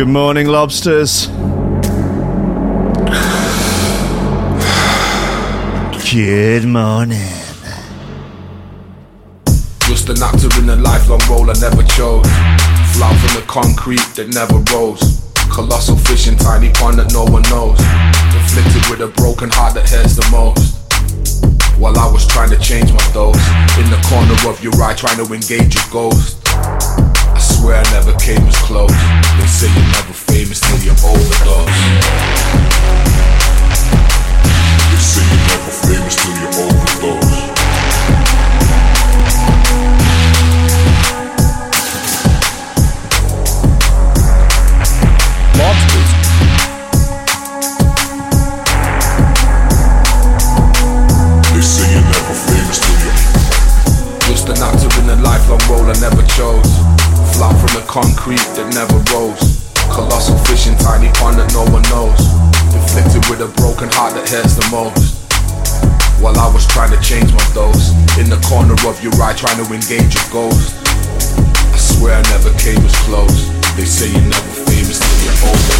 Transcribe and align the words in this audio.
Good 0.00 0.08
morning, 0.08 0.46
lobsters. 0.46 1.26
Good 6.10 6.64
morning. 6.64 7.20
Just 9.84 10.08
an 10.08 10.22
actor 10.22 10.48
in 10.58 10.70
a 10.70 10.76
lifelong 10.76 11.20
role 11.28 11.50
I 11.50 11.54
never 11.60 11.82
chose. 11.82 12.24
Flout 12.96 13.14
from 13.20 13.36
the 13.36 13.44
concrete 13.46 14.00
that 14.16 14.32
never 14.32 14.56
rose. 14.72 15.20
Colossal 15.52 15.96
fish 15.96 16.28
in 16.28 16.36
tiny 16.38 16.70
pond 16.72 16.98
that 16.98 17.12
no 17.12 17.24
one 17.24 17.42
knows. 17.52 17.78
Afflicted 18.40 18.88
with 18.88 19.02
a 19.02 19.12
broken 19.20 19.50
heart 19.50 19.74
that 19.74 19.86
hurts 19.86 20.16
the 20.16 20.26
most. 20.32 20.80
While 21.78 21.98
I 21.98 22.10
was 22.10 22.26
trying 22.26 22.48
to 22.48 22.58
change 22.58 22.90
my 22.90 23.06
dose. 23.12 23.36
In 23.76 23.90
the 23.90 24.00
corner 24.08 24.48
of 24.48 24.64
your 24.64 24.72
eye, 24.82 24.94
trying 24.94 25.22
to 25.22 25.30
engage 25.30 25.74
your 25.74 25.84
ghost. 25.92 26.39
I 27.70 27.82
swear 27.82 27.86
I 27.86 28.02
never 28.04 28.18
came 28.18 28.48
as 28.48 28.56
close. 28.58 28.90
They 28.90 29.46
say 29.46 29.68
you're 29.68 29.92
never 29.92 30.12
famous 30.12 30.60
till 30.60 30.78
you're 30.80 30.94
overdose. 30.94 32.39
Most. 64.70 65.18
While 66.22 66.38
I 66.38 66.52
was 66.52 66.66
trying 66.66 66.90
to 66.90 67.00
change 67.00 67.32
my 67.32 67.46
dose 67.54 67.90
In 68.18 68.28
the 68.28 68.36
corner 68.46 68.74
of 68.86 69.02
your 69.02 69.12
eye 69.22 69.34
trying 69.34 69.56
to 69.56 69.66
engage 69.72 70.14
your 70.14 70.28
ghost. 70.30 70.76
I 70.86 71.78
swear 71.78 72.14
I 72.14 72.22
never 72.30 72.52
came 72.58 72.84
as 72.84 72.96
close. 73.08 73.48
They 73.76 73.84
say 73.84 74.10
you're 74.12 74.20
never 74.20 74.52
famous 74.68 74.98
till 75.00 75.18
you 75.24 75.32
overdose 75.48 75.79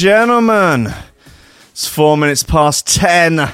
gentlemen, 0.00 0.94
it's 1.72 1.86
four 1.86 2.16
minutes 2.16 2.42
past 2.42 2.86
ten. 2.86 3.52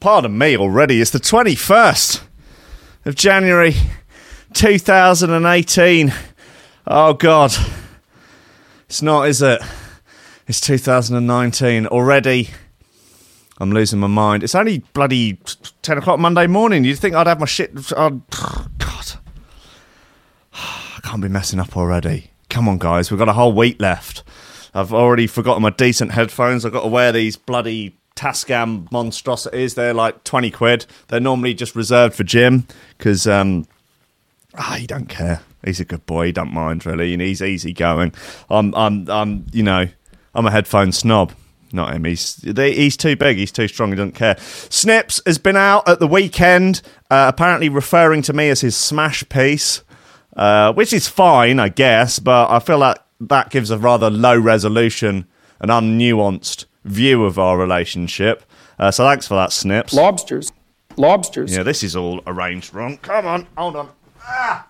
Pardon 0.00 0.36
me 0.36 0.56
already. 0.56 1.00
It's 1.00 1.12
the 1.12 1.20
21st 1.20 2.20
of 3.04 3.14
January 3.14 3.76
2018. 4.54 6.12
Oh, 6.88 7.12
God. 7.14 7.52
It's 8.88 9.02
not, 9.02 9.28
is 9.28 9.40
it? 9.40 9.60
It's 10.48 10.60
2019 10.60 11.86
already. 11.86 12.50
I'm 13.58 13.70
losing 13.70 14.00
my 14.00 14.08
mind. 14.08 14.42
It's 14.42 14.56
only 14.56 14.80
bloody 14.94 15.38
10 15.82 15.98
o'clock 15.98 16.18
Monday 16.18 16.48
morning. 16.48 16.82
You'd 16.82 16.98
think 16.98 17.14
I'd 17.14 17.28
have 17.28 17.38
my 17.38 17.46
shit. 17.46 17.70
I'd, 17.96 18.20
God. 18.30 19.12
I 20.54 20.98
can't 21.04 21.22
be 21.22 21.28
messing 21.28 21.60
up 21.60 21.76
already. 21.76 22.32
Come 22.50 22.68
on, 22.68 22.78
guys. 22.78 23.12
We've 23.12 23.18
got 23.18 23.28
a 23.28 23.34
whole 23.34 23.52
week 23.52 23.80
left. 23.80 24.24
I've 24.74 24.92
already 24.92 25.26
forgotten 25.26 25.62
my 25.62 25.70
decent 25.70 26.12
headphones. 26.12 26.64
I've 26.64 26.72
got 26.72 26.82
to 26.82 26.88
wear 26.88 27.12
these 27.12 27.36
bloody 27.36 27.96
Tascam 28.16 28.90
monstrosities. 28.90 29.74
They're 29.74 29.94
like 29.94 30.24
20 30.24 30.50
quid. 30.50 30.86
They're 31.08 31.20
normally 31.20 31.54
just 31.54 31.74
reserved 31.74 32.14
for 32.14 32.24
Jim 32.24 32.66
because 32.96 33.26
um, 33.26 33.66
ah, 34.56 34.76
he 34.78 34.86
don't 34.86 35.08
care. 35.08 35.42
He's 35.64 35.80
a 35.80 35.84
good 35.84 36.04
boy. 36.06 36.26
He 36.26 36.32
don't 36.32 36.52
mind 36.52 36.84
really, 36.84 37.12
and 37.12 37.22
he's 37.22 37.40
easy 37.40 37.72
going. 37.72 38.12
I'm, 38.50 38.74
I'm, 38.74 39.08
I'm, 39.08 39.46
you 39.52 39.62
know, 39.62 39.88
I'm 40.34 40.46
a 40.46 40.50
headphone 40.50 40.92
snob. 40.92 41.32
Not 41.72 41.92
him. 41.92 42.04
He's 42.04 42.36
they, 42.36 42.72
he's 42.72 42.96
too 42.96 43.16
big. 43.16 43.36
He's 43.36 43.50
too 43.50 43.66
strong. 43.66 43.90
He 43.90 43.96
doesn't 43.96 44.14
care. 44.14 44.36
Snips 44.38 45.20
has 45.26 45.38
been 45.38 45.56
out 45.56 45.88
at 45.88 45.98
the 45.98 46.06
weekend, 46.06 46.82
uh, 47.10 47.32
apparently 47.34 47.68
referring 47.68 48.22
to 48.22 48.32
me 48.32 48.48
as 48.48 48.60
his 48.60 48.76
smash 48.76 49.28
piece, 49.28 49.82
uh, 50.36 50.72
which 50.72 50.92
is 50.92 51.08
fine, 51.08 51.58
I 51.58 51.70
guess. 51.70 52.20
But 52.20 52.48
I 52.50 52.60
feel 52.60 52.78
like 52.78 52.98
that 53.20 53.50
gives 53.50 53.70
a 53.70 53.78
rather 53.78 54.10
low 54.10 54.38
resolution 54.38 55.26
and 55.60 55.70
unnuanced 55.70 56.66
view 56.84 57.24
of 57.24 57.38
our 57.38 57.56
relationship. 57.56 58.44
Uh, 58.78 58.90
so 58.90 59.04
thanks 59.04 59.26
for 59.26 59.34
that, 59.34 59.52
Snips. 59.52 59.92
Lobsters. 59.92 60.52
Lobsters. 60.96 61.54
Yeah, 61.54 61.62
this 61.62 61.82
is 61.82 61.96
all 61.96 62.22
arranged 62.26 62.74
wrong. 62.74 62.98
Come 62.98 63.26
on, 63.26 63.46
hold 63.56 63.76
on. 63.76 63.90
Ah! 64.22 64.68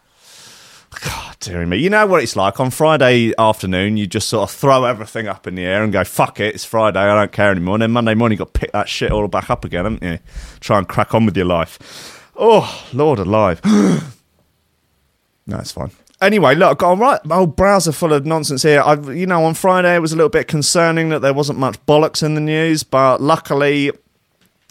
God, 1.02 1.37
dear 1.41 1.67
me. 1.67 1.79
You 1.79 1.91
know 1.91 2.06
what 2.06 2.23
it's 2.23 2.37
like 2.37 2.61
on 2.61 2.70
Friday 2.70 3.32
afternoon. 3.37 3.96
You 3.96 4.06
just 4.06 4.29
sort 4.29 4.49
of 4.49 4.56
throw 4.56 4.85
everything 4.85 5.26
up 5.26 5.46
in 5.46 5.55
the 5.56 5.64
air 5.64 5.82
and 5.82 5.93
go, 5.93 6.05
"Fuck 6.05 6.38
it, 6.41 6.55
it's 6.55 6.64
Friday. 6.64 7.00
I 7.00 7.14
don't 7.14 7.32
care 7.32 7.50
anymore." 7.50 7.75
And 7.76 7.82
then 7.82 7.91
Monday 7.91 8.14
morning, 8.14 8.37
you 8.37 8.44
got 8.44 8.55
to 8.55 8.61
pick 8.61 8.73
that 8.73 8.88
shit 8.88 9.11
all 9.11 9.26
back 9.26 9.50
up 9.50 9.64
again, 9.64 9.85
haven't 9.85 10.02
you? 10.02 10.19
Try 10.61 10.79
and 10.79 10.88
crack 10.88 11.14
on 11.14 11.26
with 11.26 11.37
your 11.37 11.46
life. 11.46 12.23
Oh, 12.37 12.87
Lord 12.93 13.19
alive. 13.19 13.61
no, 13.64 15.58
it's 15.58 15.73
fine. 15.73 15.91
Anyway, 16.24 16.54
look, 16.54 16.82
all 16.82 16.96
right. 16.96 17.22
My 17.26 17.36
old 17.36 17.54
browser 17.54 17.92
full 17.92 18.14
of 18.14 18.24
nonsense 18.24 18.62
here. 18.62 18.80
I, 18.80 18.94
you 19.10 19.26
know, 19.26 19.44
on 19.44 19.52
Friday 19.52 19.94
it 19.94 19.98
was 19.98 20.14
a 20.14 20.16
little 20.16 20.30
bit 20.30 20.48
concerning 20.48 21.10
that 21.10 21.18
there 21.18 21.34
wasn't 21.34 21.58
much 21.58 21.76
bollocks 21.84 22.22
in 22.22 22.34
the 22.34 22.40
news, 22.40 22.82
but 22.82 23.20
luckily 23.20 23.92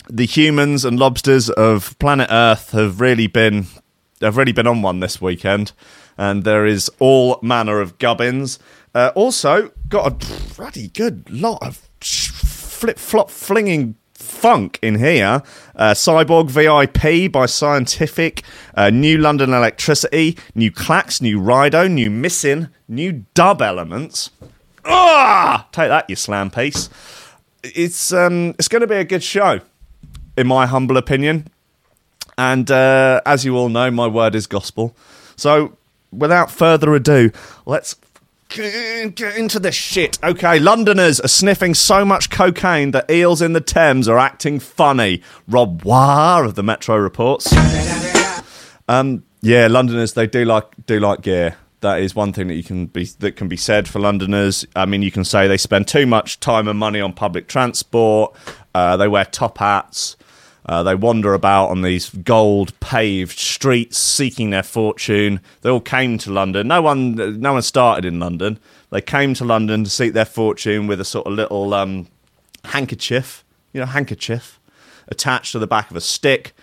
the 0.09 0.25
humans 0.25 0.83
and 0.83 0.99
lobsters 0.99 1.51
of 1.51 1.97
planet 1.99 2.27
Earth 2.31 2.71
have 2.71 2.99
really 2.99 3.27
been 3.27 3.67
have 4.19 4.35
really 4.35 4.51
been 4.51 4.65
on 4.65 4.81
one 4.81 4.99
this 4.99 5.21
weekend, 5.21 5.73
and 6.17 6.43
there 6.43 6.65
is 6.65 6.89
all 6.97 7.37
manner 7.43 7.79
of 7.79 7.99
gubbins. 7.99 8.57
Uh, 8.95 9.11
also, 9.13 9.71
got 9.89 10.07
a 10.07 10.55
bloody 10.55 10.87
good 10.87 11.29
lot 11.29 11.61
of 11.61 11.87
flip 11.99 12.97
flop 12.97 13.29
flinging 13.29 13.95
funk 14.43 14.77
in 14.81 14.95
here. 14.95 15.41
Uh, 15.73 15.93
Cyborg 15.93 16.49
VIP 16.49 17.31
by 17.31 17.45
Scientific, 17.45 18.43
uh, 18.75 18.89
New 18.89 19.17
London 19.17 19.53
Electricity, 19.53 20.37
New 20.53 20.69
Clacks, 20.69 21.21
New 21.21 21.39
Rido, 21.39 21.89
New 21.89 22.09
Missing, 22.09 22.67
New 22.89 23.23
Dub 23.35 23.61
Elements. 23.61 24.31
Ah, 24.83 25.65
take 25.71 25.87
that, 25.87 26.09
you 26.09 26.17
slam 26.17 26.51
piece. 26.51 26.89
It's 27.63 28.11
um, 28.11 28.49
it's 28.59 28.67
going 28.67 28.81
to 28.81 28.87
be 28.87 28.97
a 28.97 29.05
good 29.05 29.23
show, 29.23 29.61
in 30.35 30.47
my 30.47 30.65
humble 30.65 30.97
opinion. 30.97 31.47
And 32.37 32.69
uh, 32.69 33.21
as 33.25 33.45
you 33.45 33.55
all 33.55 33.69
know, 33.69 33.89
my 33.91 34.07
word 34.07 34.35
is 34.35 34.45
gospel. 34.45 34.93
So, 35.37 35.77
without 36.11 36.51
further 36.51 36.93
ado, 36.93 37.31
let's 37.65 37.95
get 38.53 39.35
into 39.35 39.59
this 39.59 39.75
shit. 39.75 40.17
Okay, 40.23 40.59
Londoners 40.59 41.19
are 41.19 41.27
sniffing 41.27 41.73
so 41.73 42.05
much 42.05 42.29
cocaine 42.29 42.91
that 42.91 43.09
eels 43.09 43.41
in 43.41 43.53
the 43.53 43.61
Thames 43.61 44.07
are 44.07 44.19
acting 44.19 44.59
funny. 44.59 45.21
Rob 45.47 45.83
Waugh 45.83 46.43
of 46.43 46.55
the 46.55 46.63
Metro 46.63 46.95
reports. 46.97 47.53
Um, 48.87 49.23
yeah, 49.41 49.67
Londoners 49.67 50.13
they 50.13 50.27
do 50.27 50.45
like 50.45 50.65
do 50.85 50.99
like 50.99 51.21
gear. 51.21 51.55
That 51.81 51.99
is 51.99 52.15
one 52.15 52.31
thing 52.31 52.47
that 52.47 52.55
you 52.55 52.63
can 52.63 52.85
be 52.85 53.05
that 53.19 53.35
can 53.35 53.47
be 53.47 53.57
said 53.57 53.87
for 53.87 53.99
Londoners. 53.99 54.65
I 54.75 54.85
mean, 54.85 55.01
you 55.01 55.11
can 55.11 55.23
say 55.23 55.47
they 55.47 55.57
spend 55.57 55.87
too 55.87 56.05
much 56.05 56.39
time 56.39 56.67
and 56.67 56.77
money 56.79 57.01
on 57.01 57.13
public 57.13 57.47
transport. 57.47 58.35
Uh, 58.75 58.97
they 58.97 59.07
wear 59.07 59.25
top 59.25 59.57
hats. 59.57 60.15
Uh, 60.65 60.81
they 60.83 60.95
wander 60.95 61.33
about 61.33 61.69
on 61.69 61.81
these 61.81 62.09
gold 62.09 62.77
paved 62.79 63.37
streets 63.37 63.97
seeking 63.97 64.49
their 64.49 64.63
fortune. 64.63 65.41
They 65.61 65.69
all 65.69 65.81
came 65.81 66.17
to 66.19 66.31
London. 66.31 66.67
No 66.67 66.81
one, 66.81 67.15
no 67.39 67.53
one 67.53 67.61
started 67.61 68.05
in 68.05 68.19
London. 68.19 68.59
They 68.89 69.01
came 69.01 69.33
to 69.35 69.45
London 69.45 69.83
to 69.83 69.89
seek 69.89 70.13
their 70.13 70.25
fortune 70.25 70.87
with 70.87 71.01
a 71.01 71.05
sort 71.05 71.27
of 71.27 71.33
little 71.33 71.73
um, 71.73 72.07
handkerchief, 72.65 73.43
you 73.73 73.81
know, 73.81 73.87
handkerchief 73.87 74.59
attached 75.09 75.51
to 75.51 75.59
the 75.59 75.67
back 75.67 75.91
of 75.91 75.97
a 75.97 76.01
stick. 76.01 76.53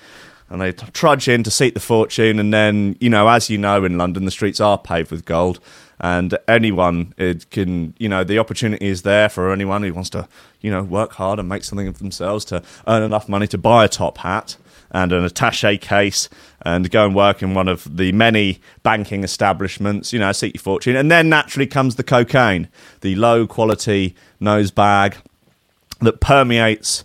And 0.49 0.61
they 0.61 0.73
trudge 0.73 1.29
in 1.29 1.45
to 1.45 1.51
seek 1.51 1.75
the 1.75 1.81
fortune. 1.81 2.41
And 2.41 2.53
then, 2.53 2.97
you 3.01 3.11
know, 3.11 3.29
as 3.29 3.51
you 3.51 3.59
know, 3.59 3.85
in 3.85 3.99
London, 3.99 4.25
the 4.25 4.31
streets 4.33 4.61
are 4.61 4.79
paved 4.79 5.11
with 5.11 5.25
gold 5.25 5.61
and 6.01 6.37
anyone 6.49 7.15
it 7.19 7.49
can 7.51 7.95
you 7.99 8.09
know 8.09 8.25
the 8.25 8.39
opportunity 8.39 8.87
is 8.87 9.03
there 9.03 9.29
for 9.29 9.53
anyone 9.53 9.83
who 9.83 9.93
wants 9.93 10.11
to 10.11 10.27
you 10.61 10.71
know 10.71 10.83
work 10.83 11.13
hard 11.13 11.39
and 11.39 11.49
make 11.49 11.63
something 11.63 11.87
of 11.87 11.99
themselves 11.99 12.45
to 12.45 12.63
earn 12.89 13.03
enough 13.03 13.29
money 13.29 13.47
to 13.47 13.59
buy 13.59 13.85
a 13.85 13.89
top 13.89 14.19
hat 14.19 14.57
and 14.91 15.13
an 15.13 15.25
attache 15.25 15.79
case 15.79 16.29
and 16.63 16.91
go 16.91 17.07
and 17.07 17.15
work 17.15 17.43
in 17.43 17.55
one 17.55 17.69
of 17.69 17.97
the 17.97 18.11
many 18.11 18.61
banking 18.83 19.23
establishments, 19.23 20.13
you 20.13 20.19
know, 20.19 20.33
seek 20.33 20.55
your 20.55 20.61
fortune. 20.61 20.97
And 20.97 21.09
then 21.09 21.29
naturally 21.29 21.69
comes 21.69 21.95
the 21.95 22.03
cocaine, 22.03 22.69
the 23.01 23.15
low 23.15 23.47
quality 23.47 24.17
nose 24.41 24.73
bag 24.73 25.17
that 26.01 26.21
permeates 26.21 27.05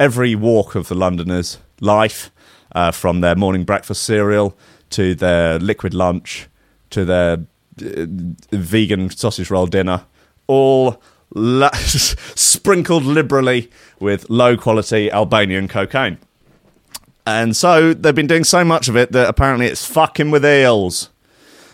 every 0.00 0.34
walk 0.34 0.74
of 0.74 0.88
the 0.88 0.94
Londoners' 0.94 1.58
life, 1.78 2.30
uh, 2.76 2.90
from 2.90 3.20
their 3.20 3.34
morning 3.34 3.64
breakfast 3.64 4.02
cereal 4.02 4.56
to 4.90 5.14
their 5.14 5.58
liquid 5.58 5.94
lunch 5.94 6.48
to 6.90 7.04
their 7.04 7.38
vegan 7.76 9.10
sausage 9.10 9.50
roll 9.50 9.66
dinner, 9.66 10.04
all 10.46 11.02
la- 11.34 11.70
sprinkled 11.74 13.04
liberally 13.04 13.70
with 14.00 14.28
low 14.30 14.56
quality 14.56 15.10
Albanian 15.10 15.68
cocaine. 15.68 16.18
And 17.26 17.56
so 17.56 17.92
they've 17.92 18.14
been 18.14 18.28
doing 18.28 18.44
so 18.44 18.64
much 18.64 18.88
of 18.88 18.96
it 18.96 19.12
that 19.12 19.28
apparently 19.28 19.66
it's 19.66 19.84
fucking 19.84 20.30
with 20.30 20.44
eels. 20.44 21.10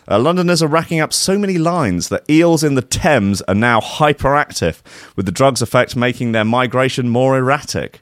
Uh, 0.08 0.18
Londoners 0.18 0.62
are 0.62 0.68
racking 0.68 0.98
up 0.98 1.12
so 1.12 1.38
many 1.38 1.58
lines 1.58 2.08
that 2.08 2.28
eels 2.28 2.64
in 2.64 2.74
the 2.74 2.82
Thames 2.82 3.40
are 3.42 3.54
now 3.54 3.80
hyperactive, 3.80 4.80
with 5.14 5.26
the 5.26 5.32
drug's 5.32 5.62
effect 5.62 5.94
making 5.94 6.32
their 6.32 6.44
migration 6.44 7.08
more 7.08 7.36
erratic. 7.36 8.00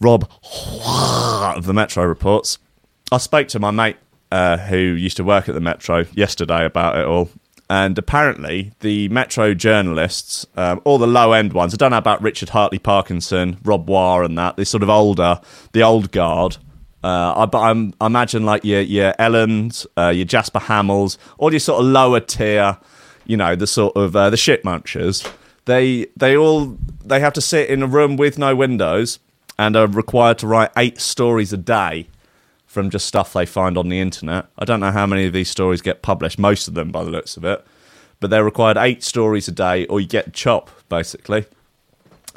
Rob 0.00 0.30
of 1.54 1.66
the 1.66 1.74
Metro 1.74 2.04
reports. 2.04 2.58
I 3.12 3.18
spoke 3.18 3.48
to 3.48 3.58
my 3.58 3.70
mate 3.70 3.96
uh, 4.30 4.56
who 4.56 4.76
used 4.76 5.16
to 5.16 5.24
work 5.24 5.48
at 5.48 5.54
the 5.54 5.60
Metro 5.60 6.04
yesterday 6.12 6.64
about 6.64 6.96
it 6.96 7.04
all. 7.04 7.30
And 7.68 7.96
apparently, 7.96 8.72
the 8.80 9.08
Metro 9.10 9.54
journalists, 9.54 10.44
um, 10.56 10.80
all 10.84 10.98
the 10.98 11.06
low 11.06 11.32
end 11.32 11.52
ones, 11.52 11.72
I 11.72 11.76
don't 11.76 11.92
know 11.92 11.98
about 11.98 12.20
Richard 12.20 12.48
Hartley 12.48 12.80
Parkinson, 12.80 13.58
Rob 13.62 13.88
Waugh, 13.88 14.22
and 14.22 14.36
that, 14.36 14.56
the 14.56 14.64
sort 14.64 14.82
of 14.82 14.90
older, 14.90 15.40
the 15.72 15.82
old 15.82 16.10
guard. 16.10 16.56
Uh, 17.02 17.32
I, 17.36 17.46
but 17.46 17.60
I'm, 17.60 17.94
I 18.00 18.06
imagine 18.06 18.44
like 18.44 18.64
your, 18.64 18.80
your 18.80 19.12
Ellens, 19.20 19.86
uh, 19.96 20.08
your 20.08 20.24
Jasper 20.24 20.58
Hamills, 20.58 21.16
all 21.38 21.52
your 21.52 21.60
sort 21.60 21.80
of 21.80 21.86
lower 21.86 22.18
tier, 22.18 22.76
you 23.24 23.36
know, 23.36 23.54
the 23.54 23.68
sort 23.68 23.96
of 23.96 24.16
uh, 24.16 24.30
the 24.30 24.36
shit 24.36 24.64
munchers. 24.64 25.32
They, 25.66 26.06
they 26.16 26.36
all 26.36 26.76
they 27.04 27.20
have 27.20 27.34
to 27.34 27.40
sit 27.40 27.70
in 27.70 27.84
a 27.84 27.86
room 27.86 28.16
with 28.16 28.36
no 28.36 28.56
windows 28.56 29.20
and 29.58 29.76
are 29.76 29.86
required 29.86 30.38
to 30.38 30.48
write 30.48 30.70
eight 30.76 31.00
stories 31.00 31.52
a 31.52 31.56
day 31.56 32.08
from 32.70 32.88
just 32.88 33.04
stuff 33.04 33.32
they 33.32 33.44
find 33.44 33.76
on 33.76 33.88
the 33.88 33.98
internet. 33.98 34.46
I 34.56 34.64
don't 34.64 34.78
know 34.78 34.92
how 34.92 35.04
many 35.04 35.26
of 35.26 35.32
these 35.32 35.50
stories 35.50 35.82
get 35.82 36.02
published, 36.02 36.38
most 36.38 36.68
of 36.68 36.74
them 36.74 36.92
by 36.92 37.02
the 37.02 37.10
looks 37.10 37.36
of 37.36 37.44
it. 37.44 37.66
But 38.20 38.30
they're 38.30 38.44
required 38.44 38.76
eight 38.76 39.02
stories 39.02 39.48
a 39.48 39.50
day 39.50 39.86
or 39.86 40.00
you 40.00 40.06
get 40.06 40.32
chop, 40.32 40.70
basically. 40.88 41.46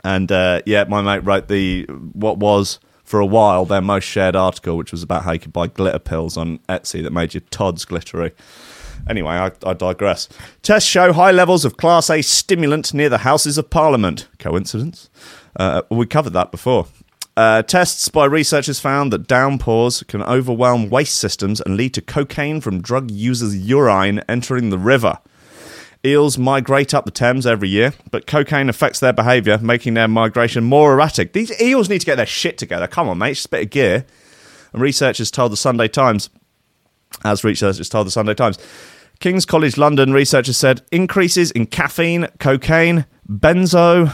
And 0.04 0.32
uh, 0.32 0.64
yeah, 0.66 0.86
my 0.86 1.04
mate 1.04 1.20
wrote 1.20 1.50
the 1.50 1.84
what 1.84 2.40
was 2.40 2.80
for 3.04 3.20
a 3.20 3.28
while 3.28 3.66
their 3.66 3.80
most 3.80 4.06
shared 4.06 4.36
article, 4.36 4.76
which 4.76 4.92
was 4.92 5.04
about 5.04 5.24
how 5.24 5.34
you 5.34 5.40
could 5.40 5.54
buy 5.54 5.68
glitter 5.68 6.00
pills 6.00 6.36
on 6.36 6.58
Etsy 6.68 7.04
that 7.04 7.14
made 7.14 7.36
your 7.36 7.42
tods 7.52 7.86
glittery. 7.86 8.32
Anyway, 9.08 9.34
I, 9.34 9.52
I, 9.64 9.74
digress. 9.74 10.30
Tests 10.64 10.90
show 10.90 11.14
high 11.14 11.32
levels 11.32 11.64
of 11.64 11.78
Class 11.78 12.10
A 12.10 12.24
stimulant 12.24 12.92
near 12.92 13.10
the 13.10 13.20
Houses 13.20 13.60
of 13.60 13.70
Parliament. 13.70 14.28
Coincidence? 14.40 15.12
Uh, 15.56 15.84
we 15.92 16.08
covered 16.08 16.34
that 16.34 16.50
before. 16.50 16.88
Uh, 17.36 17.64
tests 17.64 18.10
by 18.10 18.26
researchers 18.26 18.80
found 18.80 19.12
that 19.12 19.28
downpours 19.28 20.04
can 20.04 20.22
overwhelm 20.22 20.90
waste 20.90 21.16
systems 21.16 21.60
and 21.62 21.76
lead 21.76 21.94
to 21.94 22.02
cocaine 22.02 22.62
from 22.62 22.80
drug 22.80 23.10
users' 23.10 23.58
urine 23.58 24.20
entering 24.30 24.70
the 24.70 24.78
river. 24.78 25.18
Eels 26.06 26.38
migrate 26.38 26.94
up 26.94 27.06
the 27.06 27.12
Thames 27.12 27.48
every 27.48 27.70
year, 27.70 27.94
but 28.12 28.28
cocaine 28.28 28.70
affects 28.70 29.00
their 29.00 29.14
behaviour, 29.14 29.58
making 29.58 29.96
their 29.96 30.08
migration 30.08 30.64
more 30.64 30.94
erratic. 30.94 31.34
These 31.34 31.60
eels 31.62 31.90
need 31.90 32.00
to 32.00 32.06
get 32.06 32.18
their 32.18 32.26
shit 32.26 32.58
together. 32.58 32.88
Come 32.88 33.08
on, 33.10 33.18
mate, 33.18 33.36
just 33.36 33.48
a 33.48 33.50
bit 33.50 33.64
of 33.64 33.70
gear. 33.72 34.06
And 34.74 34.82
researchers 34.82 35.32
told 35.32 35.54
the 35.54 35.58
Sunday 35.58 35.88
Times, 35.88 36.30
as 37.24 37.44
researchers 37.44 37.90
told 37.90 38.06
the 38.06 38.12
Sunday 38.12 38.34
Times, 38.34 38.60
King's 39.20 39.46
College 39.46 39.78
London 39.78 40.12
researchers 40.12 40.58
said 40.58 40.82
increases 40.92 41.50
in 41.52 41.66
caffeine, 41.68 42.28
cocaine, 42.38 43.06
benzo, 43.28 44.14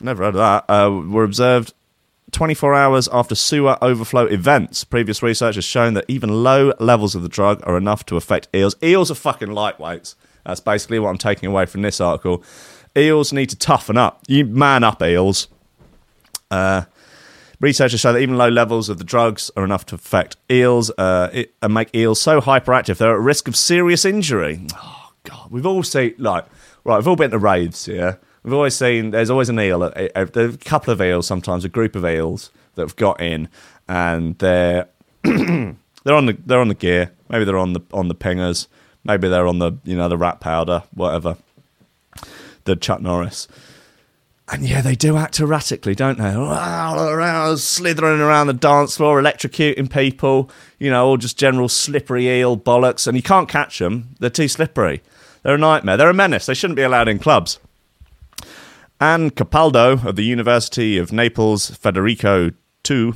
never 0.00 0.24
heard 0.24 0.34
of 0.36 0.66
that, 0.68 0.72
uh, 0.72 0.90
were 0.90 1.24
observed 1.24 1.72
24 2.32 2.74
hours 2.74 3.08
after 3.12 3.34
sewer 3.34 3.78
overflow 3.82 4.26
events. 4.26 4.84
Previous 4.84 5.22
research 5.22 5.54
has 5.54 5.64
shown 5.64 5.94
that 5.94 6.04
even 6.08 6.42
low 6.42 6.72
levels 6.80 7.14
of 7.14 7.22
the 7.22 7.28
drug 7.28 7.62
are 7.64 7.76
enough 7.76 8.04
to 8.06 8.16
affect 8.16 8.48
eels. 8.54 8.74
Eels 8.82 9.10
are 9.10 9.14
fucking 9.14 9.48
lightweights. 9.48 10.14
That's 10.44 10.60
basically 10.60 10.98
what 10.98 11.10
I'm 11.10 11.18
taking 11.18 11.48
away 11.48 11.66
from 11.66 11.82
this 11.82 12.00
article. 12.00 12.42
Eels 12.96 13.32
need 13.32 13.50
to 13.50 13.56
toughen 13.56 13.96
up. 13.96 14.22
You 14.26 14.44
man 14.44 14.84
up, 14.84 15.02
eels. 15.02 15.48
Uh, 16.50 16.82
researchers 17.60 18.00
show 18.00 18.12
that 18.12 18.20
even 18.20 18.36
low 18.36 18.48
levels 18.48 18.88
of 18.88 18.98
the 18.98 19.04
drugs 19.04 19.50
are 19.56 19.64
enough 19.64 19.86
to 19.86 19.94
affect 19.94 20.36
eels 20.50 20.90
uh, 20.98 21.30
it, 21.32 21.54
and 21.62 21.74
make 21.74 21.94
eels 21.94 22.20
so 22.20 22.40
hyperactive 22.40 22.98
they're 22.98 23.14
at 23.14 23.20
risk 23.20 23.48
of 23.48 23.56
serious 23.56 24.04
injury. 24.04 24.66
Oh 24.74 25.12
god, 25.24 25.50
we've 25.50 25.66
all 25.66 25.82
seen 25.82 26.14
like 26.18 26.44
right, 26.84 26.98
we've 26.98 27.08
all 27.08 27.16
been 27.16 27.30
to 27.32 27.38
raves, 27.38 27.88
yeah. 27.88 28.16
We've 28.46 28.54
always 28.54 28.76
seen 28.76 29.10
there's 29.10 29.28
always 29.28 29.48
an 29.48 29.58
eel, 29.58 29.82
a, 29.82 30.08
a, 30.14 30.22
a 30.22 30.56
couple 30.58 30.92
of 30.92 31.02
eels, 31.02 31.26
sometimes 31.26 31.64
a 31.64 31.68
group 31.68 31.96
of 31.96 32.06
eels 32.06 32.52
that 32.76 32.82
have 32.82 32.94
got 32.94 33.20
in, 33.20 33.48
and 33.88 34.38
they're 34.38 34.86
they're 35.24 35.74
on 36.14 36.26
the 36.26 36.38
they're 36.46 36.60
on 36.60 36.68
the 36.68 36.74
gear. 36.76 37.10
Maybe 37.28 37.44
they're 37.44 37.58
on 37.58 37.72
the 37.72 37.80
on 37.92 38.06
the 38.06 38.14
pingers. 38.14 38.68
Maybe 39.02 39.28
they're 39.28 39.48
on 39.48 39.58
the 39.58 39.72
you 39.82 39.96
know 39.96 40.08
the 40.08 40.16
rat 40.16 40.38
powder, 40.38 40.84
whatever. 40.94 41.38
The 42.66 42.76
Chuck 42.76 43.00
Norris. 43.00 43.48
And 44.48 44.64
yeah, 44.64 44.80
they 44.80 44.94
do 44.94 45.16
act 45.16 45.40
erratically, 45.40 45.96
don't 45.96 46.18
they? 46.18 46.32
Around, 46.32 47.58
slithering 47.58 48.20
around 48.20 48.46
the 48.46 48.52
dance 48.52 48.96
floor, 48.96 49.20
electrocuting 49.20 49.90
people, 49.90 50.52
you 50.78 50.88
know, 50.88 51.04
all 51.04 51.16
just 51.16 51.36
general 51.36 51.68
slippery 51.68 52.28
eel 52.28 52.56
bollocks. 52.56 53.08
And 53.08 53.16
you 53.16 53.24
can't 53.24 53.48
catch 53.48 53.80
them, 53.80 54.14
they're 54.20 54.30
too 54.30 54.46
slippery. 54.46 55.02
They're 55.42 55.56
a 55.56 55.58
nightmare. 55.58 55.96
They're 55.96 56.10
a 56.10 56.14
menace. 56.14 56.46
They 56.46 56.54
shouldn't 56.54 56.76
be 56.76 56.84
allowed 56.84 57.08
in 57.08 57.18
clubs. 57.18 57.58
Anne 59.00 59.30
Capaldo 59.30 60.06
of 60.06 60.16
the 60.16 60.24
University 60.24 60.96
of 60.96 61.12
Naples 61.12 61.68
Federico 61.68 62.50
II 62.88 63.12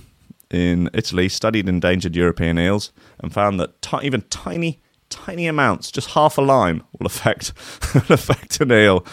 in 0.50 0.90
Italy 0.92 1.28
studied 1.28 1.68
endangered 1.70 2.14
European 2.14 2.58
eels 2.58 2.92
and 3.20 3.32
found 3.32 3.58
that 3.58 3.80
t- 3.80 3.96
even 4.02 4.20
tiny, 4.28 4.82
tiny 5.08 5.46
amounts, 5.46 5.90
just 5.90 6.10
half 6.10 6.37
a 6.37 6.42
lime, 6.42 6.82
will 6.99 7.06
affect, 7.06 7.54
will 7.94 8.14
affect 8.14 8.60
an 8.60 8.70
eel. 8.70 9.06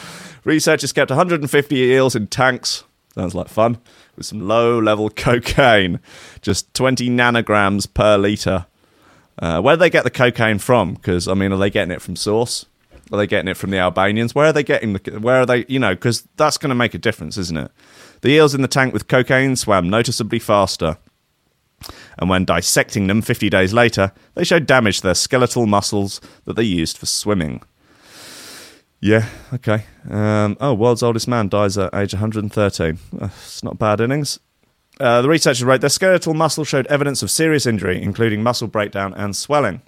Researchers 0.44 0.92
kept 0.92 1.10
150 1.10 1.76
eels 1.76 2.18
in 2.18 2.28
tanks. 2.28 2.84
Sounds 3.16 3.34
like 3.34 3.48
fun. 3.48 3.78
With 4.18 4.26
some 4.26 4.46
low 4.46 4.78
level 4.78 5.10
cocaine, 5.10 6.02
just 6.42 6.74
20 6.74 7.10
nanograms 7.10 7.92
per 7.94 8.18
litre. 8.18 8.66
Uh, 9.40 9.62
where 9.62 9.78
do 9.78 9.80
they 9.80 9.90
get 9.90 10.04
the 10.04 10.10
cocaine 10.10 10.60
from? 10.60 10.96
Because, 10.96 11.30
I 11.30 11.34
mean, 11.34 11.54
are 11.54 11.58
they 11.58 11.70
getting 11.70 11.92
it 11.92 12.02
from 12.02 12.18
source? 12.18 12.66
Are 13.12 13.18
they 13.18 13.28
getting 13.28 13.48
it 13.48 13.58
from 13.58 13.70
the 13.72 13.78
Albanians? 13.78 14.36
Where 14.36 14.48
are 14.48 14.54
they 14.54 14.64
getting 14.64 14.94
the? 14.94 15.20
Where 15.20 15.42
are 15.42 15.46
they? 15.46 15.66
You 15.68 15.80
know, 15.80 15.96
because 15.96 16.28
that's 16.36 16.58
going 16.58 16.70
to 16.70 16.76
make 16.76 16.94
a 16.94 16.98
difference, 16.98 17.38
isn't 17.38 17.58
it? 17.58 17.72
The 18.22 18.30
eels 18.30 18.54
in 18.54 18.62
the 18.62 18.68
tank 18.68 18.94
with 18.94 19.08
cocaine 19.08 19.56
swam 19.56 19.90
noticeably 19.90 20.40
faster. 20.40 20.98
And 22.18 22.30
when 22.30 22.46
dissecting 22.46 23.06
them 23.06 23.22
50 23.22 23.50
days 23.50 23.72
later, 23.72 24.12
they 24.34 24.44
showed 24.44 24.66
damage 24.66 24.98
to 24.98 25.04
their 25.04 25.16
skeletal 25.16 25.68
muscles 25.68 26.20
that 26.46 26.56
they 26.56 26.64
used 26.64 26.98
for 26.98 27.06
swimming. 27.06 27.62
Yeah, 29.00 29.30
okay. 29.54 29.86
Um, 30.10 30.58
oh, 30.60 30.74
world's 30.74 31.04
oldest 31.04 31.28
man 31.28 31.50
dies 31.50 31.78
at 31.78 31.94
age 31.94 32.14
113. 32.14 32.98
Uh, 33.22 33.26
it's 33.26 33.64
not 33.64 33.78
bad 33.78 34.02
innings. 34.02 34.40
Uh, 35.00 35.22
the 35.22 35.30
researchers 35.30 35.64
wrote 35.64 35.82
their 35.82 35.90
skeletal 35.92 36.34
muscle 36.34 36.64
showed 36.64 36.88
evidence 36.88 37.22
of 37.22 37.30
serious 37.30 37.68
injury, 37.68 38.02
including 38.02 38.42
muscle 38.42 38.68
breakdown 38.68 39.14
and 39.14 39.36
swelling. 39.36 39.82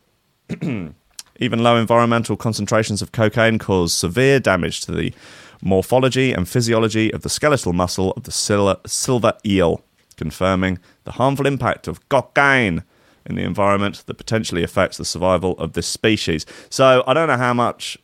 Even 1.40 1.64
low 1.64 1.78
environmental 1.78 2.36
concentrations 2.36 3.02
of 3.02 3.12
cocaine 3.12 3.58
cause 3.58 3.94
severe 3.94 4.40
damage 4.40 4.82
to 4.82 4.92
the 4.92 5.14
morphology 5.62 6.34
and 6.34 6.48
physiology 6.48 7.12
of 7.14 7.22
the 7.22 7.30
skeletal 7.30 7.74
muscle 7.74 8.12
of 8.12 8.24
the 8.24 8.78
silver 8.86 9.34
eel, 9.46 9.82
confirming 10.18 10.80
the 11.06 11.14
harmful 11.14 11.48
impact 11.48 11.88
of 11.88 12.08
cocaine 12.10 12.84
in 13.26 13.36
the 13.36 13.44
environment 13.44 14.04
that 14.06 14.16
potentially 14.16 14.64
affects 14.64 14.98
the 14.98 15.06
survival 15.06 15.58
of 15.58 15.74
this 15.74 15.88
species. 15.88 16.46
So 16.70 17.04
I 17.08 17.14
don't 17.14 17.28
know 17.28 17.38
how 17.38 17.54
much 17.54 17.98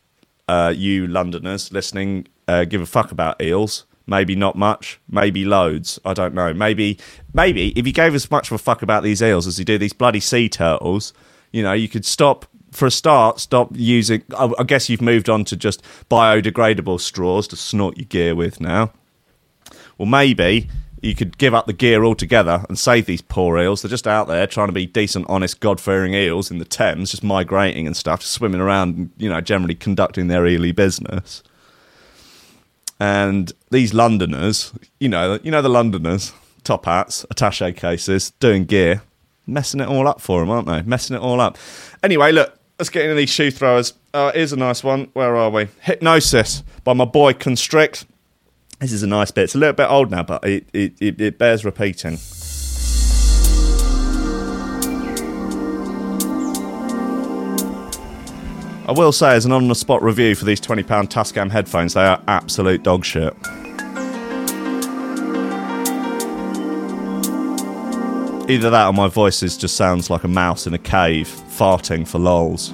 uh, 0.48 0.74
you 0.75 1.08
Londoners 1.08 1.72
listening 1.74 2.27
uh, 2.48 2.63
give 2.63 2.82
a 2.82 2.86
fuck 2.86 3.12
about 3.12 3.42
eels. 3.42 3.86
Maybe 4.08 4.36
not 4.36 4.56
much, 4.56 5.00
maybe 5.10 5.46
loads. 5.46 6.00
I 6.06 6.13
don't 6.13 6.36
know. 6.36 6.54
Maybe, 6.54 7.00
maybe 7.34 7.70
if 7.70 7.88
you 7.88 7.94
gave 7.94 8.13
as 8.13 8.30
much 8.30 8.51
of 8.51 8.56
a 8.56 8.60
fuck 8.60 8.84
about 8.84 9.01
these 9.01 9.22
eels 9.22 9.48
as 9.48 9.58
you 9.58 9.65
do 9.65 9.80
these 9.80 9.94
bloody 9.94 10.20
sea 10.20 10.48
turtles, 10.48 11.12
you 11.51 11.63
know, 11.63 11.74
you 11.74 11.89
could 11.89 12.06
stop 12.06 12.46
for 12.75 12.86
a 12.86 12.91
start. 12.91 13.39
Stop 13.39 13.70
using. 13.74 14.24
I, 14.38 14.51
I 14.60 14.63
guess 14.63 14.89
you've 14.89 15.01
moved 15.01 15.29
on 15.29 15.46
to 15.46 15.55
just 15.55 15.84
biodegradable 16.10 17.00
straws 17.00 17.48
to 17.50 17.55
snort 17.55 17.98
your 17.98 18.05
gear 18.05 18.36
with 18.36 18.60
now. 18.60 18.91
Well, 19.98 20.08
maybe 20.08 20.70
you 21.01 21.15
could 21.15 21.38
give 21.38 21.53
up 21.53 21.67
the 21.67 21.74
gear 21.74 22.03
altogether 22.03 22.65
and 22.67 22.77
save 22.77 23.05
these 23.05 23.22
poor 23.22 23.58
eels. 23.60 23.82
They're 23.82 23.89
just 23.89 24.08
out 24.08 24.27
there 24.27 24.48
trying 24.48 24.67
to 24.67 24.74
be 24.74 24.86
decent, 24.86 25.25
honest, 25.29 25.60
God 25.60 25.79
fearing 25.79 26.13
eels 26.13 26.50
in 26.50 26.58
the 26.58 26.65
Thames, 26.65 27.12
just 27.12 27.24
migrating 27.24 27.86
and 27.86 27.96
stuff, 27.96 28.22
just 28.22 28.34
swimming 28.34 28.62
around, 28.62 29.12
you 29.17 29.29
know, 29.29 29.39
generally 29.39 29.75
conducting 29.75 30.27
their 30.27 30.44
eely 30.44 30.75
business. 30.75 31.44
And 33.00 33.51
these 33.72 33.94
Londoners, 33.94 34.74
you 35.00 35.10
know, 35.10 35.38
you 35.44 35.51
know 35.51 35.62
the 35.62 35.70
Londoners, 35.70 36.34
top 36.63 36.86
hats, 36.86 37.25
attache 37.29 37.74
cases, 37.74 38.32
doing 38.39 38.65
gear, 38.65 39.01
messing 39.46 39.82
it 39.82 39.88
all 39.88 40.08
up 40.08 40.22
for 40.22 40.39
them, 40.39 40.50
aren't 40.50 40.67
they? 40.67 40.82
Messing 40.82 41.15
it 41.15 41.22
all 41.22 41.39
up. 41.39 41.58
Anyway, 42.01 42.32
look, 42.32 42.55
let's 42.79 42.89
get 42.89 43.03
into 43.03 43.15
these 43.15 43.29
shoe 43.29 43.51
throwers. 43.51 43.94
Uh, 44.13 44.32
here's 44.34 44.53
a 44.53 44.58
nice 44.58 44.84
one. 44.84 45.10
Where 45.13 45.36
are 45.36 45.50
we? 45.50 45.67
Hypnosis 45.82 46.63
by 46.84 46.94
my 46.94 47.05
boy 47.05 47.34
Constrict. 47.34 48.05
This 48.79 48.91
is 48.91 49.03
a 49.03 49.08
nice 49.08 49.32
bit. 49.32 49.46
It's 49.46 49.55
a 49.55 49.58
little 49.58 49.74
bit 49.74 49.89
old 49.89 50.12
now, 50.12 50.24
but 50.24 50.44
it, 50.46 50.67
it, 50.74 50.94
it, 51.00 51.22
it 51.22 51.38
bears 51.38 51.63
repeating. 51.63 52.17
I 58.88 58.91
will 58.91 59.12
say, 59.12 59.34
as 59.34 59.46
an 59.46 59.51
on 59.51 59.67
the 59.67 59.74
spot 59.74 60.03
review 60.03 60.36
for 60.36 60.46
these 60.46 60.62
£20 60.62 60.86
Tascam 60.86 61.50
headphones, 61.50 61.96
they 61.96 62.05
are 62.05 62.22
absolute 62.27 62.84
dog 62.84 63.03
shit. 63.03 63.34
Either 68.48 68.70
that 68.70 68.86
or 68.86 68.94
my 68.94 69.08
voice 69.08 69.42
is, 69.42 69.58
just 69.58 69.75
sounds 69.75 70.12
like 70.12 70.24
a 70.24 70.28
mouse 70.28 70.68
in 70.68 70.74
a 70.75 70.78
cave 70.78 71.28
farting 71.28 72.08
for 72.08 72.20
lols. 72.20 72.72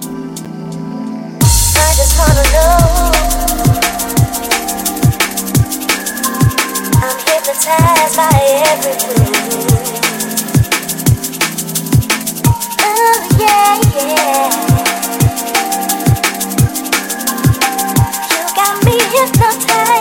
hypnotized 19.12 19.91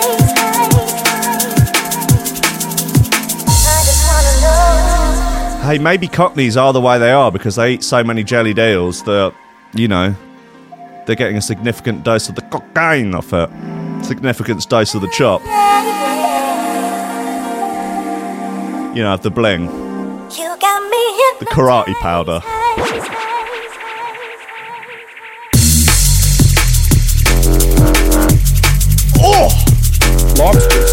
Hey, 5.71 5.79
maybe 5.79 6.09
Cockneys 6.09 6.57
are 6.57 6.73
the 6.73 6.81
way 6.81 6.99
they 6.99 7.13
are 7.13 7.31
because 7.31 7.55
they 7.55 7.75
eat 7.75 7.81
so 7.81 8.03
many 8.03 8.25
jellied 8.25 8.59
eels 8.59 9.03
that, 9.03 9.33
you 9.73 9.87
know, 9.87 10.13
they're 11.05 11.15
getting 11.15 11.37
a 11.37 11.41
significant 11.41 12.03
dose 12.03 12.27
of 12.27 12.35
the 12.35 12.41
cocaine 12.41 13.15
off 13.15 13.31
it. 13.31 13.49
Significant 14.03 14.67
dose 14.67 14.93
of 14.95 15.01
the 15.01 15.07
chop 15.11 15.41
you 18.93 19.01
know, 19.01 19.15
the 19.15 19.31
bling, 19.31 19.67
the 21.39 21.45
karate 21.45 21.93
powder. 22.01 22.41
Oh! 29.23 30.35
Lobsters. 30.37 30.90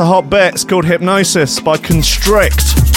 A 0.00 0.04
hot 0.06 0.30
bit. 0.30 0.54
It's 0.54 0.64
called 0.64 0.86
Hypnosis 0.86 1.60
by 1.60 1.76
Constrict. 1.76 2.89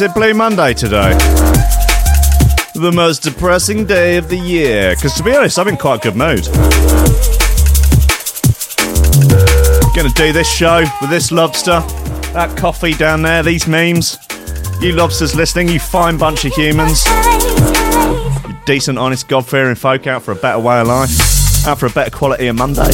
Is 0.00 0.08
it 0.08 0.14
Blue 0.14 0.32
Monday 0.32 0.72
today? 0.72 1.12
The 2.74 2.90
most 2.94 3.22
depressing 3.22 3.84
day 3.84 4.16
of 4.16 4.30
the 4.30 4.38
year. 4.38 4.94
Because 4.94 5.12
to 5.16 5.22
be 5.22 5.36
honest, 5.36 5.58
I'm 5.58 5.68
in 5.68 5.76
quite 5.76 6.02
a 6.02 6.10
good 6.10 6.16
mood. 6.16 6.46
Gonna 9.94 10.08
do 10.14 10.32
this 10.32 10.50
show 10.50 10.84
with 11.02 11.10
this 11.10 11.30
lobster, 11.30 11.80
that 12.32 12.56
coffee 12.56 12.94
down 12.94 13.20
there, 13.20 13.42
these 13.42 13.66
memes. 13.66 14.16
You 14.80 14.92
lobsters 14.92 15.34
listening, 15.34 15.68
you 15.68 15.78
fine 15.78 16.16
bunch 16.16 16.46
of 16.46 16.54
humans. 16.54 17.04
You 18.48 18.56
decent, 18.64 18.96
honest, 18.96 19.28
God 19.28 19.46
fearing 19.46 19.74
folk 19.74 20.06
out 20.06 20.22
for 20.22 20.32
a 20.32 20.36
better 20.36 20.60
way 20.60 20.80
of 20.80 20.86
life. 20.86 21.66
Out 21.66 21.78
for 21.78 21.86
a 21.86 21.90
better 21.90 22.10
quality 22.10 22.46
of 22.46 22.56
Monday. 22.56 22.90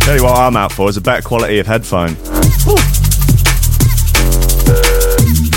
Tell 0.00 0.16
you 0.16 0.24
what 0.24 0.36
I'm 0.36 0.56
out 0.56 0.72
for 0.72 0.88
is 0.88 0.96
a 0.96 1.00
better 1.00 1.22
quality 1.22 1.60
of 1.60 1.68
headphone. 1.68 2.16
If 2.16 2.99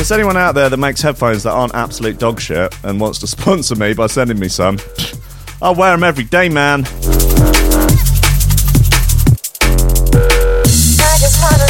there's 0.04 0.12
anyone 0.12 0.36
out 0.36 0.52
there 0.54 0.68
that 0.68 0.76
makes 0.76 1.02
headphones 1.02 1.44
that 1.44 1.52
aren't 1.52 1.74
absolute 1.74 2.20
dog 2.20 2.38
shit 2.38 2.76
and 2.84 3.00
wants 3.00 3.20
to 3.20 3.28
sponsor 3.36 3.74
me 3.74 3.94
by 3.94 4.06
sending 4.06 4.38
me 4.38 4.50
some, 4.50 4.78
I'll 5.62 5.76
wear 5.76 5.92
them 5.92 6.04
every 6.04 6.26
day, 6.26 6.50
man. 6.50 6.82
I 6.82 6.84
just 11.22 11.42
wanna 11.42 11.68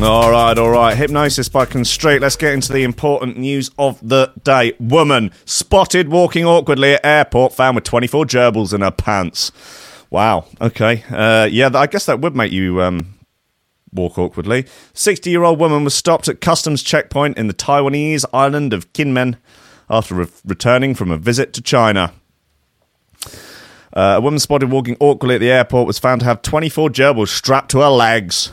know. 0.00 0.08
All 0.08 0.32
right, 0.32 0.58
all 0.58 0.70
right. 0.70 0.96
Hypnosis 0.96 1.48
by 1.48 1.66
Constraint. 1.66 2.20
Let's 2.20 2.34
get 2.34 2.52
into 2.52 2.72
the 2.72 2.82
important 2.82 3.38
news 3.38 3.70
of 3.78 4.00
the 4.02 4.32
day. 4.42 4.72
Woman 4.80 5.30
spotted 5.44 6.08
walking 6.08 6.44
awkwardly 6.44 6.94
at 6.94 7.06
airport, 7.06 7.52
found 7.52 7.76
with 7.76 7.84
24 7.84 8.24
gerbils 8.24 8.74
in 8.74 8.80
her 8.80 8.90
pants. 8.90 9.52
Wow. 10.10 10.46
Okay. 10.60 11.04
Uh, 11.08 11.44
yeah, 11.44 11.70
I 11.72 11.86
guess 11.86 12.06
that 12.06 12.18
would 12.18 12.34
make 12.34 12.50
you 12.50 12.82
um, 12.82 13.19
walk 13.92 14.18
awkwardly. 14.18 14.66
60 14.94 15.30
year 15.30 15.44
old 15.44 15.58
woman 15.58 15.84
was 15.84 15.94
stopped 15.94 16.28
at 16.28 16.40
customs 16.40 16.82
checkpoint 16.82 17.38
in 17.38 17.46
the 17.46 17.54
Taiwanese 17.54 18.24
island 18.32 18.72
of 18.72 18.92
Kinmen 18.92 19.36
after 19.88 20.14
re- 20.14 20.26
returning 20.44 20.94
from 20.94 21.10
a 21.10 21.16
visit 21.16 21.52
to 21.54 21.62
China. 21.62 22.12
Uh, 23.92 24.14
a 24.16 24.20
woman 24.20 24.38
spotted 24.38 24.70
walking 24.70 24.96
awkwardly 25.00 25.34
at 25.34 25.40
the 25.40 25.50
airport 25.50 25.86
was 25.86 25.98
found 25.98 26.20
to 26.20 26.24
have 26.24 26.42
24 26.42 26.90
gerbils 26.90 27.28
strapped 27.28 27.70
to 27.72 27.80
her 27.80 27.88
legs. 27.88 28.52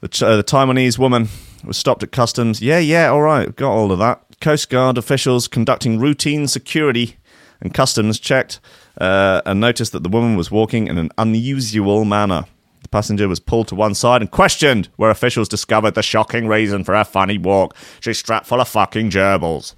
The, 0.00 0.26
uh, 0.26 0.36
the 0.36 0.44
Taiwanese 0.44 0.98
woman 0.98 1.28
was 1.64 1.78
stopped 1.78 2.02
at 2.02 2.12
customs. 2.12 2.60
Yeah, 2.60 2.78
yeah, 2.78 3.08
all 3.08 3.22
right, 3.22 3.54
got 3.56 3.72
all 3.72 3.90
of 3.90 3.98
that. 3.98 4.22
Coast 4.40 4.70
Guard 4.70 4.98
officials 4.98 5.48
conducting 5.48 5.98
routine 5.98 6.46
security 6.46 7.16
and 7.60 7.74
customs 7.74 8.18
checked 8.18 8.60
uh, 8.98 9.42
and 9.44 9.60
noticed 9.60 9.92
that 9.92 10.02
the 10.02 10.08
woman 10.08 10.36
was 10.36 10.50
walking 10.50 10.86
in 10.86 10.98
an 10.98 11.10
unusual 11.18 12.04
manner. 12.04 12.44
The 12.82 12.88
passenger 12.88 13.28
was 13.28 13.40
pulled 13.40 13.68
to 13.68 13.74
one 13.74 13.94
side 13.94 14.22
and 14.22 14.30
questioned, 14.30 14.88
where 14.96 15.10
officials 15.10 15.48
discovered 15.48 15.94
the 15.94 16.02
shocking 16.02 16.46
reason 16.46 16.84
for 16.84 16.94
her 16.94 17.04
funny 17.04 17.38
walk. 17.38 17.76
She's 18.00 18.18
strapped 18.18 18.46
full 18.46 18.60
of 18.60 18.68
fucking 18.68 19.10
gerbils. 19.10 19.74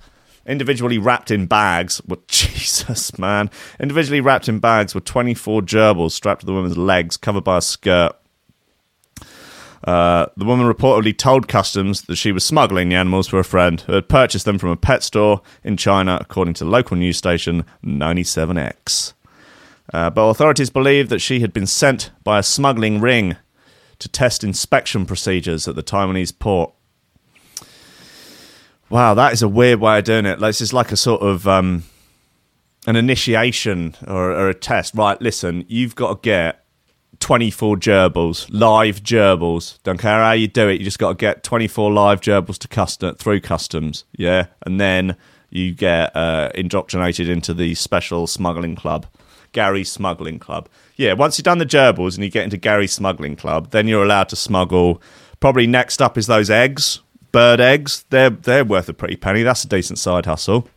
Individually 0.46 0.98
wrapped 0.98 1.30
in 1.30 1.46
bags 1.46 2.00
were 2.06 2.18
Jesus, 2.28 3.18
man. 3.18 3.50
Individually 3.78 4.20
wrapped 4.20 4.48
in 4.48 4.58
bags 4.58 4.94
were 4.94 5.00
24 5.00 5.62
gerbils 5.62 6.12
strapped 6.12 6.40
to 6.40 6.46
the 6.46 6.52
woman's 6.52 6.76
legs, 6.76 7.16
covered 7.16 7.44
by 7.44 7.58
a 7.58 7.62
skirt. 7.62 8.12
Uh, 9.84 10.26
the 10.36 10.44
woman 10.44 10.72
reportedly 10.72 11.16
told 11.16 11.48
customs 11.48 12.02
that 12.02 12.14
she 12.14 12.30
was 12.30 12.44
smuggling 12.44 12.88
the 12.88 12.94
animals 12.94 13.26
for 13.26 13.40
a 13.40 13.44
friend 13.44 13.80
who 13.82 13.94
had 13.94 14.08
purchased 14.08 14.44
them 14.44 14.58
from 14.58 14.70
a 14.70 14.76
pet 14.76 15.02
store 15.02 15.42
in 15.64 15.76
China, 15.76 16.18
according 16.20 16.54
to 16.54 16.64
local 16.64 16.96
news 16.96 17.16
station 17.16 17.64
97X. 17.84 19.12
Uh, 19.92 20.10
but 20.10 20.22
authorities 20.28 20.70
believe 20.70 21.08
that 21.08 21.20
she 21.20 21.40
had 21.40 21.52
been 21.52 21.66
sent 21.66 22.10
by 22.24 22.38
a 22.38 22.42
smuggling 22.42 23.00
ring 23.00 23.36
to 23.98 24.08
test 24.08 24.42
inspection 24.42 25.06
procedures 25.06 25.68
at 25.68 25.76
the 25.76 25.82
Taiwanese 25.82 26.38
port. 26.38 26.72
Wow, 28.90 29.14
that 29.14 29.32
is 29.32 29.42
a 29.42 29.48
weird 29.48 29.80
way 29.80 29.98
of 29.98 30.04
doing 30.04 30.26
it. 30.26 30.38
This 30.38 30.60
is 30.60 30.72
like 30.72 30.92
a 30.92 30.96
sort 30.96 31.22
of 31.22 31.48
um, 31.48 31.84
an 32.86 32.96
initiation 32.96 33.94
or, 34.06 34.32
or 34.32 34.48
a 34.48 34.54
test. 34.54 34.94
Right, 34.94 35.20
listen, 35.20 35.64
you've 35.68 35.94
got 35.94 36.22
to 36.22 36.26
get 36.28 36.64
24 37.20 37.76
gerbils, 37.76 38.48
live 38.50 39.02
gerbils. 39.02 39.80
Don't 39.82 39.98
care 39.98 40.18
how 40.20 40.32
you 40.32 40.48
do 40.48 40.68
it, 40.68 40.78
you 40.78 40.84
just 40.84 40.98
got 40.98 41.10
to 41.10 41.14
get 41.14 41.42
24 41.42 41.92
live 41.92 42.20
gerbils 42.20 42.58
to 42.58 42.68
custom 42.68 43.14
through 43.14 43.40
customs, 43.40 44.04
yeah, 44.16 44.46
and 44.66 44.80
then 44.80 45.16
you 45.48 45.72
get 45.72 46.14
uh, 46.16 46.50
indoctrinated 46.54 47.28
into 47.28 47.54
the 47.54 47.74
special 47.74 48.26
smuggling 48.26 48.74
club, 48.74 49.06
Gary's 49.52 49.90
Smuggling 49.90 50.38
Club. 50.38 50.68
Yeah, 50.96 51.12
once 51.12 51.38
you've 51.38 51.44
done 51.44 51.58
the 51.58 51.66
gerbils 51.66 52.14
and 52.14 52.24
you 52.24 52.30
get 52.30 52.44
into 52.44 52.56
Gary's 52.56 52.92
Smuggling 52.92 53.36
Club, 53.36 53.70
then 53.70 53.86
you're 53.88 54.04
allowed 54.04 54.28
to 54.30 54.36
smuggle. 54.36 55.00
Probably 55.40 55.66
next 55.66 56.02
up 56.02 56.18
is 56.18 56.26
those 56.26 56.50
eggs, 56.50 57.00
bird 57.32 57.60
eggs. 57.60 58.04
They're 58.10 58.30
they're 58.30 58.64
worth 58.64 58.88
a 58.88 58.94
pretty 58.94 59.16
penny. 59.16 59.42
That's 59.42 59.64
a 59.64 59.68
decent 59.68 59.98
side 59.98 60.26
hustle. 60.26 60.68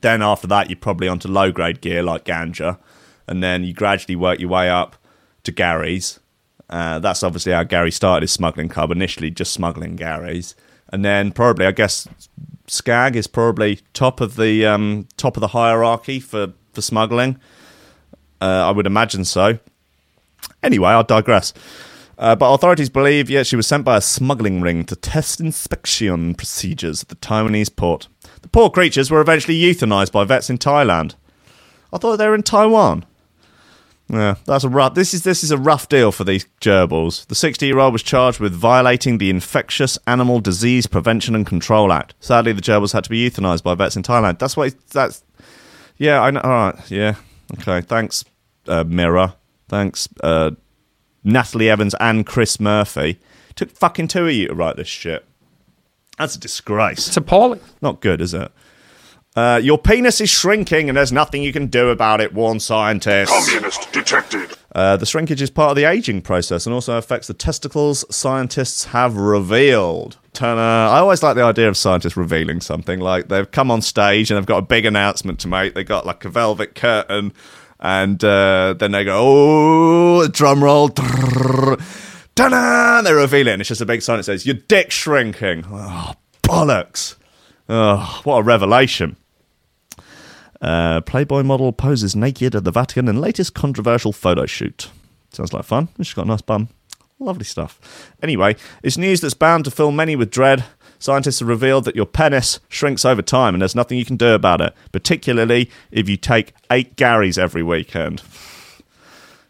Then 0.00 0.22
after 0.22 0.46
that, 0.46 0.70
you're 0.70 0.78
probably 0.78 1.08
onto 1.08 1.28
low 1.28 1.50
grade 1.50 1.80
gear 1.80 2.02
like 2.02 2.24
ganja, 2.24 2.78
and 3.26 3.42
then 3.42 3.64
you 3.64 3.72
gradually 3.74 4.16
work 4.16 4.38
your 4.40 4.50
way 4.50 4.70
up 4.70 4.96
to 5.44 5.52
Gary's. 5.52 6.20
Uh, 6.68 7.00
that's 7.00 7.22
obviously 7.22 7.52
how 7.52 7.64
Gary 7.64 7.90
started 7.90 8.22
his 8.22 8.30
smuggling 8.30 8.68
club. 8.68 8.92
Initially, 8.92 9.30
just 9.30 9.52
smuggling 9.52 9.96
Gary's, 9.96 10.54
and 10.90 11.04
then 11.04 11.32
probably, 11.32 11.66
I 11.66 11.72
guess, 11.72 12.06
Skag 12.68 13.16
is 13.16 13.26
probably 13.26 13.80
top 13.92 14.20
of 14.20 14.36
the 14.36 14.64
um, 14.64 15.08
top 15.16 15.36
of 15.36 15.40
the 15.40 15.48
hierarchy 15.48 16.20
for 16.20 16.52
for 16.72 16.82
smuggling. 16.82 17.38
Uh, 18.40 18.68
I 18.68 18.70
would 18.70 18.86
imagine 18.86 19.24
so. 19.24 19.58
Anyway, 20.62 20.88
I 20.88 21.02
digress. 21.02 21.52
Uh, 22.18 22.36
but 22.36 22.52
authorities 22.52 22.90
believe, 22.90 23.30
yeah, 23.30 23.42
she 23.42 23.56
was 23.56 23.66
sent 23.66 23.84
by 23.84 23.96
a 23.96 24.00
smuggling 24.00 24.60
ring 24.60 24.84
to 24.84 24.94
test 24.94 25.40
inspection 25.40 26.34
procedures 26.34 27.02
at 27.02 27.08
the 27.08 27.16
Taiwanese 27.16 27.74
port. 27.74 28.08
The 28.42 28.48
poor 28.48 28.68
creatures 28.68 29.10
were 29.10 29.22
eventually 29.22 29.58
euthanized 29.58 30.12
by 30.12 30.24
vets 30.24 30.50
in 30.50 30.58
Thailand. 30.58 31.14
I 31.92 31.98
thought 31.98 32.18
they 32.18 32.28
were 32.28 32.34
in 32.34 32.42
Taiwan. 32.42 33.06
Yeah, 34.08 34.34
that's 34.44 34.64
a 34.64 34.68
rough. 34.68 34.94
This 34.94 35.14
is 35.14 35.22
this 35.22 35.44
is 35.44 35.52
a 35.52 35.56
rough 35.56 35.88
deal 35.88 36.10
for 36.10 36.24
these 36.24 36.44
gerbils. 36.60 37.26
The 37.26 37.34
60-year-old 37.36 37.92
was 37.92 38.02
charged 38.02 38.40
with 38.40 38.52
violating 38.52 39.18
the 39.18 39.30
Infectious 39.30 39.98
Animal 40.06 40.40
Disease 40.40 40.88
Prevention 40.88 41.36
and 41.36 41.46
Control 41.46 41.92
Act. 41.92 42.14
Sadly, 42.18 42.52
the 42.52 42.60
gerbils 42.60 42.92
had 42.92 43.04
to 43.04 43.10
be 43.10 43.30
euthanized 43.30 43.62
by 43.62 43.74
vets 43.76 43.96
in 43.96 44.02
Thailand. 44.02 44.40
That's 44.40 44.56
why. 44.56 44.72
That's 44.92 45.22
yeah. 45.96 46.20
I 46.20 46.30
know. 46.32 46.40
All 46.40 46.50
right. 46.50 46.90
Yeah. 46.90 47.14
Okay. 47.58 47.80
Thanks, 47.80 48.24
uh, 48.66 48.84
Mirror. 48.84 49.34
Thanks, 49.68 50.08
uh, 50.22 50.52
Natalie 51.24 51.70
Evans 51.70 51.94
and 52.00 52.26
Chris 52.26 52.58
Murphy. 52.58 53.18
Took 53.54 53.70
fucking 53.70 54.08
two 54.08 54.26
of 54.26 54.32
you 54.32 54.48
to 54.48 54.54
write 54.54 54.76
this 54.76 54.88
shit. 54.88 55.24
That's 56.18 56.36
a 56.36 56.40
disgrace. 56.40 57.08
It's 57.08 57.16
appalling. 57.16 57.60
Not 57.80 58.00
good, 58.00 58.20
is 58.20 58.34
it? 58.34 58.50
Uh, 59.36 59.60
your 59.62 59.78
penis 59.78 60.20
is 60.20 60.28
shrinking 60.28 60.88
and 60.88 60.96
there's 60.96 61.12
nothing 61.12 61.42
you 61.42 61.52
can 61.52 61.68
do 61.68 61.90
about 61.90 62.20
it, 62.20 62.34
warn 62.34 62.58
scientists. 62.58 63.30
Communist 63.30 63.92
detected. 63.92 64.50
Uh, 64.74 64.96
the 64.96 65.06
shrinkage 65.06 65.40
is 65.40 65.50
part 65.50 65.70
of 65.70 65.76
the 65.76 65.84
aging 65.84 66.20
process 66.20 66.66
and 66.66 66.74
also 66.74 66.96
affects 66.96 67.28
the 67.28 67.34
testicles, 67.34 68.04
scientists 68.14 68.86
have 68.86 69.16
revealed. 69.16 70.16
Turner, 70.32 70.60
I 70.60 70.98
always 70.98 71.22
like 71.22 71.36
the 71.36 71.42
idea 71.42 71.68
of 71.68 71.76
scientists 71.76 72.16
revealing 72.16 72.60
something. 72.60 73.00
Like 73.00 73.28
they've 73.28 73.50
come 73.50 73.70
on 73.70 73.82
stage 73.82 74.30
and 74.30 74.38
they've 74.38 74.46
got 74.46 74.58
a 74.58 74.62
big 74.62 74.84
announcement 74.84 75.40
to 75.40 75.48
make. 75.48 75.74
They 75.74 75.84
got 75.84 76.06
like 76.06 76.24
a 76.24 76.28
velvet 76.28 76.74
curtain, 76.74 77.32
and 77.80 78.22
uh, 78.22 78.74
then 78.78 78.92
they 78.92 79.04
go, 79.04 79.18
oh, 79.20 80.28
drum 80.28 80.62
roll. 80.62 80.88
Ta-da! 80.88 83.02
They 83.02 83.12
reveal 83.12 83.48
it, 83.48 83.52
and 83.52 83.60
it's 83.60 83.68
just 83.68 83.80
a 83.80 83.86
big 83.86 84.02
sign 84.02 84.18
that 84.18 84.24
says, 84.24 84.46
Your 84.46 84.54
dick's 84.54 84.94
shrinking. 84.94 85.64
Oh, 85.68 86.14
bollocks. 86.42 87.16
Oh, 87.72 88.20
what 88.24 88.38
a 88.38 88.42
revelation. 88.42 89.16
Uh, 90.60 91.00
Playboy 91.02 91.44
model 91.44 91.72
poses 91.72 92.16
naked 92.16 92.56
at 92.56 92.64
the 92.64 92.72
Vatican 92.72 93.06
in 93.06 93.20
latest 93.20 93.54
controversial 93.54 94.12
photo 94.12 94.44
shoot. 94.44 94.90
Sounds 95.32 95.52
like 95.52 95.64
fun. 95.64 95.88
She's 95.98 96.12
got 96.12 96.24
a 96.24 96.28
nice 96.28 96.42
bum. 96.42 96.68
Lovely 97.20 97.44
stuff. 97.44 98.12
Anyway, 98.22 98.56
it's 98.82 98.98
news 98.98 99.20
that's 99.20 99.34
bound 99.34 99.64
to 99.66 99.70
fill 99.70 99.92
many 99.92 100.16
with 100.16 100.32
dread. 100.32 100.64
Scientists 100.98 101.38
have 101.38 101.48
revealed 101.48 101.84
that 101.84 101.94
your 101.94 102.06
penis 102.06 102.58
shrinks 102.68 103.04
over 103.04 103.22
time 103.22 103.54
and 103.54 103.62
there's 103.62 103.76
nothing 103.76 103.98
you 103.98 104.04
can 104.04 104.16
do 104.16 104.34
about 104.34 104.60
it, 104.60 104.74
particularly 104.90 105.70
if 105.92 106.08
you 106.08 106.16
take 106.16 106.52
eight 106.72 106.96
Garys 106.96 107.38
every 107.38 107.62
weekend. 107.62 108.20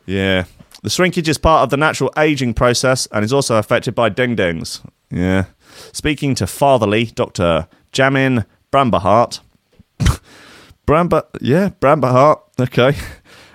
Yeah. 0.04 0.44
The 0.82 0.90
shrinkage 0.90 1.28
is 1.28 1.38
part 1.38 1.62
of 1.62 1.70
the 1.70 1.78
natural 1.78 2.12
aging 2.18 2.52
process 2.52 3.06
and 3.12 3.24
is 3.24 3.32
also 3.32 3.56
affected 3.56 3.94
by 3.94 4.10
ding 4.10 4.36
dings. 4.36 4.82
Yeah. 5.10 5.46
Speaking 5.92 6.34
to 6.36 6.46
Fatherly, 6.46 7.06
Dr. 7.06 7.66
Jamin 7.92 8.44
Brambahart. 8.72 9.40
Bramba, 10.86 11.24
yeah, 11.40 11.70
Brambahart, 11.80 12.40
okay. 12.58 12.96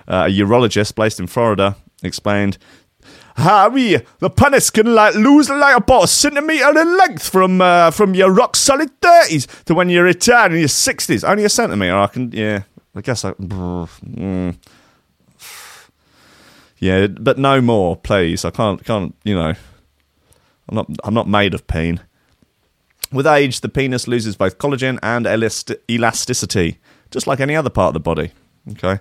Uh, 0.08 0.26
a 0.28 0.30
urologist 0.30 0.94
based 0.94 1.18
in 1.18 1.26
Florida 1.26 1.76
explained 2.02 2.58
Harry, 3.36 4.00
the 4.20 4.30
penis 4.30 4.70
can 4.70 4.94
like 4.94 5.14
lose 5.14 5.50
like 5.50 5.76
about 5.76 6.04
a 6.04 6.08
centimetre 6.08 6.78
in 6.78 6.96
length 6.96 7.28
from 7.28 7.60
uh, 7.60 7.90
from 7.90 8.14
your 8.14 8.30
rock 8.30 8.56
solid 8.56 8.90
thirties 9.02 9.46
to 9.66 9.74
when 9.74 9.90
you're 9.90 10.04
retired 10.04 10.52
in 10.52 10.58
your 10.60 10.68
sixties. 10.68 11.22
Only 11.22 11.44
a 11.44 11.48
centimetre. 11.50 11.94
I 11.94 12.06
can, 12.06 12.32
yeah. 12.32 12.62
I 12.94 13.00
guess 13.02 13.24
I. 13.24 13.32
Mm, 14.16 14.56
yeah, 16.78 17.06
but 17.06 17.38
no 17.38 17.60
more, 17.60 17.96
please. 17.96 18.44
I 18.44 18.50
can't, 18.50 18.84
can't. 18.84 19.14
You 19.24 19.34
know, 19.34 19.54
I'm 20.68 20.74
not. 20.74 20.86
I'm 21.04 21.14
not 21.14 21.28
made 21.28 21.54
of 21.54 21.66
pain. 21.66 22.00
With 23.16 23.26
age, 23.26 23.62
the 23.62 23.70
penis 23.70 24.06
loses 24.06 24.36
both 24.36 24.58
collagen 24.58 24.98
and 25.02 25.26
elast- 25.26 25.74
elasticity, 25.90 26.78
just 27.10 27.26
like 27.26 27.40
any 27.40 27.56
other 27.56 27.70
part 27.70 27.88
of 27.88 27.94
the 27.94 28.00
body. 28.00 28.32
Okay. 28.72 29.00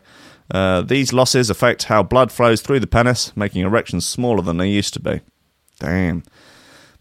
Uh, 0.50 0.82
these 0.82 1.12
losses 1.12 1.50
affect 1.50 1.84
how 1.84 2.02
blood 2.02 2.32
flows 2.32 2.62
through 2.62 2.80
the 2.80 2.88
penis, 2.88 3.36
making 3.36 3.64
erections 3.64 4.08
smaller 4.08 4.42
than 4.42 4.56
they 4.58 4.70
used 4.70 4.94
to 4.94 5.02
be. 5.02 5.20
Damn. 5.80 6.24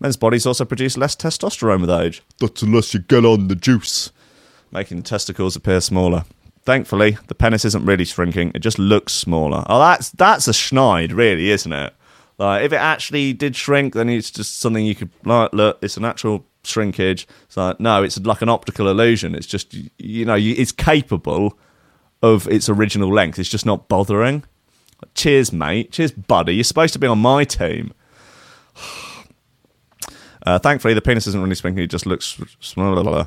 Men's 0.00 0.16
bodies 0.16 0.44
also 0.44 0.64
produce 0.64 0.96
less 0.96 1.14
testosterone 1.14 1.82
with 1.82 1.90
age. 1.90 2.20
That's 2.40 2.62
unless 2.62 2.92
you 2.92 3.00
get 3.00 3.24
on 3.24 3.46
the 3.46 3.54
juice, 3.54 4.10
making 4.72 4.96
the 4.96 5.02
testicles 5.04 5.54
appear 5.54 5.80
smaller. 5.80 6.24
Thankfully, 6.64 7.18
the 7.28 7.34
penis 7.34 7.64
isn't 7.64 7.86
really 7.86 8.06
shrinking; 8.06 8.50
it 8.54 8.58
just 8.58 8.78
looks 8.78 9.12
smaller. 9.12 9.64
Oh, 9.68 9.78
that's 9.78 10.10
that's 10.10 10.48
a 10.48 10.52
schneid, 10.52 11.14
really, 11.14 11.50
isn't 11.50 11.72
it? 11.72 11.94
Like, 12.38 12.64
if 12.64 12.72
it 12.72 12.76
actually 12.76 13.34
did 13.34 13.54
shrink, 13.54 13.94
then 13.94 14.08
it's 14.08 14.30
just 14.30 14.58
something 14.58 14.84
you 14.84 14.94
could 14.96 15.10
like. 15.24 15.52
Look, 15.52 15.78
it's 15.80 15.96
an 15.96 16.04
actual 16.04 16.44
shrinkage. 16.66 17.26
It's 17.44 17.56
like 17.56 17.80
no, 17.80 18.02
it's 18.02 18.18
like 18.20 18.42
an 18.42 18.48
optical 18.48 18.88
illusion. 18.88 19.34
It's 19.34 19.46
just 19.46 19.74
you 19.98 20.24
know, 20.24 20.36
it's 20.38 20.72
capable 20.72 21.58
of 22.22 22.48
its 22.48 22.68
original 22.68 23.12
length. 23.12 23.38
It's 23.38 23.48
just 23.48 23.66
not 23.66 23.88
bothering. 23.88 24.44
Cheers, 25.14 25.52
mate. 25.52 25.92
Cheers, 25.92 26.12
buddy. 26.12 26.54
You're 26.54 26.64
supposed 26.64 26.92
to 26.94 26.98
be 26.98 27.06
on 27.06 27.18
my 27.18 27.44
team. 27.44 27.92
Uh, 30.46 30.58
thankfully, 30.58 30.92
the 30.92 31.00
penis 31.00 31.26
isn't 31.26 31.40
really 31.40 31.54
shrinking. 31.54 31.84
It 31.84 31.90
just 31.90 32.04
looks. 32.04 32.38
Uh, 32.76 33.24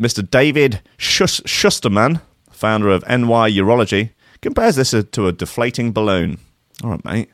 Mr. 0.00 0.30
David 0.30 0.80
Schus- 0.96 1.42
Shusterman, 1.42 2.22
founder 2.50 2.88
of 2.88 3.06
NY 3.06 3.50
Urology, 3.50 4.12
compares 4.40 4.76
this 4.76 4.90
to 4.90 5.26
a 5.26 5.32
deflating 5.32 5.92
balloon. 5.92 6.38
All 6.82 6.90
right, 6.90 7.04
mate. 7.04 7.30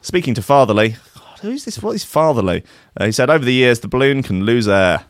Speaking 0.00 0.32
to 0.34 0.40
Fatherly, 0.40 0.96
God, 1.36 1.42
who's 1.50 1.64
this? 1.64 1.82
What 1.82 1.94
is 1.94 2.04
Fatherly? 2.04 2.64
Uh, 2.96 3.06
he 3.06 3.12
said, 3.12 3.28
over 3.28 3.44
the 3.44 3.52
years, 3.52 3.80
the 3.80 3.88
balloon 3.88 4.22
can 4.22 4.44
lose 4.44 4.66
air, 4.66 5.04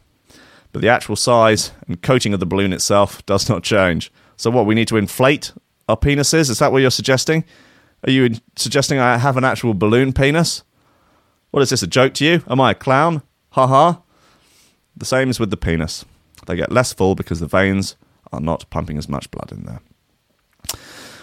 but 0.73 0.83
the 0.83 0.89
actual 0.89 1.15
size 1.15 1.71
and 1.87 2.03
coating 2.03 2.35
of 2.35 2.41
the 2.41 2.47
balloon 2.47 2.73
itself 2.73 3.25
does 3.27 3.49
not 3.49 3.63
change. 3.63 4.13
So, 4.37 4.51
what 4.51 4.67
we 4.67 4.75
need 4.75 4.89
to 4.89 4.97
inflate 4.97 5.53
our 5.89 5.97
penises? 5.97 6.51
Is 6.51 6.59
that 6.59 6.73
what 6.73 6.83
you're 6.83 6.91
suggesting? 6.91 7.45
Are 8.07 8.11
you 8.11 8.35
suggesting 8.57 8.99
I 8.99 9.19
have 9.19 9.37
an 9.37 9.45
actual 9.45 9.73
balloon 9.73 10.13
penis? 10.13 10.65
What 11.53 11.63
is 11.63 11.71
this, 11.71 11.83
a 11.83 11.87
joke 11.87 12.15
to 12.15 12.25
you? 12.25 12.43
Am 12.49 12.61
I 12.61 12.73
a 12.73 12.75
clown? 12.75 13.23
Ha 13.51 13.67
ha. 13.67 14.03
The 14.97 15.07
same 15.07 15.31
is 15.31 15.39
with 15.39 15.51
the 15.51 15.57
penis. 15.57 16.05
They 16.47 16.57
get 16.57 16.73
less 16.73 16.93
full 16.93 17.15
because 17.15 17.41
the 17.41 17.47
veins 17.47 17.97
are 18.33 18.41
not 18.41 18.69
pumping 18.71 18.99
as 18.99 19.09
much 19.09 19.31
blood 19.31 19.53
in 19.53 19.65
there. 19.65 19.81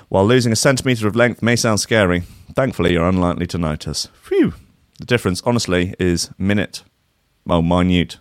While 0.08 0.26
losing 0.26 0.52
a 0.52 0.56
centimetre 0.56 1.08
of 1.08 1.16
length 1.16 1.42
may 1.42 1.56
sound 1.56 1.80
scary, 1.80 2.24
thankfully 2.56 2.94
you're 2.94 3.08
unlikely 3.08 3.48
to 3.48 3.58
notice. 3.58 4.08
Phew! 4.22 4.54
The 5.04 5.08
difference, 5.08 5.42
honestly, 5.46 5.94
is 6.00 6.30
minute, 6.38 6.86
well, 7.46 7.62
minute. 7.62 8.20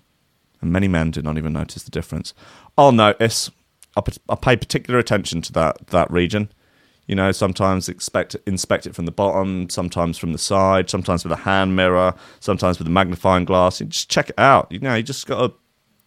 And 0.61 0.73
many 0.73 0.89
men 0.89 1.13
do 1.13 1.23
not 1.23 1.39
even 1.39 1.53
notice 1.53 1.85
the 1.85 1.93
difference. 1.93 2.35
I'll 2.77 2.91
notice. 2.91 3.53
I'll, 3.97 4.05
I'll 4.29 4.37
pay 4.37 4.57
particular 4.57 4.99
attention 4.99 5.43
to 5.43 5.53
that, 5.53 5.87
that 5.87 6.11
region. 6.11 6.49
You 7.07 7.15
know, 7.15 7.31
sometimes 7.31 7.89
expect 7.89 8.35
inspect 8.47 8.89
it 8.89 8.97
from 8.97 9.05
the 9.05 9.13
bottom, 9.13 9.71
sometimes 9.71 10.19
from 10.19 10.33
the 10.33 10.39
side, 10.39 10.91
sometimes 10.91 11.23
with 11.23 11.33
a 11.33 11.43
hand 11.43 11.77
mirror, 11.77 12.15
sometimes 12.41 12.81
with 12.81 12.89
a 12.89 12.91
magnifying 12.91 13.45
glass. 13.45 13.79
You 13.79 13.87
just 13.87 14.11
check 14.11 14.31
it 14.31 14.39
out. 14.41 14.67
You 14.73 14.81
know, 14.81 14.97
you 14.97 15.05
just 15.05 15.25
gotta 15.29 15.55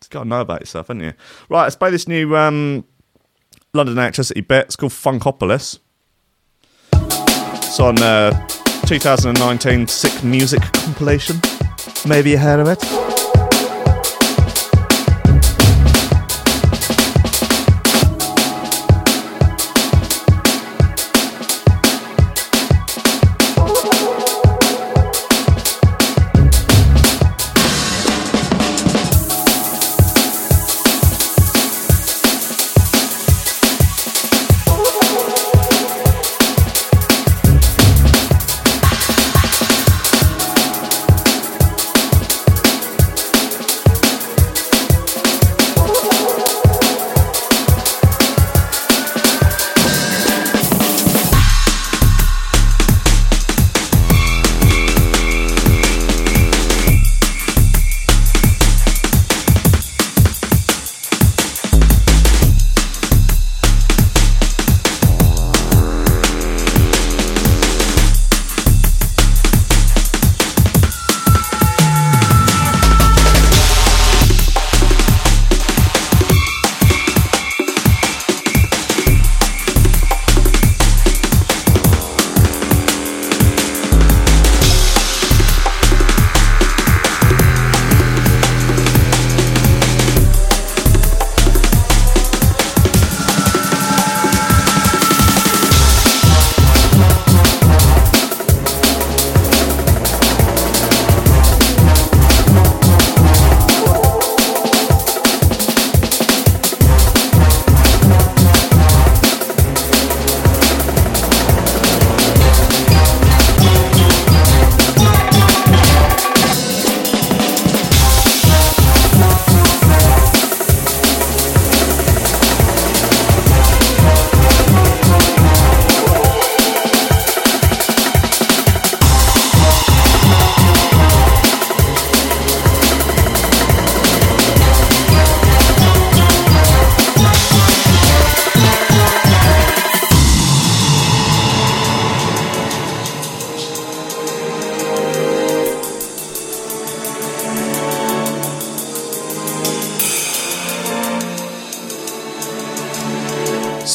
gotta 0.09 0.27
know 0.27 0.41
about 0.41 0.59
yourself, 0.59 0.89
haven't 0.89 1.03
you? 1.03 1.13
Right, 1.47 1.63
let's 1.63 1.77
play 1.77 1.89
this 1.89 2.05
new 2.05 2.35
um, 2.35 2.83
London 3.73 3.97
Electricity 3.97 4.41
bit. 4.41 4.65
It's 4.65 4.75
called 4.75 4.91
Funkopolis. 4.91 5.79
It's 6.91 7.79
on 7.79 7.97
uh, 8.03 8.47
2019 8.85 9.87
Sick 9.87 10.23
Music 10.23 10.61
compilation. 10.73 11.41
Maybe 12.05 12.29
you 12.31 12.37
heard 12.37 12.59
of 12.59 12.67
it. 12.67 13.24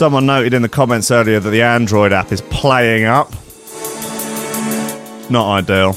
Someone 0.01 0.25
noted 0.25 0.55
in 0.55 0.63
the 0.63 0.69
comments 0.71 1.11
earlier 1.11 1.41
that 1.41 1.51
the 1.51 1.61
Android 1.61 2.11
app 2.11 2.33
is 2.33 2.41
playing 2.41 3.05
up. 3.05 3.31
Not 5.29 5.59
ideal. 5.59 5.95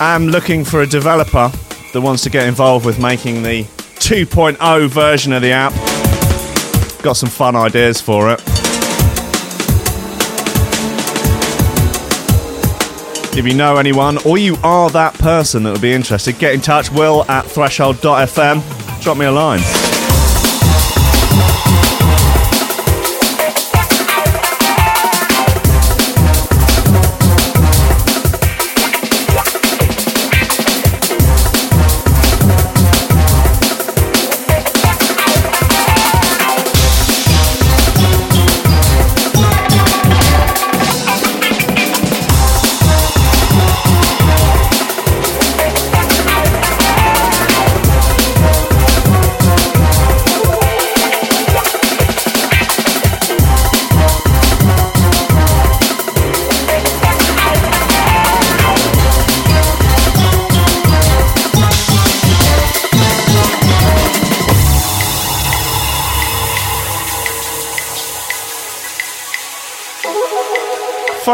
I'm 0.00 0.26
looking 0.26 0.64
for 0.64 0.82
a 0.82 0.88
developer 0.88 1.52
that 1.92 2.00
wants 2.00 2.24
to 2.24 2.30
get 2.30 2.48
involved 2.48 2.84
with 2.84 3.00
making 3.00 3.44
the 3.44 3.62
2.0 3.62 4.88
version 4.88 5.32
of 5.32 5.40
the 5.40 5.52
app. 5.52 5.72
Got 7.04 7.12
some 7.12 7.28
fun 7.28 7.54
ideas 7.54 8.00
for 8.00 8.32
it. 8.32 8.40
If 13.38 13.46
you 13.46 13.54
know 13.54 13.76
anyone 13.76 14.18
or 14.26 14.36
you 14.36 14.56
are 14.64 14.90
that 14.90 15.14
person 15.14 15.62
that 15.62 15.70
would 15.70 15.80
be 15.80 15.92
interested, 15.92 16.40
get 16.40 16.54
in 16.54 16.60
touch. 16.60 16.90
Will 16.90 17.24
at 17.30 17.44
threshold.fm. 17.44 18.83
Drop 19.04 19.18
me 19.18 19.26
a 19.26 19.30
line. 19.30 19.83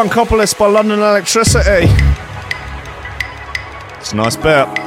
Funkopolis 0.01 0.59
by 0.59 0.67
London 0.67 1.01
Electricity. 1.01 1.87
It's 3.99 4.13
a 4.13 4.17
nice 4.17 4.35
bit. 4.35 4.80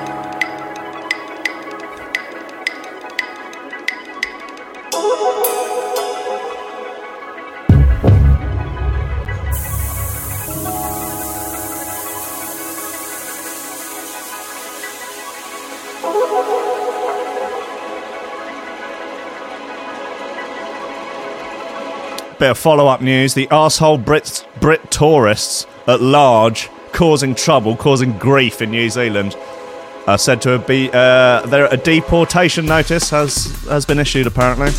Bit 22.44 22.52
of 22.52 22.58
follow 22.58 22.88
up 22.88 23.00
news. 23.00 23.34
The 23.34 23.48
asshole 23.52 24.00
Brit, 24.00 24.46
Brit 24.60 24.92
tourists 24.92 25.66
at 25.88 26.02
large 26.02 26.70
causing 26.92 27.36
trouble, 27.36 27.78
causing 27.78 28.18
grief 28.18 28.62
in 28.62 28.70
New 28.70 28.90
Zealand 28.90 29.38
are 30.08 30.18
said 30.18 30.42
to 30.42 30.50
have 30.50 30.68
be 30.68 30.90
uh, 30.92 31.46
there. 31.46 31.68
A 31.68 31.78
deportation 31.78 32.66
notice 32.66 33.10
has 33.12 33.46
has 33.70 33.86
been 33.86 33.98
issued. 33.98 34.28
Apparently, 34.28 34.72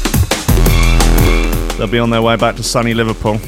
they'll 1.79 1.87
be 1.87 1.99
on 1.99 2.11
their 2.11 2.21
way 2.21 2.37
back 2.37 2.57
to 2.57 2.63
sunny 2.63 2.93
Liverpool, 2.93 3.39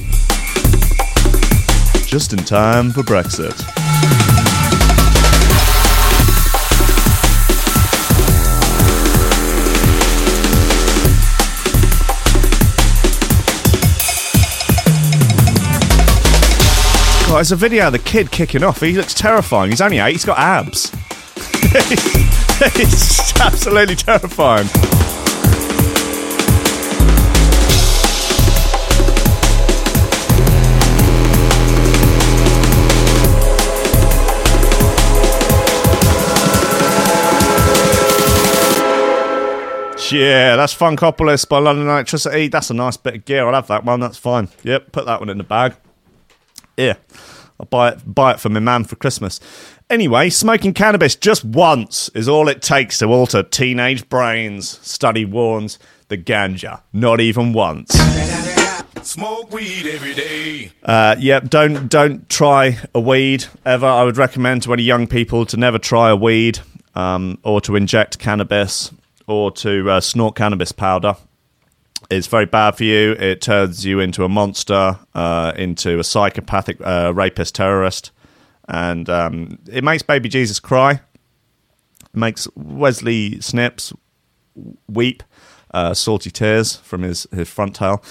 just 2.07 2.33
in 2.33 2.39
time 2.39 2.93
for 2.93 3.03
Brexit. 3.03 3.53
Oh, 17.37 17.39
God, 17.39 17.41
there's 17.41 17.53
a 17.53 17.57
video 17.57 17.87
of 17.89 17.93
the 17.93 17.99
kid 17.99 18.31
kicking 18.31 18.65
off. 18.65 18.81
He 18.81 18.93
looks 18.93 19.13
terrifying. 19.13 19.69
He's 19.69 19.83
only 19.83 19.99
eight. 19.99 20.13
He's 20.13 20.25
got 20.25 20.39
abs. 20.39 20.91
it's 22.75 23.39
absolutely 23.39 23.95
terrifying. 23.95 24.67
Yeah, 40.11 40.57
that's 40.57 40.75
Funkopolis 40.75 41.47
by 41.47 41.59
London 41.59 41.87
Electricity. 41.87 42.49
That's 42.49 42.71
a 42.71 42.75
nice 42.75 42.97
bit 42.97 43.17
of 43.17 43.25
gear. 43.27 43.47
I'll 43.47 43.53
have 43.53 43.67
that 43.67 43.85
one. 43.85 44.01
That's 44.01 44.17
fine. 44.17 44.49
Yep, 44.63 44.93
put 44.93 45.05
that 45.05 45.21
one 45.21 45.29
in 45.29 45.37
the 45.37 45.45
bag. 45.45 45.75
Yeah, 46.77 46.95
I'll 47.59 47.67
buy 47.67 47.91
it. 47.91 48.15
Buy 48.15 48.33
it 48.33 48.41
for 48.41 48.49
my 48.49 48.61
man 48.61 48.85
for 48.85 48.97
Christmas. 48.97 49.41
Anyway, 49.89 50.31
smoking 50.31 50.75
cannabis 50.75 51.15
just 51.15 51.45
once 51.45 52.09
is 52.11 52.29
all 52.29 52.49
it 52.49 52.61
takes 52.61 52.99
to 52.99 53.07
alter 53.07 53.43
teenage 53.43 54.09
brains. 54.09 54.81
Study 54.87 55.25
warns 55.25 55.79
the 56.09 56.19
ganja 56.19 56.83
not 56.93 57.21
even 57.21 57.53
once. 57.53 57.93
Smoke 59.03 59.53
weed 59.53 59.87
every 59.87 60.15
day. 60.15 60.73
Uh, 60.83 61.15
yep, 61.19 61.49
don't 61.49 61.89
don't 61.89 62.29
try 62.29 62.79
a 62.95 63.01
weed 63.01 63.45
ever. 63.65 63.87
I 63.87 64.03
would 64.03 64.17
recommend 64.17 64.63
to 64.65 64.73
any 64.73 64.83
young 64.83 65.07
people 65.07 65.47
to 65.47 65.57
never 65.57 65.79
try 65.79 66.11
a 66.11 66.17
weed 66.17 66.59
um, 66.97 67.39
or 67.45 67.61
to 67.63 67.77
inject 67.77 68.19
cannabis 68.19 68.91
or 69.29 69.53
to 69.53 69.91
uh, 69.91 70.01
snort 70.01 70.35
cannabis 70.35 70.73
powder. 70.73 71.17
It's 72.11 72.27
very 72.27 72.47
bad 72.47 72.77
for 72.77 72.85
you. 72.85 73.13
It 73.13 73.41
turns 73.41 73.85
you 73.85 74.01
into 74.01 74.25
a 74.25 74.29
monster, 74.29 74.99
uh, 75.15 75.53
into 75.57 75.99
a 75.99 76.05
psychopathic 76.05 76.81
uh, 76.81 77.13
rapist 77.15 77.55
terrorist, 77.55 78.13
and 78.69 79.09
um, 79.11 79.59
it 79.71 79.83
makes 79.83 80.03
baby 80.03 80.29
Jesus 80.29 80.61
cry. 80.61 80.93
It 80.93 82.15
makes 82.15 82.47
Wesley 82.55 83.41
Snips 83.41 83.93
weep 84.89 85.23
uh, 85.73 85.95
salty 85.95 86.31
tears 86.31 86.77
from 86.77 87.03
his, 87.03 87.27
his 87.33 87.49
front 87.49 87.77
tail. 87.77 88.03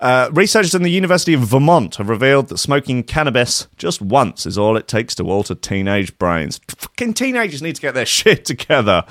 Uh, 0.00 0.28
researchers 0.32 0.74
in 0.74 0.82
the 0.82 0.90
University 0.90 1.32
of 1.32 1.40
Vermont 1.40 1.96
have 1.96 2.08
revealed 2.08 2.48
that 2.48 2.58
smoking 2.58 3.02
cannabis 3.02 3.68
just 3.76 4.02
once 4.02 4.44
is 4.44 4.58
all 4.58 4.76
it 4.76 4.88
takes 4.88 5.14
to 5.14 5.30
alter 5.30 5.54
teenage 5.54 6.18
brains. 6.18 6.60
Fucking 6.68 7.14
teenagers 7.14 7.62
need 7.62 7.76
to 7.76 7.82
get 7.82 7.94
their 7.94 8.04
shit 8.20 8.44
together. 8.44 9.04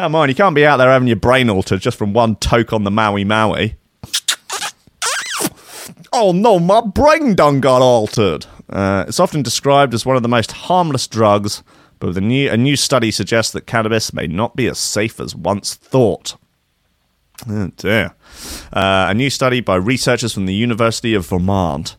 Come 0.00 0.14
on, 0.14 0.30
you 0.30 0.34
can't 0.34 0.54
be 0.54 0.64
out 0.64 0.78
there 0.78 0.90
having 0.90 1.08
your 1.08 1.18
brain 1.18 1.50
altered 1.50 1.82
just 1.82 1.98
from 1.98 2.14
one 2.14 2.36
toke 2.36 2.72
on 2.72 2.84
the 2.84 2.90
Maui 2.90 3.22
Wowie. 3.22 3.74
Oh 6.10 6.32
no, 6.32 6.58
my 6.58 6.80
brain 6.80 7.34
done 7.34 7.60
got 7.60 7.82
altered. 7.82 8.46
Uh, 8.70 9.04
it's 9.06 9.20
often 9.20 9.42
described 9.42 9.92
as 9.92 10.06
one 10.06 10.16
of 10.16 10.22
the 10.22 10.28
most 10.28 10.52
harmless 10.52 11.06
drugs, 11.06 11.62
but 11.98 12.16
a 12.16 12.20
new, 12.22 12.50
a 12.50 12.56
new 12.56 12.76
study 12.76 13.10
suggests 13.10 13.52
that 13.52 13.66
cannabis 13.66 14.14
may 14.14 14.26
not 14.26 14.56
be 14.56 14.68
as 14.68 14.78
safe 14.78 15.20
as 15.20 15.36
once 15.36 15.74
thought. 15.74 16.34
Oh 17.46 17.70
dear. 17.76 18.14
Uh, 18.72 19.08
a 19.10 19.12
new 19.12 19.28
study 19.28 19.60
by 19.60 19.76
researchers 19.76 20.32
from 20.32 20.46
the 20.46 20.54
University 20.54 21.12
of 21.12 21.26
Vermont 21.26 21.96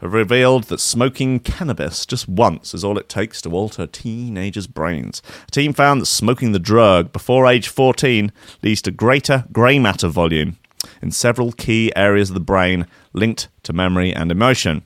have 0.00 0.12
revealed 0.12 0.64
that 0.64 0.80
smoking 0.80 1.40
cannabis 1.40 2.04
just 2.04 2.28
once 2.28 2.74
is 2.74 2.84
all 2.84 2.98
it 2.98 3.08
takes 3.08 3.40
to 3.42 3.50
alter 3.50 3.86
teenagers' 3.86 4.66
brains. 4.66 5.22
A 5.48 5.50
team 5.50 5.72
found 5.72 6.00
that 6.00 6.06
smoking 6.06 6.52
the 6.52 6.58
drug 6.58 7.12
before 7.12 7.46
age 7.46 7.68
14 7.68 8.32
leads 8.62 8.82
to 8.82 8.90
greater 8.90 9.44
grey 9.52 9.78
matter 9.78 10.08
volume 10.08 10.58
in 11.00 11.10
several 11.10 11.52
key 11.52 11.92
areas 11.96 12.30
of 12.30 12.34
the 12.34 12.40
brain 12.40 12.86
linked 13.12 13.48
to 13.62 13.72
memory 13.72 14.14
and 14.14 14.30
emotion. 14.30 14.82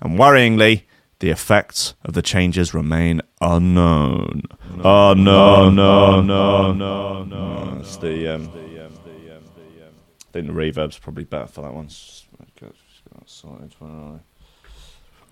And 0.00 0.18
worryingly, 0.18 0.82
the 1.18 1.30
effects 1.30 1.94
of 2.04 2.14
the 2.14 2.22
changes 2.22 2.74
remain 2.74 3.22
unknown. 3.40 4.42
Unknown, 4.70 5.24
no, 5.24 5.70
no, 5.70 6.22
no, 6.22 6.72
no. 6.72 7.24
no! 7.24 7.78
It's 7.80 7.96
the, 7.96 8.34
um, 8.34 8.50
I 8.52 10.32
think 10.32 10.46
the 10.48 10.52
reverb's 10.52 10.98
probably 10.98 11.24
better 11.24 11.46
for 11.46 11.62
that 11.62 11.72
one. 11.72 11.88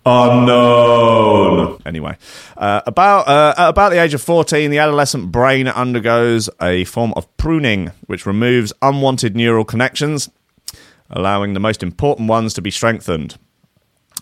Unknown. 0.05 1.81
Anyway, 1.85 2.17
uh, 2.57 2.81
about 2.85 3.27
uh, 3.27 3.53
at 3.57 3.69
about 3.69 3.89
the 3.89 4.01
age 4.01 4.13
of 4.13 4.21
fourteen, 4.21 4.69
the 4.69 4.77
adolescent 4.77 5.31
brain 5.31 5.67
undergoes 5.67 6.49
a 6.61 6.83
form 6.85 7.13
of 7.15 7.25
pruning, 7.37 7.91
which 8.07 8.25
removes 8.25 8.73
unwanted 8.81 9.35
neural 9.35 9.63
connections, 9.63 10.29
allowing 11.09 11.53
the 11.53 11.59
most 11.61 11.81
important 11.81 12.27
ones 12.27 12.53
to 12.53 12.61
be 12.61 12.69
strengthened. 12.69 13.37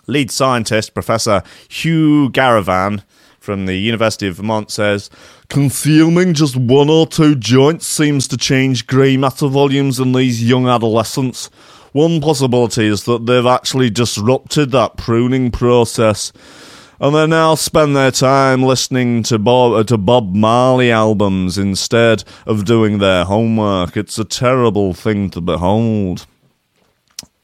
Lead 0.05 0.29
scientist 0.29 0.93
Professor 0.93 1.41
Hugh 1.67 2.29
Garavan 2.29 3.03
from 3.39 3.65
the 3.65 3.75
University 3.75 4.27
of 4.27 4.35
Vermont 4.35 4.69
says 4.69 5.09
consuming 5.49 6.35
just 6.35 6.55
one 6.55 6.91
or 6.91 7.07
two 7.07 7.33
joints 7.35 7.87
seems 7.87 8.27
to 8.27 8.37
change 8.37 8.85
grey 8.85 9.17
matter 9.17 9.47
volumes 9.47 9.99
in 9.99 10.11
these 10.11 10.43
young 10.47 10.67
adolescents. 10.67 11.49
One 11.91 12.21
possibility 12.21 12.87
is 12.87 13.03
that 13.03 13.25
they've 13.25 13.45
actually 13.45 13.89
disrupted 13.89 14.71
that 14.71 14.97
pruning 14.97 15.51
process. 15.51 16.31
and 17.01 17.15
they 17.15 17.27
now 17.27 17.55
spend 17.55 17.95
their 17.95 18.11
time 18.11 18.63
listening 18.63 19.23
to 19.23 19.39
Bob 19.39 19.73
uh, 19.73 19.83
to 19.85 19.97
Bob 19.97 20.35
Marley 20.35 20.91
albums 20.91 21.57
instead 21.57 22.23
of 22.45 22.63
doing 22.63 22.99
their 22.99 23.25
homework. 23.25 23.97
It's 23.97 24.19
a 24.19 24.23
terrible 24.23 24.93
thing 24.93 25.29
to 25.31 25.41
behold. 25.41 26.27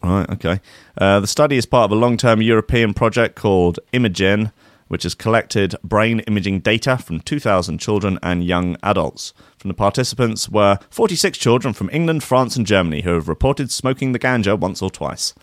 Right, 0.03 0.29
okay. 0.29 0.61
Uh, 0.97 1.19
the 1.19 1.27
study 1.27 1.57
is 1.57 1.65
part 1.65 1.85
of 1.85 1.91
a 1.91 1.99
long 1.99 2.17
term 2.17 2.41
European 2.41 2.93
project 2.93 3.35
called 3.35 3.79
Imagen, 3.91 4.53
which 4.87 5.03
has 5.03 5.15
collected 5.15 5.75
brain 5.83 6.19
imaging 6.21 6.59
data 6.61 6.97
from 6.97 7.19
2,000 7.19 7.79
children 7.79 8.19
and 8.23 8.45
young 8.45 8.77
adults. 8.83 9.33
From 9.57 9.69
the 9.69 9.73
participants 9.73 10.49
were 10.49 10.77
46 10.89 11.37
children 11.37 11.73
from 11.73 11.89
England, 11.91 12.23
France, 12.23 12.55
and 12.55 12.65
Germany 12.65 13.01
who 13.01 13.13
have 13.13 13.27
reported 13.27 13.71
smoking 13.71 14.11
the 14.11 14.19
ganja 14.19 14.57
once 14.57 14.81
or 14.81 14.89
twice. 14.91 15.33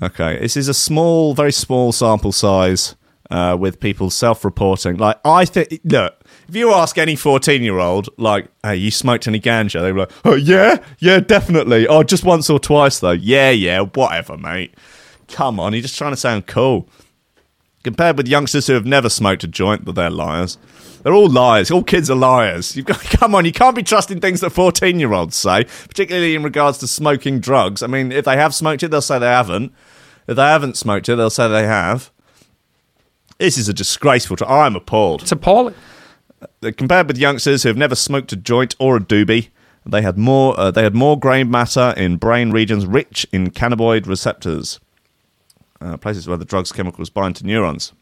Okay, 0.00 0.38
this 0.38 0.56
is 0.56 0.68
a 0.68 0.74
small, 0.74 1.34
very 1.34 1.52
small 1.52 1.92
sample 1.92 2.32
size 2.32 2.94
uh, 3.30 3.56
with 3.58 3.80
people 3.80 4.08
self-reporting. 4.08 4.96
Like, 4.96 5.18
I 5.24 5.44
think, 5.44 5.80
look, 5.84 6.14
if 6.48 6.56
you 6.56 6.72
ask 6.72 6.96
any 6.96 7.16
fourteen-year-old, 7.16 8.08
like, 8.18 8.48
"Hey, 8.62 8.76
you 8.76 8.90
smoked 8.90 9.26
any 9.26 9.40
ganja?" 9.40 9.80
They'd 9.82 9.92
be 9.92 10.00
like, 10.00 10.12
"Oh 10.24 10.34
yeah, 10.34 10.78
yeah, 10.98 11.20
definitely. 11.20 11.86
Oh, 11.86 12.02
just 12.02 12.24
once 12.24 12.48
or 12.48 12.58
twice 12.58 13.00
though. 13.00 13.10
Yeah, 13.10 13.50
yeah, 13.50 13.80
whatever, 13.80 14.36
mate. 14.38 14.74
Come 15.28 15.58
on, 15.58 15.72
you're 15.72 15.82
just 15.82 15.98
trying 15.98 16.12
to 16.12 16.16
sound 16.16 16.46
cool." 16.46 16.88
Compared 17.82 18.16
with 18.16 18.28
youngsters 18.28 18.68
who 18.68 18.74
have 18.74 18.86
never 18.86 19.08
smoked 19.08 19.42
a 19.42 19.48
joint, 19.48 19.84
but 19.84 19.96
they're 19.96 20.10
liars. 20.10 20.56
They're 21.02 21.14
all 21.14 21.28
liars. 21.28 21.70
All 21.70 21.82
kids 21.82 22.10
are 22.10 22.16
liars. 22.16 22.76
You've 22.76 22.86
got, 22.86 23.00
come 23.18 23.34
on, 23.34 23.44
you 23.44 23.52
can't 23.52 23.76
be 23.76 23.82
trusting 23.82 24.20
things 24.20 24.40
that 24.40 24.50
14 24.50 24.98
year 25.00 25.12
olds 25.12 25.36
say, 25.36 25.64
particularly 25.88 26.34
in 26.34 26.42
regards 26.42 26.78
to 26.78 26.86
smoking 26.86 27.40
drugs. 27.40 27.82
I 27.82 27.86
mean, 27.86 28.12
if 28.12 28.24
they 28.24 28.36
have 28.36 28.54
smoked 28.54 28.82
it, 28.82 28.88
they'll 28.90 29.00
say 29.02 29.18
they 29.18 29.26
haven't. 29.26 29.72
If 30.26 30.36
they 30.36 30.42
haven't 30.42 30.76
smoked 30.76 31.08
it, 31.08 31.16
they'll 31.16 31.30
say 31.30 31.48
they 31.48 31.66
have. 31.66 32.10
This 33.38 33.58
is 33.58 33.68
a 33.68 33.74
disgraceful. 33.74 34.36
Tr- 34.36 34.44
I'm 34.44 34.76
appalled. 34.76 35.22
It's 35.22 35.32
appalling. 35.32 35.74
Compared 36.60 37.08
with 37.08 37.18
youngsters 37.18 37.62
who 37.62 37.68
have 37.68 37.76
never 37.76 37.94
smoked 37.94 38.32
a 38.32 38.36
joint 38.36 38.76
or 38.78 38.96
a 38.96 39.00
doobie, 39.00 39.48
they 39.84 40.02
had 40.02 40.16
more. 40.16 40.58
Uh, 40.58 40.70
they 40.70 40.84
had 40.84 40.94
more 40.94 41.18
grain 41.18 41.50
matter 41.50 41.92
in 41.96 42.16
brain 42.16 42.52
regions 42.52 42.86
rich 42.86 43.26
in 43.32 43.50
cannabinoid 43.50 44.06
receptors, 44.06 44.78
uh, 45.80 45.96
places 45.96 46.28
where 46.28 46.36
the 46.36 46.44
drug's 46.44 46.70
chemicals 46.70 47.10
bind 47.10 47.36
to 47.36 47.46
neurons. 47.46 47.92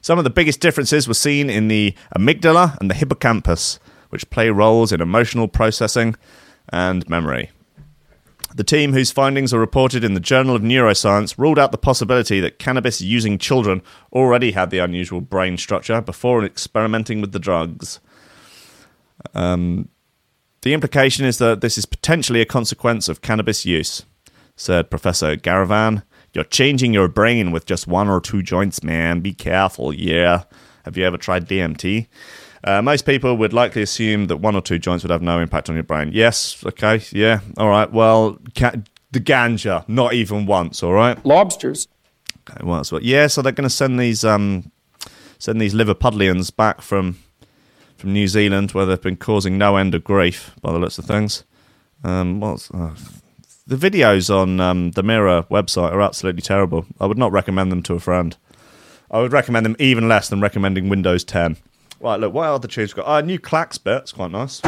Some 0.00 0.18
of 0.18 0.24
the 0.24 0.30
biggest 0.30 0.60
differences 0.60 1.08
were 1.08 1.14
seen 1.14 1.50
in 1.50 1.68
the 1.68 1.94
amygdala 2.16 2.78
and 2.78 2.90
the 2.90 2.94
hippocampus, 2.94 3.78
which 4.10 4.30
play 4.30 4.50
roles 4.50 4.92
in 4.92 5.00
emotional 5.00 5.48
processing 5.48 6.14
and 6.70 7.08
memory. 7.08 7.50
The 8.54 8.64
team, 8.64 8.92
whose 8.92 9.12
findings 9.12 9.52
are 9.52 9.58
reported 9.60 10.02
in 10.02 10.14
the 10.14 10.20
Journal 10.20 10.56
of 10.56 10.62
Neuroscience, 10.62 11.36
ruled 11.38 11.58
out 11.58 11.70
the 11.70 11.78
possibility 11.78 12.40
that 12.40 12.58
cannabis 12.58 13.00
using 13.00 13.38
children 13.38 13.82
already 14.12 14.52
had 14.52 14.70
the 14.70 14.78
unusual 14.78 15.20
brain 15.20 15.58
structure 15.58 16.00
before 16.00 16.44
experimenting 16.44 17.20
with 17.20 17.32
the 17.32 17.38
drugs. 17.38 18.00
Um, 19.34 19.90
the 20.62 20.72
implication 20.74 21.26
is 21.26 21.38
that 21.38 21.60
this 21.60 21.76
is 21.78 21.86
potentially 21.86 22.40
a 22.40 22.46
consequence 22.46 23.08
of 23.08 23.20
cannabis 23.20 23.66
use, 23.66 24.04
said 24.56 24.90
Professor 24.90 25.36
Garavan. 25.36 26.02
You're 26.34 26.44
changing 26.44 26.92
your 26.92 27.08
brain 27.08 27.50
with 27.50 27.66
just 27.66 27.86
one 27.86 28.08
or 28.08 28.20
two 28.20 28.42
joints, 28.42 28.82
man. 28.82 29.20
Be 29.20 29.32
careful, 29.32 29.92
yeah. 29.92 30.44
Have 30.84 30.96
you 30.96 31.04
ever 31.04 31.16
tried 31.16 31.48
DMT? 31.48 32.06
Uh, 32.64 32.82
most 32.82 33.06
people 33.06 33.36
would 33.36 33.52
likely 33.52 33.82
assume 33.82 34.26
that 34.26 34.38
one 34.38 34.54
or 34.54 34.60
two 34.60 34.78
joints 34.78 35.04
would 35.04 35.10
have 35.10 35.22
no 35.22 35.40
impact 35.40 35.68
on 35.68 35.76
your 35.76 35.84
brain. 35.84 36.10
Yes, 36.12 36.62
okay, 36.66 37.02
yeah, 37.12 37.40
all 37.56 37.68
right. 37.68 37.90
Well, 37.92 38.38
ca- 38.54 38.74
the 39.12 39.20
ganja, 39.20 39.88
not 39.88 40.12
even 40.12 40.44
once, 40.46 40.82
all 40.82 40.92
right. 40.92 41.24
Lobsters. 41.24 41.88
Okay, 42.50 42.60
well, 42.64 42.82
what. 42.90 43.02
Yeah, 43.02 43.26
so 43.28 43.42
they're 43.42 43.52
going 43.52 43.68
to 43.68 43.74
send 43.74 43.98
these 44.00 44.24
um, 44.24 44.70
send 45.38 45.60
these 45.60 45.74
Liverpudlians 45.74 46.54
back 46.54 46.80
from 46.82 47.18
from 47.96 48.12
New 48.12 48.28
Zealand, 48.28 48.72
where 48.72 48.86
they've 48.86 49.00
been 49.00 49.16
causing 49.16 49.58
no 49.58 49.76
end 49.76 49.94
of 49.94 50.04
grief 50.04 50.54
by 50.62 50.72
the 50.72 50.78
looks 50.78 50.98
of 50.98 51.04
things. 51.04 51.44
Um, 52.04 52.40
what's 52.40 52.70
uh, 52.70 52.94
the 53.68 53.76
videos 53.76 54.34
on 54.34 54.60
um, 54.60 54.92
the 54.92 55.02
Mirror 55.02 55.44
website 55.50 55.92
are 55.92 56.00
absolutely 56.00 56.40
terrible. 56.40 56.86
I 56.98 57.06
would 57.06 57.18
not 57.18 57.30
recommend 57.32 57.70
them 57.70 57.82
to 57.84 57.94
a 57.94 58.00
friend. 58.00 58.34
I 59.10 59.20
would 59.20 59.32
recommend 59.32 59.66
them 59.66 59.76
even 59.78 60.08
less 60.08 60.28
than 60.28 60.40
recommending 60.40 60.88
Windows 60.88 61.22
10. 61.24 61.58
Right, 62.00 62.18
look, 62.18 62.32
what 62.32 62.48
other 62.48 62.68
tunes 62.68 62.96
we 62.96 63.02
got? 63.02 63.08
Uh, 63.08 63.20
new 63.20 63.38
Clax 63.38 63.82
bit. 63.82 64.02
It's 64.02 64.12
quite 64.12 64.30
nice. 64.30 64.62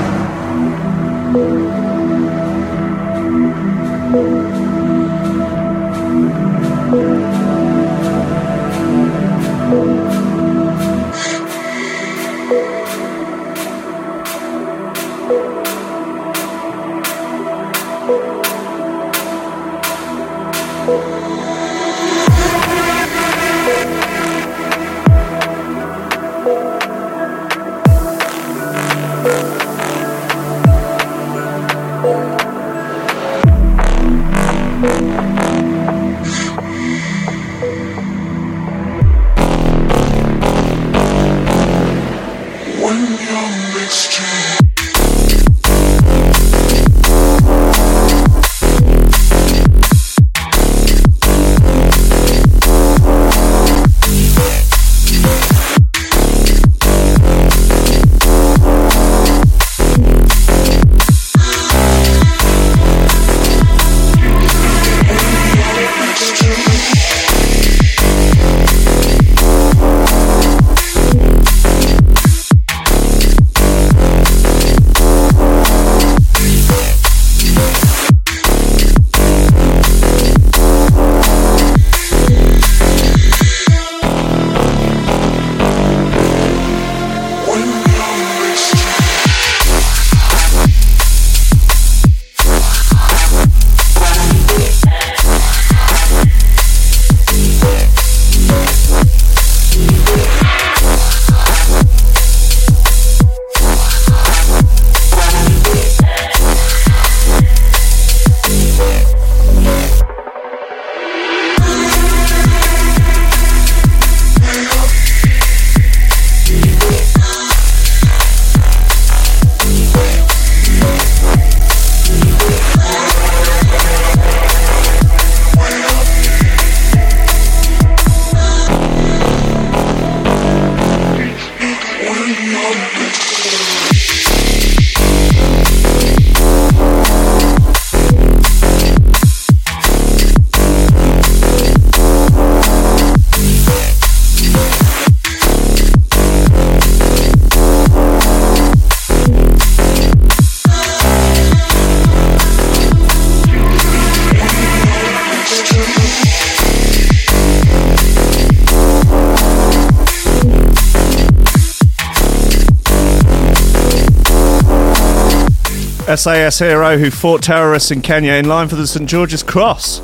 SAS 166.17 166.59
hero 166.59 166.99
who 166.99 167.11
fought 167.11 167.43
terrorists 167.43 167.91
in 167.91 168.03
Kenya 168.03 168.33
in 168.33 168.49
line 168.49 168.69
for 168.69 168.75
the 168.75 168.87
St 168.87 169.09
George's 169.09 169.43
Cross 169.43 170.01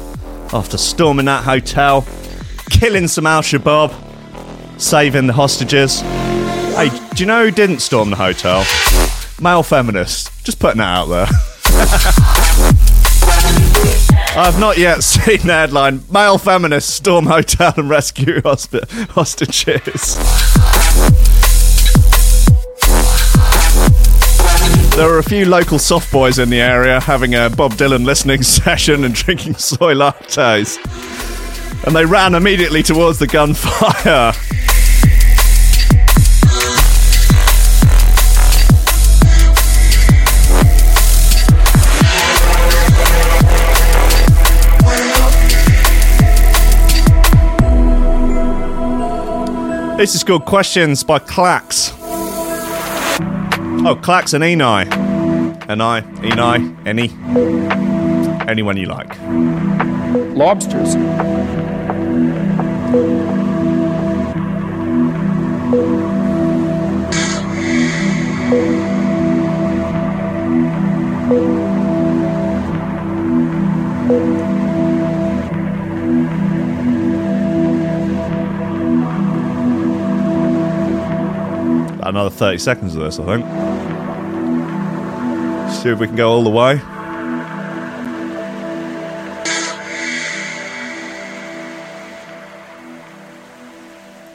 after 0.53 0.79
storming 0.79 1.27
that 1.27 1.45
hotel, 1.45 2.07
killing 2.71 3.09
some 3.09 3.27
Al 3.27 3.43
Shabaab, 3.43 3.93
saving 4.81 5.27
the 5.27 5.33
hostages. 5.33 6.01
Hey, 6.01 6.91
do 7.15 7.23
you 7.23 7.27
know 7.27 7.45
who 7.45 7.51
didn't 7.51 7.81
storm 7.81 8.11
the 8.11 8.17
hotel? 8.17 8.65
Male 9.41 9.63
feminists. 9.63 10.31
Just 10.45 10.61
putting 10.61 10.79
that 10.79 10.97
out 10.97 11.07
there. 11.07 11.27
I've 14.39 14.61
not 14.61 14.77
yet 14.79 15.03
seen 15.03 15.47
the 15.47 15.55
headline 15.55 16.03
Male 16.11 16.39
feminists 16.39 16.93
storm 16.93 17.27
hotel 17.27 17.73
and 17.77 17.89
rescue 17.89 18.41
hostages. 18.45 20.17
There 24.97 25.11
were 25.11 25.19
a 25.19 25.23
few 25.23 25.45
local 25.45 25.79
soft 25.79 26.11
boys 26.11 26.39
in 26.39 26.49
the 26.49 26.59
area 26.59 26.99
having 26.99 27.35
a 27.35 27.51
Bob 27.51 27.73
Dylan 27.73 28.07
listening 28.07 28.43
session 28.43 29.05
and 29.05 29.15
drinking 29.15 29.57
soy 29.57 29.93
lattes. 29.93 30.79
And 31.87 31.95
they 31.95 32.07
ran 32.07 32.35
immediately 32.35 32.83
towards 32.83 33.19
the 33.19 33.27
gunfire. 33.27 34.33
This 49.99 50.15
is 50.15 50.25
called 50.25 50.47
Questions 50.47 51.05
by 51.05 51.19
Clax. 51.19 51.96
Oh, 53.85 53.95
Clax 53.95 54.35
and 54.35 54.43
Enai. 54.43 54.87
Enai, 55.67 56.03
Eni, 56.23 56.87
any. 56.87 57.11
Anyone 58.49 58.77
you 58.77 58.87
like. 58.87 59.17
Lobsters. 60.37 60.97
Another 82.09 82.31
30 82.31 82.59
seconds 82.59 82.95
of 82.95 83.03
this, 83.03 83.19
I 83.19 83.25
think. 83.25 83.45
See 85.73 85.89
if 85.91 85.99
we 85.99 86.07
can 86.07 86.17
go 86.17 86.31
all 86.31 86.45
the 86.45 86.51
way. 86.51 86.81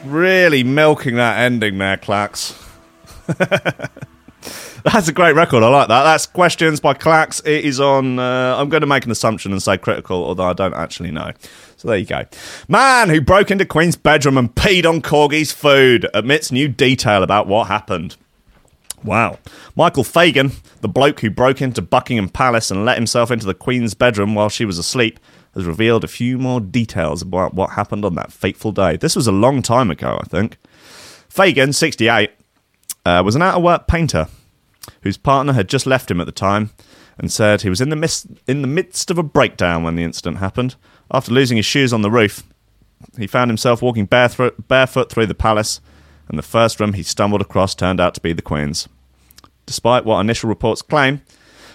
Really 0.03 0.63
milking 0.63 1.15
that 1.15 1.39
ending 1.39 1.77
there, 1.77 1.97
Clax. 1.97 2.57
That's 4.83 5.07
a 5.07 5.13
great 5.13 5.35
record. 5.35 5.61
I 5.61 5.67
like 5.67 5.89
that. 5.89 6.03
That's 6.03 6.25
Questions 6.25 6.79
by 6.79 6.95
Clax. 6.95 7.45
It 7.45 7.65
is 7.65 7.79
on. 7.79 8.17
Uh, 8.17 8.55
I'm 8.57 8.69
going 8.69 8.81
to 8.81 8.87
make 8.87 9.05
an 9.05 9.11
assumption 9.11 9.51
and 9.51 9.61
say 9.61 9.77
critical, 9.77 10.23
although 10.23 10.45
I 10.45 10.53
don't 10.53 10.73
actually 10.73 11.11
know. 11.11 11.31
So 11.81 11.87
there 11.87 11.97
you 11.97 12.05
go. 12.05 12.25
Man 12.67 13.09
who 13.09 13.19
broke 13.19 13.49
into 13.49 13.65
Queen's 13.65 13.95
bedroom 13.95 14.37
and 14.37 14.53
peed 14.53 14.85
on 14.85 15.01
Corgi's 15.01 15.51
food 15.51 16.07
admits 16.13 16.51
new 16.51 16.67
detail 16.67 17.23
about 17.23 17.47
what 17.47 17.69
happened. 17.69 18.17
Wow. 19.03 19.39
Michael 19.75 20.03
Fagan, 20.03 20.51
the 20.81 20.87
bloke 20.87 21.21
who 21.21 21.31
broke 21.31 21.59
into 21.59 21.81
Buckingham 21.81 22.29
Palace 22.29 22.69
and 22.69 22.85
let 22.85 22.97
himself 22.97 23.31
into 23.31 23.47
the 23.47 23.55
Queen's 23.55 23.95
bedroom 23.95 24.35
while 24.35 24.47
she 24.47 24.63
was 24.63 24.77
asleep, 24.77 25.19
has 25.55 25.65
revealed 25.65 26.03
a 26.03 26.07
few 26.07 26.37
more 26.37 26.61
details 26.61 27.23
about 27.23 27.55
what 27.55 27.71
happened 27.71 28.05
on 28.05 28.13
that 28.13 28.31
fateful 28.31 28.71
day. 28.71 28.95
This 28.95 29.15
was 29.15 29.25
a 29.25 29.31
long 29.31 29.63
time 29.63 29.89
ago, 29.89 30.19
I 30.21 30.25
think. 30.25 30.57
Fagan, 31.29 31.73
68, 31.73 32.29
uh, 33.07 33.23
was 33.25 33.35
an 33.35 33.41
out 33.41 33.55
of 33.55 33.63
work 33.63 33.87
painter 33.87 34.27
whose 35.01 35.17
partner 35.17 35.53
had 35.53 35.67
just 35.67 35.87
left 35.87 36.11
him 36.11 36.21
at 36.21 36.27
the 36.27 36.31
time 36.31 36.69
and 37.17 37.31
said 37.31 37.63
he 37.63 37.69
was 37.69 37.81
in 37.81 37.89
the, 37.89 37.95
mis- 37.95 38.27
in 38.47 38.61
the 38.61 38.67
midst 38.67 39.09
of 39.09 39.17
a 39.17 39.23
breakdown 39.23 39.83
when 39.83 39.95
the 39.95 40.03
incident 40.03 40.37
happened. 40.37 40.75
After 41.11 41.31
losing 41.33 41.57
his 41.57 41.65
shoes 41.65 41.91
on 41.91 42.01
the 42.01 42.11
roof, 42.11 42.43
he 43.17 43.27
found 43.27 43.49
himself 43.49 43.81
walking 43.81 44.05
barefoot, 44.05 45.11
through 45.11 45.25
the 45.25 45.35
palace, 45.35 45.81
and 46.29 46.37
the 46.37 46.43
first 46.43 46.79
room 46.79 46.93
he 46.93 47.03
stumbled 47.03 47.41
across 47.41 47.75
turned 47.75 47.99
out 47.99 48.13
to 48.15 48.21
be 48.21 48.33
the 48.33 48.41
Queen's. 48.41 48.87
Despite 49.65 50.05
what 50.05 50.21
initial 50.21 50.49
reports 50.49 50.81
claim, 50.81 51.21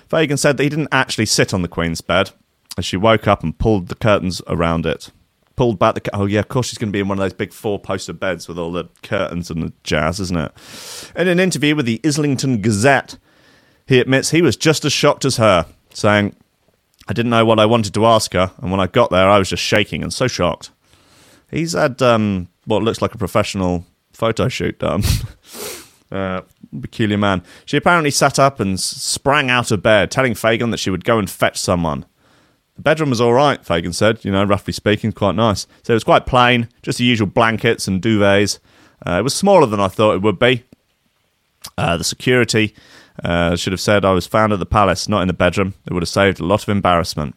Fagan 0.09 0.37
said 0.37 0.57
that 0.57 0.63
he 0.63 0.69
didn't 0.69 0.89
actually 0.93 1.27
sit 1.27 1.53
on 1.53 1.63
the 1.63 1.69
Queen's 1.69 2.01
bed 2.01 2.31
as 2.79 2.85
she 2.85 2.97
woke 2.97 3.27
up 3.27 3.43
and 3.43 3.59
pulled 3.59 3.89
the 3.89 3.95
curtains 3.95 4.41
around 4.47 4.87
it. 4.87 5.11
Pulled 5.57 5.79
back 5.79 5.95
the. 5.95 6.15
Oh, 6.15 6.27
yeah, 6.27 6.41
of 6.41 6.49
course 6.49 6.69
she's 6.69 6.79
going 6.79 6.91
to 6.91 6.93
be 6.93 7.01
in 7.01 7.09
one 7.09 7.19
of 7.19 7.23
those 7.23 7.33
big 7.33 7.53
four 7.53 7.79
poster 7.79 8.13
beds 8.13 8.47
with 8.47 8.59
all 8.59 8.73
the 8.73 8.89
curtains 9.03 9.51
and 9.51 9.63
the 9.63 9.73
jazz, 9.85 10.21
isn't 10.21 10.37
it? 10.37 10.53
In 11.17 11.29
an 11.29 11.41
interview 11.41 11.75
with 11.75 11.87
the 11.87 12.01
Islington 12.05 12.61
Gazette, 12.61 13.19
he 13.87 13.99
admits 13.99 14.31
he 14.31 14.43
was 14.43 14.57
just 14.57 14.85
as 14.85 14.93
shocked 14.93 15.25
as 15.25 15.39
her, 15.39 15.67
saying, 15.95 16.37
I 17.09 17.13
didn't 17.13 17.31
know 17.31 17.45
what 17.45 17.61
I 17.61 17.67
wanted 17.67 17.95
to 17.95 18.07
ask 18.07 18.33
her, 18.33 18.53
and 18.59 18.71
when 18.71 18.81
I 18.81 18.87
got 18.87 19.11
there, 19.11 19.29
I 19.29 19.39
was 19.39 19.49
just 19.49 19.63
shaking 19.63 20.03
and 20.03 20.13
so 20.13 20.27
shocked. 20.27 20.71
He's 21.51 21.73
had 21.73 22.03
um, 22.03 22.49
what 22.65 22.83
looks 22.83 23.01
like 23.01 23.15
a 23.15 23.19
professional 23.19 23.85
photo 24.13 24.49
shoot 24.49 24.79
done. 24.79 25.03
uh, 26.11 26.43
peculiar 26.81 27.19
man. 27.19 27.43
She 27.65 27.77
apparently 27.77 28.11
sat 28.11 28.39
up 28.39 28.61
and 28.61 28.79
sprang 28.79 29.51
out 29.51 29.71
of 29.71 29.83
bed, 29.83 30.11
telling 30.11 30.35
Fagan 30.35 30.71
that 30.71 30.79
she 30.79 30.91
would 30.91 31.05
go 31.05 31.19
and 31.19 31.31
fetch 31.31 31.59
someone. 31.59 32.05
The 32.75 32.83
bedroom 32.83 33.11
was 33.11 33.21
all 33.21 33.33
right, 33.33 33.65
Fagan 33.65 33.93
said. 33.93 34.25
You 34.25 34.33
know, 34.33 34.45
roughly 34.45 34.73
speaking, 34.73 35.13
quite 35.13 35.35
nice. 35.35 35.67
So 35.83 35.93
it 35.93 35.97
was 35.97 36.05
quite 36.05 36.27
plain, 36.27 36.69
just 36.83 36.99
the 36.99 37.05
usual 37.05 37.27
blankets 37.27 37.89
and 37.89 38.03
duvets. 38.03 38.59
Uh, 39.07 39.19
it 39.21 39.23
was 39.23 39.35
smaller 39.35 39.67
than 39.67 39.81
I 39.81 39.89
thought 39.89 40.15
it 40.15 40.23
would 40.23 40.39
be. 40.39 40.65
Uh, 41.79 41.97
the 41.97 42.05
security 42.05 42.75
uh, 43.25 43.57
should 43.57 43.73
have 43.73 43.81
said 43.81 44.05
I 44.05 44.13
was 44.13 44.27
found 44.27 44.53
at 44.53 44.59
the 44.59 44.67
palace, 44.67 45.09
not 45.09 45.23
in 45.23 45.29
the 45.29 45.35
bedroom. 45.35 45.75
It 45.87 45.93
would 45.93 46.03
have 46.03 46.09
saved 46.09 46.41
a 46.41 46.45
lot 46.45 46.63
of 46.63 46.69
embarrassment. 46.69 47.35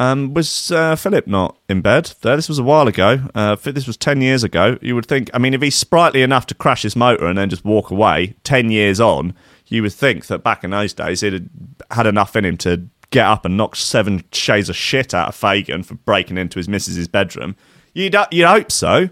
Um, 0.00 0.32
was 0.32 0.70
uh, 0.70 0.94
Philip 0.94 1.26
not 1.26 1.58
in 1.68 1.80
bed 1.80 2.14
there? 2.22 2.36
This 2.36 2.48
was 2.48 2.60
a 2.60 2.62
while 2.62 2.86
ago. 2.86 3.28
Uh, 3.34 3.56
this 3.56 3.86
was 3.86 3.96
10 3.96 4.20
years 4.20 4.44
ago. 4.44 4.78
You 4.80 4.94
would 4.94 5.06
think, 5.06 5.28
I 5.34 5.38
mean, 5.38 5.54
if 5.54 5.62
he's 5.62 5.74
sprightly 5.74 6.22
enough 6.22 6.46
to 6.46 6.54
crash 6.54 6.82
his 6.82 6.94
motor 6.94 7.26
and 7.26 7.36
then 7.36 7.50
just 7.50 7.64
walk 7.64 7.90
away 7.90 8.36
10 8.44 8.70
years 8.70 9.00
on, 9.00 9.34
you 9.66 9.82
would 9.82 9.92
think 9.92 10.26
that 10.26 10.44
back 10.44 10.62
in 10.62 10.70
those 10.70 10.92
days 10.92 11.20
he'd 11.22 11.50
had 11.90 12.06
enough 12.06 12.36
in 12.36 12.44
him 12.44 12.56
to 12.58 12.86
get 13.10 13.26
up 13.26 13.44
and 13.44 13.56
knock 13.56 13.74
seven 13.74 14.22
shades 14.32 14.68
of 14.68 14.76
shit 14.76 15.14
out 15.14 15.28
of 15.28 15.34
Fagan 15.34 15.82
for 15.82 15.94
breaking 15.94 16.38
into 16.38 16.58
his 16.58 16.68
missus's 16.68 17.08
bedroom. 17.08 17.56
You'd, 17.92 18.14
you'd 18.30 18.46
hope 18.46 18.70
so. 18.70 19.08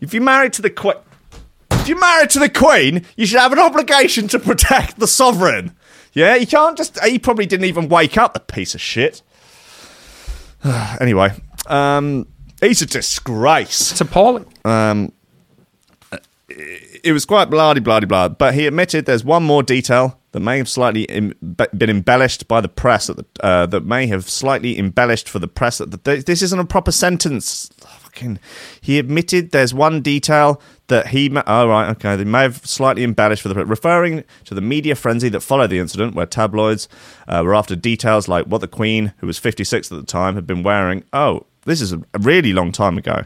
If 0.00 0.12
you're 0.12 0.22
married 0.22 0.52
to 0.54 0.62
the 0.62 0.70
Queen, 0.70 0.96
if 1.86 1.90
you're 1.90 2.00
married 2.00 2.30
to 2.30 2.40
the 2.40 2.48
Queen, 2.48 3.06
you 3.16 3.26
should 3.26 3.38
have 3.38 3.52
an 3.52 3.60
obligation 3.60 4.26
to 4.26 4.40
protect 4.40 4.98
the 4.98 5.06
sovereign. 5.06 5.76
Yeah, 6.14 6.34
you 6.34 6.44
can't 6.44 6.76
just. 6.76 6.98
He 7.04 7.16
probably 7.20 7.46
didn't 7.46 7.66
even 7.66 7.88
wake 7.88 8.18
up, 8.18 8.34
the 8.34 8.40
piece 8.40 8.74
of 8.74 8.80
shit. 8.80 9.22
anyway, 11.00 11.30
um, 11.68 12.26
he's 12.60 12.82
a 12.82 12.86
disgrace. 12.86 13.92
It's 13.92 14.00
appalling. 14.00 14.52
It 16.48 17.12
was 17.12 17.24
quite 17.24 17.50
bloody, 17.50 17.78
bloody, 17.78 18.06
blah. 18.06 18.30
But 18.30 18.54
he 18.54 18.66
admitted 18.66 19.06
there's 19.06 19.24
one 19.24 19.44
more 19.44 19.62
detail 19.62 20.18
that 20.32 20.40
may 20.40 20.58
have 20.58 20.68
slightly 20.68 21.04
Im- 21.04 21.34
been 21.76 21.90
embellished 21.90 22.48
by 22.48 22.60
the 22.60 22.68
press. 22.68 23.08
At 23.08 23.18
the, 23.18 23.26
uh, 23.44 23.66
that 23.66 23.84
may 23.84 24.08
have 24.08 24.28
slightly 24.28 24.76
embellished 24.76 25.28
for 25.28 25.38
the 25.38 25.46
press. 25.46 25.78
That 25.78 26.02
the, 26.02 26.16
this 26.16 26.42
isn't 26.42 26.58
a 26.58 26.64
proper 26.64 26.90
sentence. 26.90 27.70
Fucking. 27.78 28.40
He 28.80 28.98
admitted 28.98 29.52
there's 29.52 29.72
one 29.72 30.00
detail 30.00 30.60
that 30.88 31.08
he. 31.08 31.28
Ma- 31.28 31.42
oh 31.46 31.68
right, 31.68 31.90
okay. 31.90 32.16
They 32.16 32.24
may 32.24 32.42
have 32.42 32.66
slightly 32.66 33.04
embellished 33.04 33.42
for 33.42 33.48
the 33.48 33.66
referring 33.66 34.24
to 34.44 34.54
the 34.54 34.60
media 34.60 34.94
frenzy 34.94 35.28
that 35.30 35.40
followed 35.40 35.70
the 35.70 35.78
incident, 35.78 36.14
where 36.14 36.26
tabloids 36.26 36.88
uh, 37.28 37.42
were 37.44 37.54
after 37.54 37.76
details 37.76 38.28
like 38.28 38.46
what 38.46 38.60
the 38.60 38.68
Queen, 38.68 39.12
who 39.18 39.26
was 39.26 39.38
56 39.38 39.90
at 39.90 39.98
the 39.98 40.06
time, 40.06 40.34
had 40.34 40.46
been 40.46 40.62
wearing. 40.62 41.04
Oh, 41.12 41.46
this 41.64 41.80
is 41.80 41.92
a 41.92 42.00
really 42.18 42.52
long 42.52 42.72
time 42.72 42.98
ago. 42.98 43.24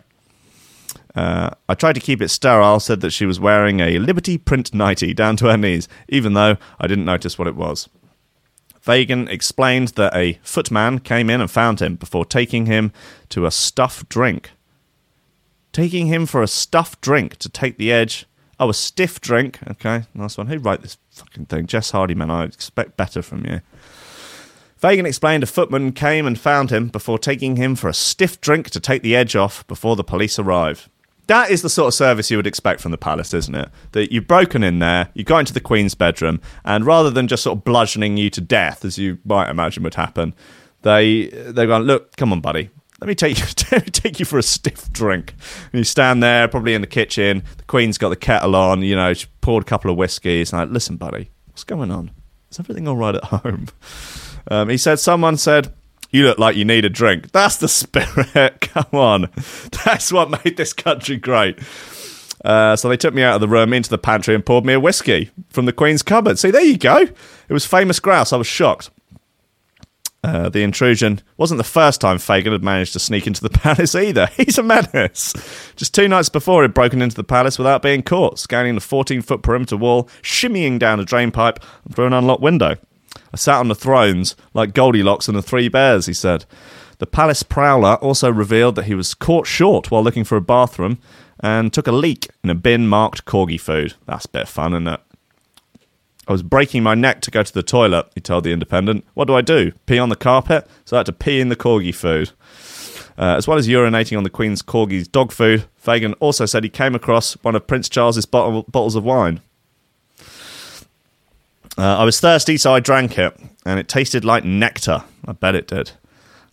Uh, 1.14 1.50
I 1.68 1.74
tried 1.74 1.94
to 1.94 2.00
keep 2.00 2.22
it 2.22 2.28
sterile, 2.28 2.80
said 2.80 3.00
that 3.00 3.10
she 3.10 3.26
was 3.26 3.40
wearing 3.40 3.80
a 3.80 3.98
Liberty 3.98 4.38
print 4.38 4.72
nightie 4.72 5.14
down 5.14 5.36
to 5.36 5.46
her 5.46 5.56
knees, 5.56 5.88
even 6.08 6.34
though 6.34 6.56
I 6.78 6.86
didn't 6.86 7.04
notice 7.04 7.38
what 7.38 7.48
it 7.48 7.56
was. 7.56 7.88
Fagan 8.80 9.28
explained 9.28 9.88
that 9.88 10.16
a 10.16 10.38
footman 10.42 11.00
came 11.00 11.28
in 11.28 11.40
and 11.40 11.50
found 11.50 11.82
him 11.82 11.96
before 11.96 12.24
taking 12.24 12.66
him 12.66 12.92
to 13.28 13.44
a 13.44 13.50
stuff 13.50 14.08
drink. 14.08 14.52
Taking 15.72 16.06
him 16.06 16.26
for 16.26 16.42
a 16.42 16.48
stuffed 16.48 17.00
drink 17.00 17.36
to 17.36 17.48
take 17.48 17.78
the 17.78 17.92
edge. 17.92 18.26
Oh, 18.58 18.68
a 18.70 18.74
stiff 18.74 19.20
drink. 19.20 19.58
Okay, 19.68 20.04
nice 20.14 20.36
one. 20.36 20.48
Who 20.48 20.58
wrote 20.58 20.82
this 20.82 20.98
fucking 21.10 21.46
thing? 21.46 21.66
Jess 21.66 21.92
Hardyman. 21.92 22.30
I 22.30 22.44
expect 22.44 22.96
better 22.96 23.22
from 23.22 23.46
you. 23.46 23.60
Fagan 24.76 25.06
explained 25.06 25.42
a 25.42 25.46
footman 25.46 25.92
came 25.92 26.26
and 26.26 26.38
found 26.38 26.70
him 26.70 26.88
before 26.88 27.18
taking 27.18 27.56
him 27.56 27.76
for 27.76 27.88
a 27.88 27.94
stiff 27.94 28.40
drink 28.40 28.70
to 28.70 28.80
take 28.80 29.02
the 29.02 29.14
edge 29.14 29.36
off 29.36 29.66
before 29.66 29.94
the 29.94 30.02
police 30.04 30.38
arrive. 30.38 30.88
that 31.26 31.48
is 31.48 31.62
the 31.62 31.68
sort 31.68 31.86
of 31.86 31.94
service 31.94 32.28
you 32.28 32.36
would 32.36 32.46
expect 32.46 32.80
from 32.80 32.90
the 32.90 32.98
palace, 32.98 33.32
isn't 33.32 33.54
it? 33.54 33.68
That 33.92 34.10
you've 34.10 34.26
broken 34.26 34.64
in 34.64 34.80
there, 34.80 35.10
you 35.14 35.22
go 35.22 35.38
into 35.38 35.52
the 35.52 35.60
Queen's 35.60 35.94
bedroom, 35.94 36.40
and 36.64 36.84
rather 36.84 37.08
than 37.08 37.28
just 37.28 37.44
sort 37.44 37.58
of 37.58 37.64
bludgeoning 37.64 38.16
you 38.16 38.30
to 38.30 38.40
death, 38.40 38.84
as 38.84 38.98
you 38.98 39.18
might 39.24 39.48
imagine 39.48 39.84
would 39.84 39.94
happen, 39.94 40.34
they 40.82 41.26
they're 41.28 41.68
going, 41.68 41.84
look, 41.84 42.16
come 42.16 42.32
on, 42.32 42.40
buddy. 42.40 42.70
Let 43.00 43.08
me 43.08 43.14
take 43.14 43.38
you 43.38 43.46
take 43.92 44.18
you 44.20 44.26
for 44.26 44.38
a 44.38 44.42
stiff 44.42 44.92
drink. 44.92 45.34
And 45.72 45.78
you 45.78 45.84
stand 45.84 46.22
there, 46.22 46.48
probably 46.48 46.74
in 46.74 46.80
the 46.80 46.86
kitchen. 46.86 47.42
The 47.56 47.64
Queen's 47.64 47.98
got 47.98 48.10
the 48.10 48.16
kettle 48.16 48.54
on. 48.54 48.82
You 48.82 48.96
know, 48.96 49.14
she 49.14 49.26
poured 49.40 49.62
a 49.62 49.66
couple 49.66 49.90
of 49.90 49.96
whiskeys. 49.96 50.52
And 50.52 50.60
like, 50.60 50.70
listen, 50.70 50.96
buddy, 50.96 51.30
what's 51.46 51.64
going 51.64 51.90
on? 51.90 52.10
Is 52.50 52.58
everything 52.60 52.86
all 52.88 52.96
right 52.96 53.14
at 53.14 53.24
home? 53.24 53.68
Um, 54.50 54.70
he 54.70 54.78
said, 54.78 54.98
someone 54.98 55.36
said, 55.36 55.72
you 56.10 56.24
look 56.24 56.38
like 56.38 56.56
you 56.56 56.64
need 56.64 56.84
a 56.84 56.88
drink. 56.88 57.30
That's 57.32 57.56
the 57.58 57.68
spirit. 57.68 58.60
Come 58.62 58.98
on. 58.98 59.30
That's 59.84 60.10
what 60.12 60.30
made 60.44 60.56
this 60.56 60.72
country 60.72 61.18
great. 61.18 61.58
Uh, 62.44 62.74
so 62.74 62.88
they 62.88 62.96
took 62.96 63.14
me 63.14 63.22
out 63.22 63.34
of 63.34 63.40
the 63.40 63.48
room 63.48 63.72
into 63.72 63.90
the 63.90 63.98
pantry 63.98 64.34
and 64.34 64.44
poured 64.44 64.64
me 64.64 64.72
a 64.72 64.80
whiskey 64.80 65.30
from 65.50 65.66
the 65.66 65.72
Queen's 65.72 66.02
cupboard. 66.02 66.38
See, 66.38 66.50
there 66.50 66.64
you 66.64 66.78
go. 66.78 66.96
It 66.96 67.52
was 67.52 67.66
famous 67.66 68.00
grouse. 68.00 68.32
I 68.32 68.36
was 68.36 68.46
shocked. 68.46 68.90
Uh, 70.22 70.50
the 70.50 70.62
intrusion 70.62 71.20
wasn't 71.38 71.56
the 71.56 71.64
first 71.64 72.00
time 72.00 72.18
Fagan 72.18 72.52
had 72.52 72.62
managed 72.62 72.92
to 72.92 72.98
sneak 72.98 73.26
into 73.26 73.40
the 73.40 73.48
palace 73.58 73.94
either. 73.94 74.26
He's 74.36 74.58
a 74.58 74.62
menace. 74.62 75.32
Just 75.76 75.94
two 75.94 76.08
nights 76.08 76.28
before, 76.28 76.62
he'd 76.62 76.74
broken 76.74 77.00
into 77.00 77.16
the 77.16 77.24
palace 77.24 77.58
without 77.58 77.80
being 77.82 78.02
caught, 78.02 78.38
scanning 78.38 78.74
the 78.74 78.80
14 78.82 79.22
foot 79.22 79.42
perimeter 79.42 79.76
wall, 79.76 80.04
shimmying 80.22 80.78
down 80.78 81.00
a 81.00 81.04
drain 81.04 81.30
pipe 81.30 81.58
through 81.92 82.06
an 82.06 82.12
unlocked 82.12 82.42
window. 82.42 82.76
I 83.32 83.36
sat 83.36 83.58
on 83.58 83.68
the 83.68 83.74
thrones 83.74 84.36
like 84.52 84.74
Goldilocks 84.74 85.26
and 85.26 85.36
the 85.36 85.42
Three 85.42 85.68
Bears, 85.68 86.06
he 86.06 86.12
said. 86.12 86.44
The 86.98 87.06
palace 87.06 87.42
prowler 87.42 87.94
also 87.94 88.30
revealed 88.30 88.74
that 88.74 88.84
he 88.84 88.94
was 88.94 89.14
caught 89.14 89.46
short 89.46 89.90
while 89.90 90.04
looking 90.04 90.24
for 90.24 90.36
a 90.36 90.42
bathroom 90.42 90.98
and 91.42 91.72
took 91.72 91.86
a 91.86 91.92
leak 91.92 92.28
in 92.44 92.50
a 92.50 92.54
bin 92.54 92.86
marked 92.88 93.24
corgi 93.24 93.58
food. 93.58 93.94
That's 94.06 94.26
a 94.26 94.28
bit 94.30 94.42
of 94.42 94.48
fun, 94.50 94.74
isn't 94.74 94.88
it? 94.88 95.00
I 96.30 96.32
was 96.32 96.44
breaking 96.44 96.84
my 96.84 96.94
neck 96.94 97.22
to 97.22 97.30
go 97.32 97.42
to 97.42 97.52
the 97.52 97.60
toilet, 97.60 98.06
he 98.14 98.20
told 98.20 98.44
The 98.44 98.52
Independent. 98.52 99.04
What 99.14 99.24
do 99.24 99.34
I 99.34 99.40
do? 99.40 99.72
Pee 99.86 99.98
on 99.98 100.10
the 100.10 100.14
carpet? 100.16 100.64
So 100.84 100.96
I 100.96 101.00
had 101.00 101.06
to 101.06 101.12
pee 101.12 101.40
in 101.40 101.48
the 101.48 101.56
corgi 101.56 101.92
food. 101.92 102.30
Uh, 103.18 103.34
as 103.36 103.48
well 103.48 103.58
as 103.58 103.66
urinating 103.66 104.16
on 104.16 104.22
the 104.22 104.30
Queen's 104.30 104.62
corgi's 104.62 105.08
dog 105.08 105.32
food, 105.32 105.64
Fagan 105.74 106.12
also 106.20 106.46
said 106.46 106.62
he 106.62 106.70
came 106.70 106.94
across 106.94 107.32
one 107.42 107.56
of 107.56 107.66
Prince 107.66 107.88
Charles's 107.88 108.26
bottle- 108.26 108.62
bottles 108.68 108.94
of 108.94 109.02
wine. 109.02 109.40
Uh, 111.76 111.98
I 111.98 112.04
was 112.04 112.20
thirsty, 112.20 112.56
so 112.56 112.72
I 112.72 112.78
drank 112.78 113.18
it, 113.18 113.36
and 113.66 113.80
it 113.80 113.88
tasted 113.88 114.24
like 114.24 114.44
nectar. 114.44 115.02
I 115.26 115.32
bet 115.32 115.56
it 115.56 115.66
did. 115.66 115.90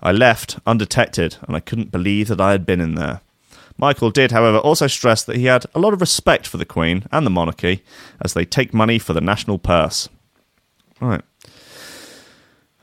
I 0.01 0.11
left 0.11 0.57
undetected, 0.65 1.37
and 1.47 1.55
I 1.55 1.59
couldn't 1.59 1.91
believe 1.91 2.29
that 2.29 2.41
I 2.41 2.49
had 2.49 2.65
been 2.65 2.81
in 2.81 2.95
there. 2.95 3.21
Michael 3.77 4.11
did, 4.11 4.31
however, 4.31 4.57
also 4.57 4.87
stress 4.87 5.23
that 5.23 5.35
he 5.35 5.45
had 5.45 5.65
a 5.75 5.79
lot 5.79 5.93
of 5.93 6.01
respect 6.01 6.47
for 6.47 6.57
the 6.57 6.65
Queen 6.65 7.05
and 7.11 7.25
the 7.25 7.31
monarchy 7.31 7.83
as 8.21 8.33
they 8.33 8.45
take 8.45 8.73
money 8.73 8.97
for 8.99 9.13
the 9.13 9.21
national 9.21 9.59
purse. 9.59 10.09
Right. 10.99 11.21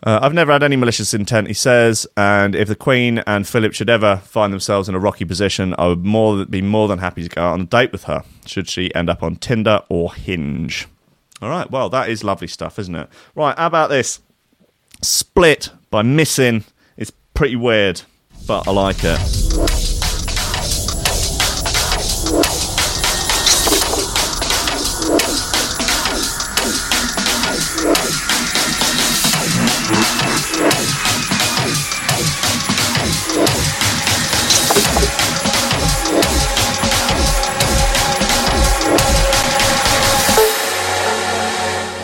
Uh, 0.06 0.18
I've 0.20 0.34
never 0.34 0.52
had 0.52 0.62
any 0.62 0.76
malicious 0.76 1.14
intent, 1.14 1.48
he 1.48 1.54
says, 1.54 2.06
and 2.14 2.54
if 2.54 2.68
the 2.68 2.76
Queen 2.76 3.20
and 3.26 3.48
Philip 3.48 3.72
should 3.72 3.88
ever 3.88 4.18
find 4.18 4.52
themselves 4.52 4.86
in 4.86 4.94
a 4.94 4.98
rocky 4.98 5.24
position, 5.24 5.74
I 5.78 5.88
would 5.88 6.04
more 6.04 6.44
be 6.44 6.60
more 6.60 6.88
than 6.88 6.98
happy 6.98 7.22
to 7.22 7.34
go 7.34 7.40
out 7.40 7.54
on 7.54 7.62
a 7.62 7.64
date 7.64 7.90
with 7.90 8.04
her, 8.04 8.22
should 8.44 8.68
she 8.68 8.94
end 8.94 9.08
up 9.08 9.22
on 9.22 9.36
Tinder 9.36 9.80
or 9.88 10.12
Hinge. 10.12 10.86
All 11.40 11.48
right, 11.48 11.70
well, 11.70 11.88
that 11.88 12.10
is 12.10 12.22
lovely 12.22 12.48
stuff, 12.48 12.78
isn't 12.78 12.94
it? 12.94 13.08
Right, 13.34 13.56
how 13.56 13.66
about 13.66 13.88
this? 13.88 14.20
Split 15.00 15.70
by 15.90 16.02
missing. 16.02 16.64
It's 16.98 17.12
pretty 17.32 17.56
weird, 17.56 18.02
but 18.46 18.68
I 18.68 18.72
like 18.72 18.98
it. 19.00 19.93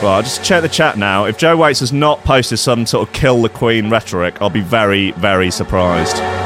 Right, 0.03 0.17
I'll 0.17 0.23
just 0.23 0.43
check 0.43 0.63
the 0.63 0.69
chat 0.69 0.97
now. 0.97 1.27
If 1.27 1.37
Joe 1.37 1.59
Waits 1.59 1.81
has 1.81 1.93
not 1.93 2.25
posted 2.25 2.59
some 2.59 2.87
sort 2.87 3.07
of 3.07 3.13
kill 3.13 3.43
the 3.43 3.51
Queen 3.51 3.91
rhetoric, 3.91 4.41
I'll 4.41 4.49
be 4.49 4.63
very, 4.63 5.11
very 5.13 5.51
surprised. 5.51 6.40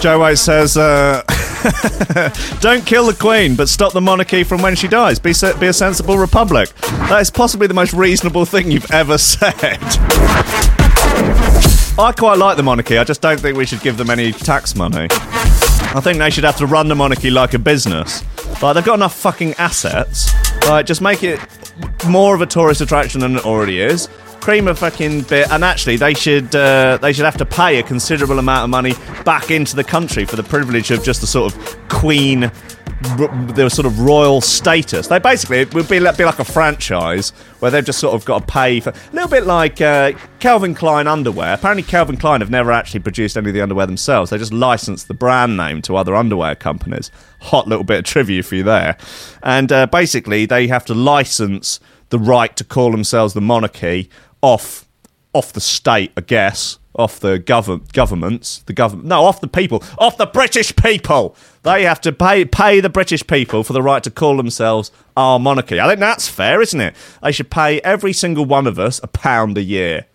Joe 0.00 0.20
White 0.20 0.38
says, 0.38 0.76
uh, 0.76 1.22
"Don't 2.60 2.84
kill 2.86 3.06
the 3.06 3.16
Queen, 3.18 3.54
but 3.56 3.68
stop 3.68 3.92
the 3.92 4.00
monarchy 4.00 4.44
from 4.44 4.62
when 4.62 4.74
she 4.76 4.88
dies. 4.88 5.18
Be 5.18 5.32
se- 5.32 5.58
be 5.58 5.66
a 5.66 5.72
sensible 5.72 6.18
republic." 6.18 6.72
That 7.08 7.20
is 7.20 7.30
possibly 7.30 7.66
the 7.66 7.74
most 7.74 7.92
reasonable 7.92 8.44
thing 8.44 8.70
you've 8.70 8.90
ever 8.90 9.18
said. 9.18 9.78
I 12.00 12.12
quite 12.16 12.38
like 12.38 12.56
the 12.56 12.62
monarchy. 12.62 12.96
I 12.98 13.04
just 13.04 13.20
don't 13.20 13.40
think 13.40 13.56
we 13.56 13.66
should 13.66 13.80
give 13.80 13.96
them 13.96 14.08
any 14.10 14.30
tax 14.32 14.76
money. 14.76 15.08
I 15.10 16.00
think 16.00 16.18
they 16.18 16.30
should 16.30 16.44
have 16.44 16.56
to 16.58 16.66
run 16.66 16.88
the 16.88 16.94
monarchy 16.94 17.30
like 17.30 17.54
a 17.54 17.58
business. 17.58 18.22
Like 18.62 18.74
they've 18.74 18.84
got 18.84 18.94
enough 18.94 19.14
fucking 19.16 19.54
assets. 19.54 20.32
Like 20.66 20.86
just 20.86 21.00
make 21.00 21.22
it 21.22 21.40
more 22.06 22.34
of 22.34 22.40
a 22.40 22.46
tourist 22.46 22.80
attraction 22.80 23.20
than 23.20 23.36
it 23.36 23.44
already 23.44 23.80
is. 23.80 24.08
Cream 24.40 24.68
a 24.68 24.74
fucking 24.74 25.22
bit, 25.22 25.50
and 25.50 25.62
actually 25.62 25.96
they 25.96 26.14
should 26.14 26.54
uh, 26.54 26.98
they 27.02 27.12
should 27.12 27.24
have 27.24 27.36
to 27.36 27.44
pay 27.46 27.78
a 27.78 27.82
considerable 27.82 28.38
amount 28.38 28.64
of 28.64 28.70
money 28.70 28.94
back 29.24 29.50
into 29.50 29.76
the 29.76 29.84
country 29.84 30.24
for 30.24 30.36
the 30.36 30.42
privilege 30.42 30.90
of 30.90 31.02
just 31.04 31.20
the 31.20 31.26
sort 31.26 31.54
of 31.54 31.88
queen 31.88 32.50
the 33.00 33.68
sort 33.68 33.86
of 33.86 34.00
royal 34.00 34.40
status. 34.40 35.06
They 35.06 35.18
basically 35.18 35.58
it 35.58 35.74
would 35.74 35.88
be, 35.88 35.98
be 35.98 36.24
like 36.24 36.38
a 36.38 36.44
franchise 36.44 37.30
where 37.60 37.70
they've 37.70 37.84
just 37.84 38.00
sort 38.00 38.14
of 38.14 38.24
got 38.24 38.40
to 38.40 38.52
pay 38.52 38.80
for 38.80 38.90
a 38.90 39.12
little 39.12 39.28
bit 39.28 39.44
like 39.44 39.80
uh, 39.80 40.12
Calvin 40.40 40.74
Klein 40.74 41.06
underwear. 41.06 41.54
Apparently, 41.54 41.84
Calvin 41.84 42.16
Klein 42.16 42.40
have 42.40 42.50
never 42.50 42.72
actually 42.72 43.00
produced 43.00 43.36
any 43.36 43.48
of 43.48 43.54
the 43.54 43.60
underwear 43.60 43.86
themselves. 43.86 44.30
They 44.30 44.38
just 44.38 44.52
license 44.52 45.04
the 45.04 45.14
brand 45.14 45.56
name 45.56 45.80
to 45.82 45.96
other 45.96 46.16
underwear 46.16 46.56
companies. 46.56 47.10
Hot 47.40 47.68
little 47.68 47.84
bit 47.84 48.00
of 48.00 48.04
trivia 48.04 48.42
for 48.42 48.56
you 48.56 48.64
there. 48.64 48.96
And 49.42 49.70
uh, 49.70 49.86
basically, 49.86 50.46
they 50.46 50.66
have 50.66 50.84
to 50.86 50.94
license 50.94 51.78
the 52.08 52.18
right 52.18 52.56
to 52.56 52.64
call 52.64 52.90
themselves 52.90 53.34
the 53.34 53.40
monarchy 53.40 54.10
off 54.42 54.86
off 55.34 55.52
the 55.52 55.60
state, 55.60 56.10
I 56.16 56.22
guess, 56.22 56.78
off 56.96 57.20
the 57.20 57.38
government, 57.38 57.92
governments, 57.92 58.62
the 58.66 58.72
government, 58.72 59.06
no, 59.06 59.24
off 59.24 59.40
the 59.40 59.46
people, 59.46 59.84
off 59.98 60.16
the 60.16 60.26
British 60.26 60.74
people. 60.74 61.36
They 61.62 61.84
have 61.84 62.00
to 62.02 62.12
pay 62.12 62.44
pay 62.44 62.80
the 62.80 62.88
British 62.88 63.26
people 63.26 63.62
for 63.62 63.72
the 63.72 63.82
right 63.82 64.02
to 64.02 64.10
call 64.10 64.36
themselves 64.36 64.90
our 65.16 65.38
monarchy. 65.38 65.80
I 65.80 65.86
think 65.86 66.00
that's 66.00 66.28
fair, 66.28 66.60
isn't 66.60 66.80
it? 66.80 66.96
They 67.22 67.32
should 67.32 67.50
pay 67.50 67.80
every 67.82 68.12
single 68.12 68.44
one 68.44 68.66
of 68.66 68.78
us 68.78 69.00
a 69.02 69.06
pound 69.06 69.58
a 69.58 69.62
year. 69.62 70.06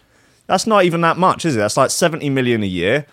That's 0.47 0.67
not 0.67 0.84
even 0.84 1.01
that 1.01 1.17
much, 1.17 1.45
is 1.45 1.55
it? 1.55 1.59
That's 1.59 1.78
like 1.78 1.91
seventy 1.91 2.30
million 2.30 2.63
a 2.63 2.67
year. 2.67 3.05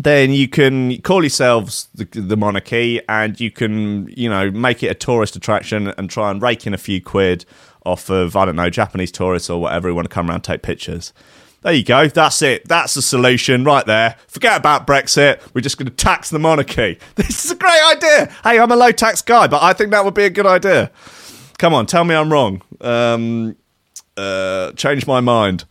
Then 0.00 0.32
you 0.32 0.46
can 0.46 1.00
call 1.02 1.24
yourselves 1.24 1.88
the, 1.92 2.04
the 2.04 2.36
monarchy, 2.36 3.00
and 3.08 3.40
you 3.40 3.50
can, 3.50 4.08
you 4.16 4.28
know, 4.28 4.48
make 4.50 4.82
it 4.82 4.88
a 4.88 4.94
tourist 4.94 5.34
attraction 5.34 5.88
and 5.88 6.08
try 6.08 6.30
and 6.30 6.40
rake 6.40 6.66
in 6.66 6.74
a 6.74 6.78
few 6.78 7.00
quid 7.00 7.44
off 7.88 8.10
of 8.10 8.36
I 8.36 8.44
don't 8.44 8.56
know 8.56 8.70
Japanese 8.70 9.10
tourists 9.10 9.50
or 9.50 9.60
whatever 9.60 9.88
who 9.88 9.94
want 9.94 10.08
to 10.08 10.14
come 10.14 10.28
around 10.28 10.36
and 10.36 10.44
take 10.44 10.62
pictures. 10.62 11.12
There 11.62 11.72
you 11.72 11.84
go. 11.84 12.06
That's 12.06 12.40
it. 12.42 12.68
That's 12.68 12.94
the 12.94 13.02
solution 13.02 13.64
right 13.64 13.84
there. 13.84 14.16
Forget 14.28 14.56
about 14.56 14.86
Brexit. 14.86 15.40
We're 15.54 15.60
just 15.60 15.76
going 15.76 15.88
to 15.88 15.94
tax 15.94 16.30
the 16.30 16.38
monarchy. 16.38 16.98
This 17.16 17.44
is 17.44 17.50
a 17.50 17.56
great 17.56 17.82
idea. 17.96 18.32
Hey, 18.44 18.60
I'm 18.60 18.70
a 18.70 18.76
low 18.76 18.92
tax 18.92 19.22
guy, 19.22 19.48
but 19.48 19.60
I 19.62 19.72
think 19.72 19.90
that 19.90 20.04
would 20.04 20.14
be 20.14 20.24
a 20.24 20.30
good 20.30 20.46
idea. 20.46 20.92
Come 21.58 21.74
on, 21.74 21.86
tell 21.86 22.04
me 22.04 22.14
I'm 22.14 22.32
wrong. 22.32 22.62
Um, 22.80 23.56
uh, 24.16 24.70
change 24.72 25.06
my 25.06 25.20
mind. 25.20 25.64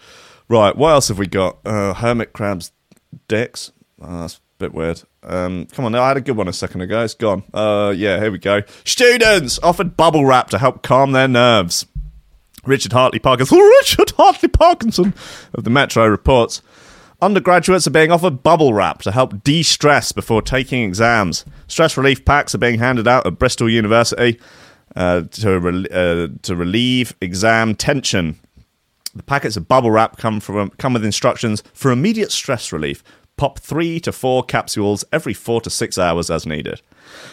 Right, 0.49 0.76
what 0.76 0.91
else 0.91 1.07
have 1.07 1.20
we 1.20 1.28
got? 1.28 1.59
Uh, 1.65 1.93
hermit 1.93 2.34
crabs, 2.34 2.72
dicks. 3.30 3.72
Oh, 4.01 4.22
that's 4.22 4.36
a 4.36 4.39
bit 4.59 4.74
weird. 4.74 5.03
Um, 5.24 5.68
come 5.68 5.86
on, 5.86 5.95
I 5.95 6.07
had 6.09 6.18
a 6.18 6.22
good 6.22 6.36
one 6.38 6.47
a 6.47 6.53
second 6.53 6.82
ago. 6.82 7.03
It's 7.03 7.13
gone. 7.13 7.43
Uh, 7.53 7.93
yeah, 7.95 8.20
here 8.20 8.32
we 8.32 8.39
go. 8.39 8.61
Students 8.84 9.59
offered 9.59 9.95
bubble 9.95 10.26
wrap 10.26 10.49
to 10.49 10.57
help 10.57 10.84
calm 10.84 11.13
their 11.13 11.28
nerves. 11.28 11.86
Richard 12.68 12.93
Hartley 12.93 13.20
Parkinson, 13.20 13.57
Richard 13.80 14.11
Hartley 14.11 14.49
Parkinson 14.49 15.13
of 15.53 15.63
the 15.63 15.70
Metro 15.70 16.05
reports. 16.07 16.61
Undergraduates 17.20 17.88
are 17.88 17.91
being 17.91 18.11
offered 18.11 18.43
bubble 18.43 18.74
wrap 18.74 19.01
to 19.01 19.11
help 19.11 19.43
de 19.43 19.63
stress 19.63 20.11
before 20.11 20.41
taking 20.41 20.84
exams. 20.84 21.45
Stress 21.68 21.97
relief 21.97 22.24
packs 22.26 22.53
are 22.53 22.59
being 22.59 22.78
handed 22.78 23.07
out 23.07 23.26
at 23.26 23.39
Bristol 23.39 23.70
University 23.70 24.39
uh, 24.95 25.22
to, 25.22 25.59
rel 25.59 25.86
uh, 25.91 26.28
to 26.43 26.55
relieve 26.55 27.15
exam 27.20 27.74
tension. 27.74 28.39
The 29.15 29.24
packets 29.24 29.57
of 29.57 29.68
bubble 29.68 29.89
wrap 29.89 30.18
come, 30.18 30.39
from, 30.39 30.70
come 30.72 30.93
with 30.93 31.03
instructions 31.03 31.63
for 31.74 31.89
immediate 31.91 32.32
stress 32.32 32.72
relief. 32.72 33.03
Pop 33.38 33.59
three 33.59 33.99
to 34.01 34.11
four 34.11 34.43
capsules 34.43 35.05
every 35.11 35.33
four 35.33 35.61
to 35.61 35.69
six 35.69 35.97
hours 35.97 36.29
as 36.29 36.45
needed. 36.45 36.81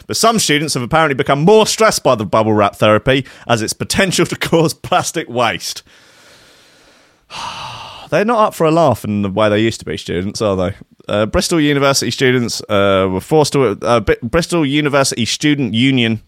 But 0.06 0.16
some 0.16 0.38
students 0.38 0.74
have 0.74 0.82
apparently 0.82 1.14
become 1.14 1.40
more 1.40 1.66
stressed 1.66 2.02
by 2.04 2.14
the 2.14 2.26
bubble 2.26 2.52
wrap 2.52 2.76
therapy 2.76 3.26
as 3.48 3.62
its 3.62 3.72
potential 3.72 4.26
to 4.26 4.36
cause 4.36 4.74
plastic 4.74 5.28
waste. 5.28 5.82
They're 8.10 8.24
not 8.24 8.48
up 8.48 8.54
for 8.54 8.66
a 8.66 8.70
laugh 8.70 9.04
in 9.04 9.22
the 9.22 9.30
way 9.30 9.48
they 9.48 9.60
used 9.60 9.80
to 9.80 9.86
be, 9.86 9.96
students, 9.96 10.40
are 10.40 10.56
they? 10.56 10.76
Uh, 11.08 11.26
Bristol 11.26 11.60
University 11.60 12.10
students 12.10 12.60
uh, 12.68 13.08
were 13.10 13.20
forced 13.20 13.52
to. 13.54 13.78
Uh, 13.82 14.00
B- 14.00 14.16
Bristol 14.22 14.64
University 14.64 15.24
Student 15.24 15.74
Union 15.74 16.22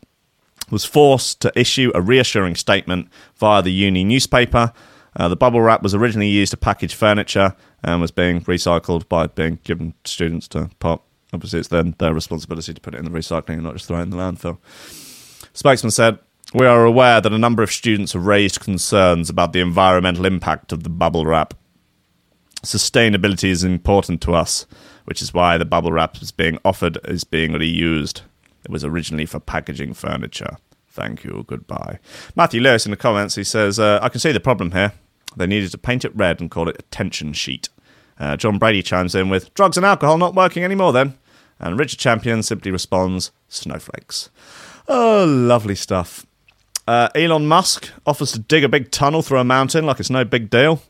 was 0.70 0.84
forced 0.84 1.40
to 1.40 1.52
issue 1.58 1.92
a 1.94 2.02
reassuring 2.02 2.56
statement 2.56 3.08
via 3.36 3.62
the 3.62 3.72
uni 3.72 4.04
newspaper. 4.04 4.72
Uh, 5.14 5.28
the 5.28 5.36
bubble 5.36 5.60
wrap 5.62 5.82
was 5.82 5.94
originally 5.94 6.28
used 6.28 6.50
to 6.50 6.56
package 6.56 6.94
furniture 6.94 7.54
and 7.86 8.00
was 8.00 8.10
being 8.10 8.42
recycled 8.42 9.08
by 9.08 9.28
being 9.28 9.60
given 9.64 9.94
to 10.04 10.10
students 10.10 10.48
to 10.48 10.68
pop. 10.80 11.06
Obviously, 11.32 11.60
it's 11.60 11.68
then 11.68 11.94
their 11.98 12.12
responsibility 12.12 12.74
to 12.74 12.80
put 12.80 12.94
it 12.94 12.98
in 12.98 13.04
the 13.04 13.18
recycling 13.18 13.54
and 13.54 13.62
not 13.62 13.74
just 13.74 13.86
throw 13.86 14.00
it 14.00 14.02
in 14.02 14.10
the 14.10 14.16
landfill. 14.16 14.58
Spokesman 15.54 15.92
said, 15.92 16.18
We 16.52 16.66
are 16.66 16.84
aware 16.84 17.20
that 17.20 17.32
a 17.32 17.38
number 17.38 17.62
of 17.62 17.70
students 17.72 18.12
have 18.12 18.26
raised 18.26 18.60
concerns 18.60 19.30
about 19.30 19.52
the 19.52 19.60
environmental 19.60 20.26
impact 20.26 20.72
of 20.72 20.82
the 20.82 20.90
bubble 20.90 21.24
wrap. 21.24 21.54
Sustainability 22.62 23.48
is 23.48 23.62
important 23.62 24.20
to 24.22 24.34
us, 24.34 24.66
which 25.04 25.22
is 25.22 25.32
why 25.32 25.56
the 25.56 25.64
bubble 25.64 25.92
wrap 25.92 26.20
is 26.20 26.32
being 26.32 26.58
offered 26.64 26.98
is 27.04 27.22
being 27.22 27.52
reused. 27.52 28.22
It 28.64 28.70
was 28.70 28.84
originally 28.84 29.26
for 29.26 29.38
packaging 29.38 29.94
furniture. 29.94 30.56
Thank 30.90 31.22
you. 31.22 31.44
Goodbye. 31.46 32.00
Matthew 32.34 32.60
Lewis 32.60 32.84
in 32.84 32.90
the 32.90 32.96
comments, 32.96 33.36
he 33.36 33.44
says, 33.44 33.78
uh, 33.78 34.00
I 34.02 34.08
can 34.08 34.18
see 34.18 34.32
the 34.32 34.40
problem 34.40 34.72
here. 34.72 34.92
They 35.36 35.46
needed 35.46 35.70
to 35.72 35.78
paint 35.78 36.04
it 36.04 36.16
red 36.16 36.40
and 36.40 36.50
call 36.50 36.68
it 36.68 36.76
attention 36.78 37.34
sheet. 37.34 37.68
Uh, 38.18 38.36
John 38.36 38.58
Brady 38.58 38.82
chimes 38.82 39.14
in 39.14 39.28
with, 39.28 39.52
drugs 39.54 39.76
and 39.76 39.84
alcohol 39.84 40.18
not 40.18 40.34
working 40.34 40.64
anymore 40.64 40.92
then. 40.92 41.16
And 41.58 41.78
Richard 41.78 41.98
Champion 41.98 42.42
simply 42.42 42.70
responds, 42.70 43.30
snowflakes. 43.48 44.30
Oh, 44.88 45.24
lovely 45.26 45.74
stuff. 45.74 46.26
Uh, 46.86 47.08
Elon 47.14 47.46
Musk 47.46 47.90
offers 48.06 48.32
to 48.32 48.38
dig 48.38 48.62
a 48.62 48.68
big 48.68 48.90
tunnel 48.90 49.22
through 49.22 49.40
a 49.40 49.44
mountain 49.44 49.84
like 49.84 49.98
it's 49.98 50.10
no 50.10 50.24
big 50.24 50.50
deal. 50.50 50.82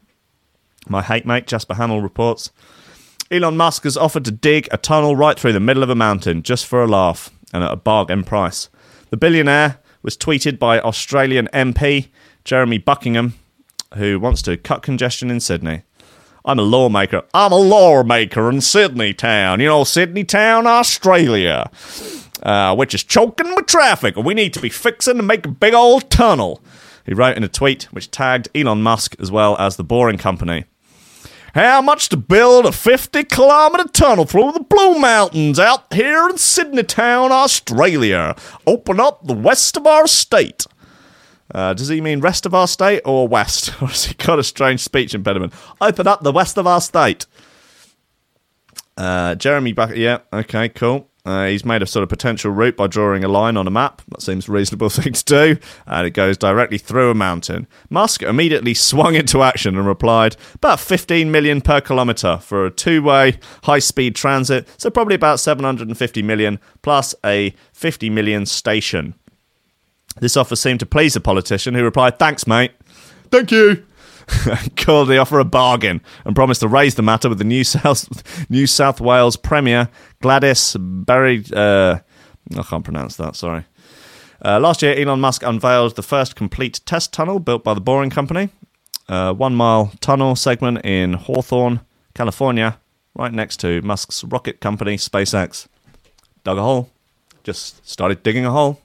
My 0.89 1.03
hate 1.03 1.27
mate 1.27 1.47
Jasper 1.47 1.75
Hamill 1.75 2.03
reports. 2.03 2.51
Elon 3.31 3.57
Musk 3.57 3.85
has 3.85 3.97
offered 3.97 4.25
to 4.27 4.31
dig 4.31 4.69
a 4.71 4.77
tunnel 4.77 5.17
right 5.17 5.39
through 5.39 5.53
the 5.53 5.61
middle 5.61 5.83
of 5.83 5.91
a 5.91 5.95
mountain 5.95 6.43
just 6.43 6.67
for 6.67 6.83
a 6.83 6.87
laugh 6.87 7.31
and 7.53 7.65
at 7.65 7.73
a 7.73 7.77
bargain 7.77 8.23
price. 8.25 8.69
The 9.11 9.17
billionaire 9.17 9.79
was 10.03 10.17
tweeted 10.17 10.59
by 10.59 10.81
Australian 10.81 11.49
MP 11.49 12.09
Jeremy 12.45 12.79
Buckingham, 12.79 13.35
who 13.95 14.21
wants 14.21 14.43
to 14.43 14.57
cut 14.57 14.83
congestion 14.83 15.31
in 15.31 15.41
Sydney. 15.41 15.83
I'm 16.47 16.61
a 16.61 16.63
lawmaker. 16.63 17.23
I'm 17.35 17.51
a 17.51 17.57
lawmaker 17.57 18.49
in 18.49 18.61
Sydney 18.61 19.13
town. 19.13 19.59
You 19.59 19.67
know, 19.67 19.83
Sydney 19.83 20.23
town, 20.23 20.65
Australia, 20.65 21.69
uh, 22.45 22.75
which 22.77 22.95
is 22.95 23.03
choking 23.03 23.53
with 23.57 23.67
traffic. 23.67 24.15
We 24.15 24.33
need 24.33 24.55
to 24.55 24.61
be 24.61 24.69
fixing 24.69 25.17
to 25.17 25.25
make 25.25 25.45
a 25.45 25.51
big 25.51 25.75
old 25.75 26.09
tunnel. 26.09 26.63
He 27.05 27.15
wrote 27.15 27.37
in 27.37 27.43
a 27.43 27.49
tweet 27.49 27.85
which 27.93 28.13
tagged 28.13 28.49
Elon 28.55 28.81
Musk 28.81 29.17
as 29.19 29.31
well 29.31 29.57
as 29.59 29.77
the 29.77 29.83
Boring 29.83 30.19
Company. 30.19 30.67
How 31.55 31.83
much 31.83 32.11
to 32.11 32.17
build 32.17 32.65
a 32.65 32.71
50 32.71 33.25
kilometre 33.25 33.89
tunnel 33.89 34.25
through 34.25 34.53
the 34.53 34.61
Blue 34.61 35.01
Mountains 35.01 35.59
out 35.59 35.93
here 35.93 36.29
in 36.29 36.39
Sydney 36.39 36.85
Town, 36.85 37.33
Australia? 37.33 38.37
Open 38.69 39.01
up 39.01 39.27
the 39.27 39.35
west 39.35 39.77
of 39.77 39.85
our 39.87 40.07
state. 40.07 40.67
Uh, 41.57 41.73
does 41.73 41.89
he 41.89 42.03
mean 42.03 42.21
rest 42.21 42.45
of 42.45 42.53
our 42.53 42.69
state 42.69 43.01
or 43.07 43.27
west? 43.27 43.71
Or 43.83 43.89
has 43.89 44.05
he 44.05 44.15
got 44.15 44.39
a 44.39 44.45
strange 44.45 44.81
speech 44.81 45.15
impediment? 45.15 45.55
Open 45.81 46.07
up 46.07 46.23
the 46.23 46.33
west 46.33 46.59
of 46.59 46.67
our 46.67 46.83
state. 46.83 47.25
Uh, 48.97 49.35
Jeremy 49.35 49.73
Bucket, 49.73 49.97
yeah, 49.97 50.19
okay, 50.33 50.69
cool. 50.69 51.11
Uh, 51.25 51.47
he's 51.47 51.65
made 51.65 51.83
a 51.83 51.87
sort 51.87 52.03
of 52.03 52.11
potential 52.11 52.51
route 52.51 52.77
by 52.77 52.87
drawing 52.87 53.25
a 53.25 53.29
line 53.29 53.57
on 53.57 53.67
a 53.67 53.71
map. 53.71 54.03
That 54.09 54.21
seems 54.21 54.49
a 54.49 54.53
reasonable 54.53 54.91
thing 54.91 55.15
to 55.15 55.25
do. 55.25 55.57
And 55.87 56.07
it 56.07 56.11
goes 56.11 56.37
directly 56.37 56.77
through 56.77 57.11
a 57.11 57.15
mountain. 57.15 57.67
Musk 57.89 58.23
immediately 58.23 58.75
swung 58.91 59.15
into 59.15 59.43
action 59.43 59.77
and 59.79 59.87
replied, 59.87 60.37
about 60.55 60.79
15 60.79 61.31
million 61.31 61.63
per 61.63 61.81
kilometre 61.81 62.37
for 62.39 62.67
a 62.67 62.71
two 62.71 63.03
way 63.03 63.39
high 63.65 63.79
speed 63.79 64.15
transit. 64.15 64.69
So 64.77 64.91
probably 64.91 65.15
about 65.15 65.41
750 65.41 66.23
million 66.23 66.61
plus 66.83 67.15
a 67.25 67.55
50 67.73 68.11
million 68.11 68.45
station. 68.45 69.15
This 70.21 70.37
offer 70.37 70.57
seemed 70.57 70.81
to 70.81 70.87
please 70.87 71.15
the 71.15 71.21
politician, 71.21 71.75
who 71.75 71.85
replied, 71.85 72.19
Thanks, 72.19 72.47
mate. 72.47 72.73
Thank 73.31 73.51
you. 73.51 73.85
Called 74.77 75.09
the 75.09 75.19
offer 75.19 75.39
a 75.39 75.45
bargain 75.45 76.01
and 76.25 76.35
promised 76.35 76.61
to 76.61 76.69
raise 76.69 76.97
the 76.97 77.03
matter 77.03 77.29
with 77.29 77.39
the 77.39 77.45
New 77.45 77.63
South 77.63 78.09
New 78.51 78.67
South 78.67 79.01
Wales 79.01 79.37
Premier 79.37 79.89
Gladys 80.21 80.77
Berry. 80.79 81.45
Uh, 81.53 81.99
I 82.57 82.63
can't 82.63 82.85
pronounce 82.85 83.17
that. 83.17 83.37
Sorry. 83.37 83.65
Uh, 84.45 84.61
last 84.61 84.83
year, 84.83 84.95
Elon 84.95 85.21
Musk 85.21 85.43
unveiled 85.43 85.97
the 85.97 86.03
first 86.03 86.37
complete 86.37 86.81
test 86.87 87.13
tunnel 87.13 87.39
built 87.39 87.65
by 87.65 87.75
the 87.75 87.81
Boring 87.81 88.11
Company, 88.11 88.51
a 89.09 89.33
one-mile 89.33 89.93
tunnel 90.01 90.37
segment 90.37 90.85
in 90.85 91.15
Hawthorne, 91.15 91.81
California, 92.15 92.79
right 93.15 93.33
next 93.33 93.59
to 93.61 93.81
Musk's 93.83 94.25
rocket 94.25 94.61
company, 94.61 94.97
SpaceX. 94.97 95.69
Dug 96.45 96.59
a 96.59 96.63
hole, 96.63 96.91
just 97.45 97.89
started 97.89 98.23
digging 98.23 98.45
a 98.45 98.51
hole. 98.51 98.81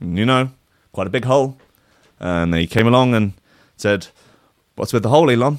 You 0.00 0.26
know, 0.26 0.50
quite 0.92 1.06
a 1.06 1.10
big 1.10 1.24
hole. 1.24 1.58
And 2.18 2.52
they 2.52 2.66
came 2.66 2.86
along 2.86 3.14
and 3.14 3.32
said, 3.76 4.08
What's 4.74 4.92
with 4.92 5.02
the 5.02 5.08
hole, 5.08 5.30
Elon? 5.30 5.58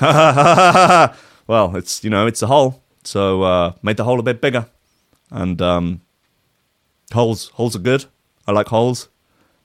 well, 0.00 1.76
it's, 1.76 2.04
you 2.04 2.10
know, 2.10 2.26
it's 2.26 2.42
a 2.42 2.46
hole. 2.46 2.82
So 3.04 3.42
uh, 3.42 3.72
made 3.82 3.96
the 3.96 4.04
hole 4.04 4.20
a 4.20 4.22
bit 4.22 4.40
bigger. 4.40 4.66
And 5.30 5.60
um, 5.62 6.00
holes 7.12 7.48
holes 7.50 7.76
are 7.76 7.80
good. 7.80 8.06
I 8.46 8.52
like 8.52 8.68
holes. 8.68 9.08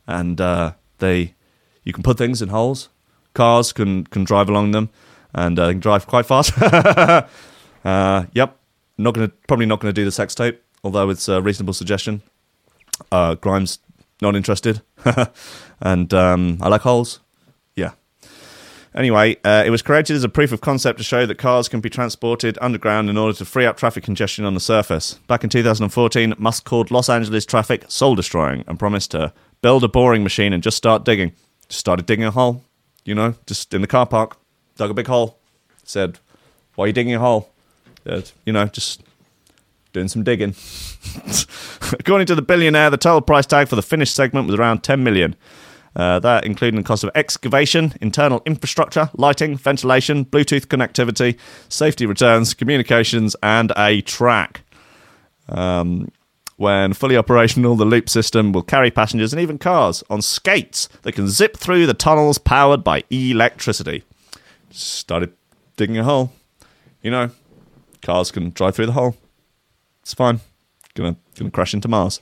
And 0.08 0.40
uh, 0.40 0.74
they 1.00 1.36
you 1.84 1.94
can 1.94 2.04
put 2.04 2.18
things 2.18 2.42
in 2.42 2.50
holes. 2.50 2.90
Cars 3.34 3.74
can, 3.74 4.06
can 4.06 4.24
drive 4.24 4.50
along 4.50 4.72
them 4.72 4.90
and 5.34 5.60
uh, 5.60 5.70
can 5.70 5.80
drive 5.80 6.08
quite 6.08 6.26
fast. 6.26 6.54
uh, 7.86 8.26
yep. 8.34 8.58
Not 8.98 9.14
gonna 9.14 9.28
probably 9.48 9.66
not 9.66 9.80
gonna 9.82 9.94
do 9.94 10.06
the 10.06 10.12
sex 10.12 10.34
tape, 10.34 10.62
although 10.84 11.10
it's 11.10 11.28
a 11.28 11.42
reasonable 11.42 11.74
suggestion. 11.74 12.22
Uh, 13.12 13.36
Grimes 13.36 13.80
not 14.22 14.36
interested, 14.36 14.82
and 15.82 16.14
um, 16.14 16.58
I 16.62 16.70
like 16.70 16.82
holes. 16.82 17.20
Yeah. 17.76 17.92
Anyway, 18.96 19.36
uh, 19.44 19.64
it 19.66 19.70
was 19.72 19.82
created 19.82 20.16
as 20.16 20.24
a 20.24 20.30
proof 20.30 20.54
of 20.54 20.62
concept 20.62 20.98
to 20.98 21.04
show 21.04 21.26
that 21.26 21.38
cars 21.38 21.68
can 21.68 21.82
be 21.82 21.90
transported 21.90 22.58
underground 22.62 23.10
in 23.10 23.18
order 23.18 23.38
to 23.38 23.44
free 23.44 23.66
up 23.66 23.76
traffic 23.76 24.06
congestion 24.06 24.46
on 24.46 24.54
the 24.54 24.60
surface. 24.60 25.16
Back 25.28 25.44
in 25.44 25.50
2014, 25.50 26.34
Musk 26.38 26.64
called 26.64 26.92
Los 26.92 27.10
Angeles 27.10 27.46
traffic 27.46 27.84
soul 27.90 28.16
destroying 28.16 28.64
and 28.68 28.80
promised 28.80 29.12
to 29.12 29.34
build 29.62 29.84
a 29.84 29.90
boring 29.90 30.24
machine 30.24 30.54
and 30.54 30.64
just 30.64 30.78
start 30.78 31.04
digging. 31.04 31.34
Just 31.68 31.82
started 31.82 32.06
digging 32.06 32.26
a 32.26 32.32
hole, 32.32 32.64
you 33.04 33.16
know, 33.16 33.34
just 33.48 33.74
in 33.74 33.82
the 33.82 33.88
car 33.88 34.06
park, 34.06 34.38
dug 34.78 34.92
a 34.92 34.94
big 34.94 35.08
hole. 35.08 35.38
Said, 35.84 36.20
"Why 36.76 36.86
are 36.86 36.88
you 36.88 36.94
digging 36.94 37.16
a 37.16 37.20
hole?" 37.20 37.50
You 38.46 38.54
know, 38.54 38.66
just 38.68 39.02
doing 39.96 40.08
some 40.08 40.24
digging. 40.24 40.54
According 42.00 42.28
to 42.28 42.36
the 42.36 42.44
billionaire, 42.44 42.92
the 42.92 42.98
total 42.98 43.22
price 43.22 43.48
tag 43.48 43.68
for 43.68 43.76
the 43.76 43.82
finished 43.82 44.14
segment 44.14 44.46
was 44.46 44.56
around 44.56 44.84
10 44.84 45.04
million. 45.04 45.36
Uh, 45.96 46.20
that 46.20 46.46
including 46.46 46.76
the 46.76 46.84
cost 46.84 47.06
of 47.06 47.10
excavation, 47.16 47.94
internal 48.02 48.42
infrastructure, 48.46 49.10
lighting, 49.14 49.58
ventilation, 49.58 50.26
Bluetooth 50.26 50.66
connectivity, 50.66 51.40
safety 51.70 52.06
returns, 52.06 52.54
communications, 52.54 53.34
and 53.42 53.72
a 53.78 54.02
track. 54.02 54.64
Um, 55.48 56.12
when 56.58 56.94
fully 56.94 57.16
operational, 57.16 57.76
the 57.76 57.86
loop 57.86 58.10
system 58.10 58.52
will 58.52 58.62
carry 58.62 58.92
passengers 58.92 59.32
and 59.32 59.42
even 59.42 59.58
cars 59.58 60.04
on 60.10 60.22
skates 60.22 60.90
that 61.04 61.14
can 61.14 61.30
zip 61.30 61.56
through 61.56 61.86
the 61.86 61.94
tunnels 61.94 62.38
powered 62.38 62.84
by 62.84 63.04
electricity. 63.10 64.04
Started 64.72 65.32
digging 65.78 65.98
a 65.98 66.04
hole. 66.04 66.34
You 67.02 67.12
know, 67.12 67.30
cars 68.02 68.32
can 68.32 68.50
drive 68.50 68.76
through 68.76 68.88
the 68.88 68.94
hole. 68.94 69.16
It's 70.06 70.14
fine. 70.14 70.40
Gonna 70.94 71.16
gonna 71.36 71.50
crash 71.50 71.74
into 71.74 71.88
Mars. 71.88 72.22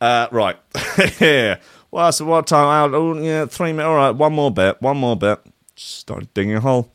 Uh, 0.00 0.28
right. 0.30 0.56
yeah. 1.20 1.58
Well, 1.90 2.12
so 2.12 2.24
what 2.26 2.46
time 2.46 2.68
out? 2.68 2.94
Oh, 2.94 3.18
yeah, 3.18 3.46
three 3.46 3.72
minutes. 3.72 3.86
All 3.86 3.96
right, 3.96 4.12
one 4.12 4.32
more 4.34 4.52
bit. 4.52 4.80
One 4.80 4.98
more 4.98 5.16
bit. 5.16 5.40
Started 5.74 6.32
digging 6.32 6.54
a 6.54 6.60
hole. 6.60 6.92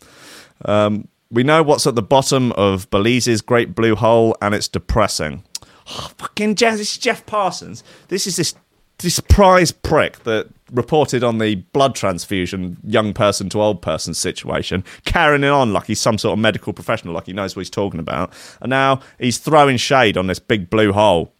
Um, 0.63 1.09
we 1.29 1.43
know 1.43 1.61
what's 1.61 1.85
at 1.85 1.95
the 1.95 2.01
bottom 2.01 2.53
of 2.53 2.89
Belize's 2.89 3.41
Great 3.41 3.75
Blue 3.75 3.95
Hole, 3.95 4.37
and 4.41 4.55
it's 4.55 4.69
depressing. 4.69 5.43
Oh, 5.89 6.11
fucking 6.17 6.55
Jeff, 6.55 6.77
this 6.77 6.93
is 6.93 6.97
Jeff 6.97 7.25
Parsons. 7.25 7.83
This 8.07 8.25
is 8.25 8.37
this 8.37 8.55
this 8.99 9.19
prize 9.19 9.73
prick 9.73 10.23
that 10.23 10.47
reported 10.73 11.23
on 11.23 11.37
the 11.37 11.55
blood 11.55 11.95
transfusion 11.95 12.77
young 12.83 13.13
person 13.13 13.47
to 13.49 13.61
old 13.61 13.81
person 13.81 14.13
situation, 14.13 14.83
carrying 15.05 15.43
it 15.43 15.49
on 15.49 15.71
like 15.71 15.85
he's 15.85 16.01
some 16.01 16.17
sort 16.17 16.33
of 16.33 16.39
medical 16.39 16.73
professional, 16.73 17.13
like 17.13 17.27
he 17.27 17.33
knows 17.33 17.55
what 17.55 17.61
he's 17.61 17.69
talking 17.69 17.99
about. 17.99 18.33
And 18.61 18.69
now 18.69 18.99
he's 19.19 19.37
throwing 19.37 19.77
shade 19.77 20.17
on 20.17 20.27
this 20.27 20.39
big 20.39 20.69
blue 20.69 20.91
hole. 20.91 21.33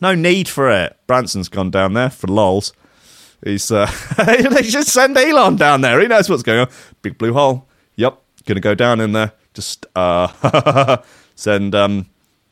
No 0.00 0.14
need 0.14 0.48
for 0.48 0.70
it. 0.70 0.96
Branson's 1.06 1.48
gone 1.48 1.70
down 1.70 1.94
there 1.94 2.10
for 2.10 2.26
lols. 2.26 2.72
He's 3.44 3.70
uh, 3.70 3.90
they 4.16 4.62
just 4.62 4.88
send 4.88 5.16
Elon 5.16 5.56
down 5.56 5.80
there. 5.80 6.00
He 6.00 6.06
knows 6.06 6.28
what's 6.28 6.42
going 6.42 6.60
on. 6.60 6.68
Big 7.02 7.18
blue 7.18 7.32
hole. 7.32 7.68
Yep, 7.96 8.20
gonna 8.46 8.60
go 8.60 8.74
down 8.74 9.00
in 9.00 9.12
there. 9.12 9.32
Just 9.52 9.86
uh, 9.94 10.98
send 11.34 11.74
um, 11.74 12.06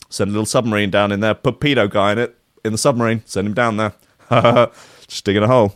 send 0.08 0.28
a 0.28 0.32
little 0.32 0.46
submarine 0.46 0.90
down 0.90 1.12
in 1.12 1.20
there. 1.20 1.34
Put 1.34 1.60
pedo 1.60 1.90
guy 1.90 2.12
in 2.12 2.18
it 2.18 2.38
in 2.64 2.72
the 2.72 2.78
submarine. 2.78 3.22
Send 3.24 3.46
him 3.46 3.54
down 3.54 3.76
there. 3.76 3.92
Just 5.12 5.26
digging 5.26 5.42
a 5.42 5.46
hole. 5.46 5.74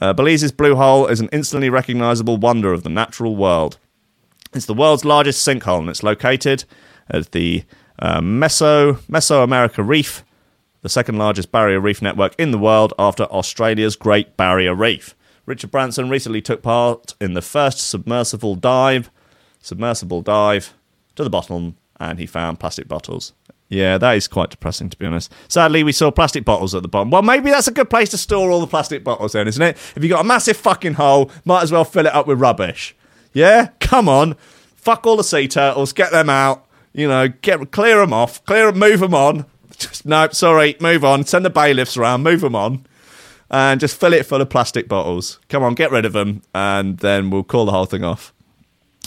Uh, 0.00 0.12
Belize's 0.12 0.52
blue 0.52 0.76
hole 0.76 1.08
is 1.08 1.18
an 1.18 1.28
instantly 1.32 1.68
recognizable 1.68 2.36
wonder 2.36 2.72
of 2.72 2.84
the 2.84 2.88
natural 2.88 3.34
world. 3.34 3.78
It's 4.54 4.66
the 4.66 4.74
world's 4.74 5.04
largest 5.04 5.44
sinkhole, 5.44 5.80
and 5.80 5.88
it's 5.88 6.04
located 6.04 6.64
at 7.10 7.32
the 7.32 7.64
uh, 7.98 8.20
Meso 8.20 9.00
Mesoamerica 9.10 9.84
Reef, 9.84 10.24
the 10.82 10.88
second 10.88 11.18
largest 11.18 11.50
barrier 11.50 11.80
reef 11.80 12.00
network 12.00 12.32
in 12.38 12.52
the 12.52 12.58
world 12.58 12.94
after 12.96 13.24
Australia's 13.24 13.96
Great 13.96 14.36
Barrier 14.36 14.72
Reef. 14.72 15.16
Richard 15.46 15.72
Branson 15.72 16.08
recently 16.08 16.40
took 16.40 16.62
part 16.62 17.14
in 17.20 17.34
the 17.34 17.42
first 17.42 17.78
submersible 17.78 18.54
dive, 18.54 19.10
submersible 19.60 20.22
dive 20.22 20.74
to 21.16 21.24
the 21.24 21.30
bottom, 21.30 21.76
and 21.98 22.20
he 22.20 22.26
found 22.26 22.60
plastic 22.60 22.86
bottles. 22.86 23.32
Yeah, 23.74 23.98
that 23.98 24.12
is 24.12 24.28
quite 24.28 24.50
depressing, 24.50 24.88
to 24.90 24.96
be 24.96 25.04
honest. 25.04 25.32
Sadly, 25.48 25.82
we 25.82 25.90
saw 25.90 26.12
plastic 26.12 26.44
bottles 26.44 26.76
at 26.76 26.82
the 26.82 26.88
bottom. 26.88 27.10
Well, 27.10 27.22
maybe 27.22 27.50
that's 27.50 27.66
a 27.66 27.72
good 27.72 27.90
place 27.90 28.08
to 28.10 28.18
store 28.18 28.48
all 28.48 28.60
the 28.60 28.68
plastic 28.68 29.02
bottles, 29.02 29.32
then, 29.32 29.48
isn't 29.48 29.60
it? 29.60 29.76
If 29.96 29.98
you've 30.00 30.10
got 30.10 30.20
a 30.20 30.28
massive 30.28 30.56
fucking 30.56 30.94
hole, 30.94 31.28
might 31.44 31.64
as 31.64 31.72
well 31.72 31.84
fill 31.84 32.06
it 32.06 32.14
up 32.14 32.28
with 32.28 32.38
rubbish. 32.38 32.94
Yeah, 33.32 33.70
come 33.80 34.08
on, 34.08 34.36
fuck 34.76 35.04
all 35.08 35.16
the 35.16 35.24
sea 35.24 35.48
turtles, 35.48 35.92
get 35.92 36.12
them 36.12 36.30
out. 36.30 36.64
You 36.92 37.08
know, 37.08 37.26
get 37.26 37.72
clear 37.72 37.98
them 37.98 38.12
off, 38.12 38.44
clear 38.44 38.70
them, 38.70 38.78
move 38.78 39.00
them 39.00 39.12
on. 39.12 39.46
Just, 39.76 40.06
no, 40.06 40.28
sorry, 40.28 40.76
move 40.78 41.04
on. 41.04 41.24
Send 41.24 41.44
the 41.44 41.50
bailiffs 41.50 41.96
around, 41.96 42.22
move 42.22 42.42
them 42.42 42.54
on, 42.54 42.86
and 43.50 43.80
just 43.80 43.98
fill 43.98 44.12
it 44.12 44.24
full 44.24 44.40
of 44.40 44.50
plastic 44.50 44.86
bottles. 44.86 45.40
Come 45.48 45.64
on, 45.64 45.74
get 45.74 45.90
rid 45.90 46.04
of 46.04 46.12
them, 46.12 46.42
and 46.54 46.98
then 46.98 47.30
we'll 47.30 47.42
call 47.42 47.64
the 47.64 47.72
whole 47.72 47.86
thing 47.86 48.04
off. 48.04 48.32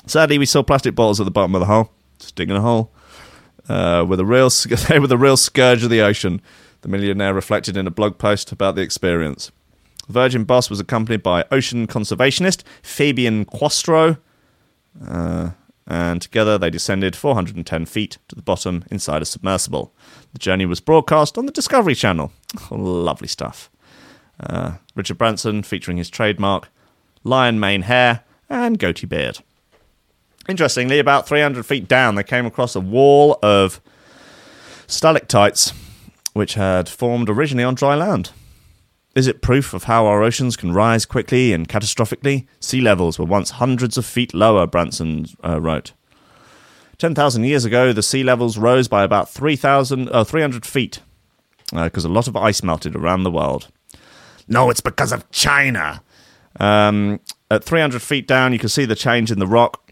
Sadly, 0.05 0.37
we 0.37 0.45
saw 0.45 0.61
plastic 0.61 0.93
bottles 0.93 1.21
at 1.21 1.23
the 1.23 1.31
bottom 1.31 1.55
of 1.55 1.61
the 1.61 1.67
hole, 1.67 1.89
just 2.19 2.35
digging 2.35 2.57
a 2.57 2.61
hole. 2.61 2.91
Uh, 3.69 4.05
with 4.07 4.19
a 4.19 4.25
real, 4.25 4.49
they 4.89 4.99
were 4.99 5.07
the 5.07 5.17
real 5.17 5.37
scourge 5.37 5.83
of 5.83 5.89
the 5.89 6.01
ocean. 6.01 6.41
The 6.81 6.87
millionaire 6.87 7.33
reflected 7.33 7.75
in 7.75 7.87
a 7.87 7.91
blog 7.91 8.17
post 8.17 8.51
about 8.51 8.75
the 8.75 8.81
experience. 8.81 9.51
The 10.07 10.13
Virgin 10.13 10.43
boss 10.45 10.69
was 10.69 10.79
accompanied 10.79 11.23
by 11.23 11.45
ocean 11.51 11.87
conservationist 11.87 12.63
Fabien 12.81 13.45
Cousteau, 13.45 14.17
uh, 15.05 15.51
and 15.85 16.21
together 16.21 16.57
they 16.57 16.69
descended 16.69 17.15
410 17.15 17.85
feet 17.85 18.17
to 18.27 18.35
the 18.35 18.41
bottom 18.41 18.85
inside 18.89 19.21
a 19.21 19.25
submersible. 19.25 19.93
The 20.33 20.39
journey 20.39 20.65
was 20.65 20.79
broadcast 20.79 21.37
on 21.37 21.45
the 21.45 21.51
Discovery 21.51 21.95
Channel. 21.95 22.31
Lovely 22.71 23.27
stuff. 23.27 23.69
Uh, 24.39 24.77
Richard 24.95 25.17
Branson 25.17 25.63
featuring 25.63 25.97
his 25.97 26.09
trademark 26.09 26.69
lion 27.23 27.59
mane 27.59 27.83
hair 27.83 28.23
and 28.49 28.79
goatee 28.79 29.07
beard. 29.07 29.39
Interestingly, 30.47 30.99
about 30.99 31.27
300 31.27 31.65
feet 31.65 31.87
down, 31.87 32.15
they 32.15 32.23
came 32.23 32.45
across 32.45 32.75
a 32.75 32.79
wall 32.79 33.37
of 33.43 33.81
stalactites 34.87 35.73
which 36.33 36.53
had 36.53 36.87
formed 36.87 37.29
originally 37.29 37.63
on 37.63 37.75
dry 37.75 37.95
land. 37.95 38.31
Is 39.15 39.25
it 39.25 39.41
proof 39.41 39.73
of 39.73 39.85
how 39.85 40.05
our 40.05 40.21
oceans 40.21 40.55
can 40.55 40.71
rise 40.71 41.05
quickly 41.05 41.51
and 41.51 41.67
catastrophically? 41.67 42.45
Sea 42.59 42.81
levels 42.81 43.17
were 43.17 43.25
once 43.25 43.49
hundreds 43.51 43.97
of 43.97 44.05
feet 44.05 44.33
lower, 44.33 44.67
Branson 44.67 45.25
uh, 45.43 45.59
wrote. 45.59 45.93
10,000 46.99 47.43
years 47.43 47.65
ago, 47.65 47.91
the 47.91 48.03
sea 48.03 48.23
levels 48.23 48.57
rose 48.57 48.87
by 48.87 49.03
about 49.03 49.29
3,000, 49.29 50.09
uh, 50.09 50.23
300 50.23 50.65
feet 50.65 50.99
because 51.71 52.05
uh, 52.05 52.09
a 52.09 52.11
lot 52.11 52.27
of 52.27 52.35
ice 52.37 52.63
melted 52.63 52.95
around 52.95 53.23
the 53.23 53.31
world. 53.31 53.67
No, 54.47 54.69
it's 54.69 54.81
because 54.81 55.11
of 55.11 55.29
China. 55.31 56.01
Um, 56.59 57.19
at 57.51 57.63
300 57.63 58.01
feet 58.01 58.27
down, 58.27 58.53
you 58.53 58.59
can 58.59 58.69
see 58.69 58.85
the 58.85 58.95
change 58.95 59.31
in 59.31 59.39
the 59.39 59.47
rock 59.47 59.86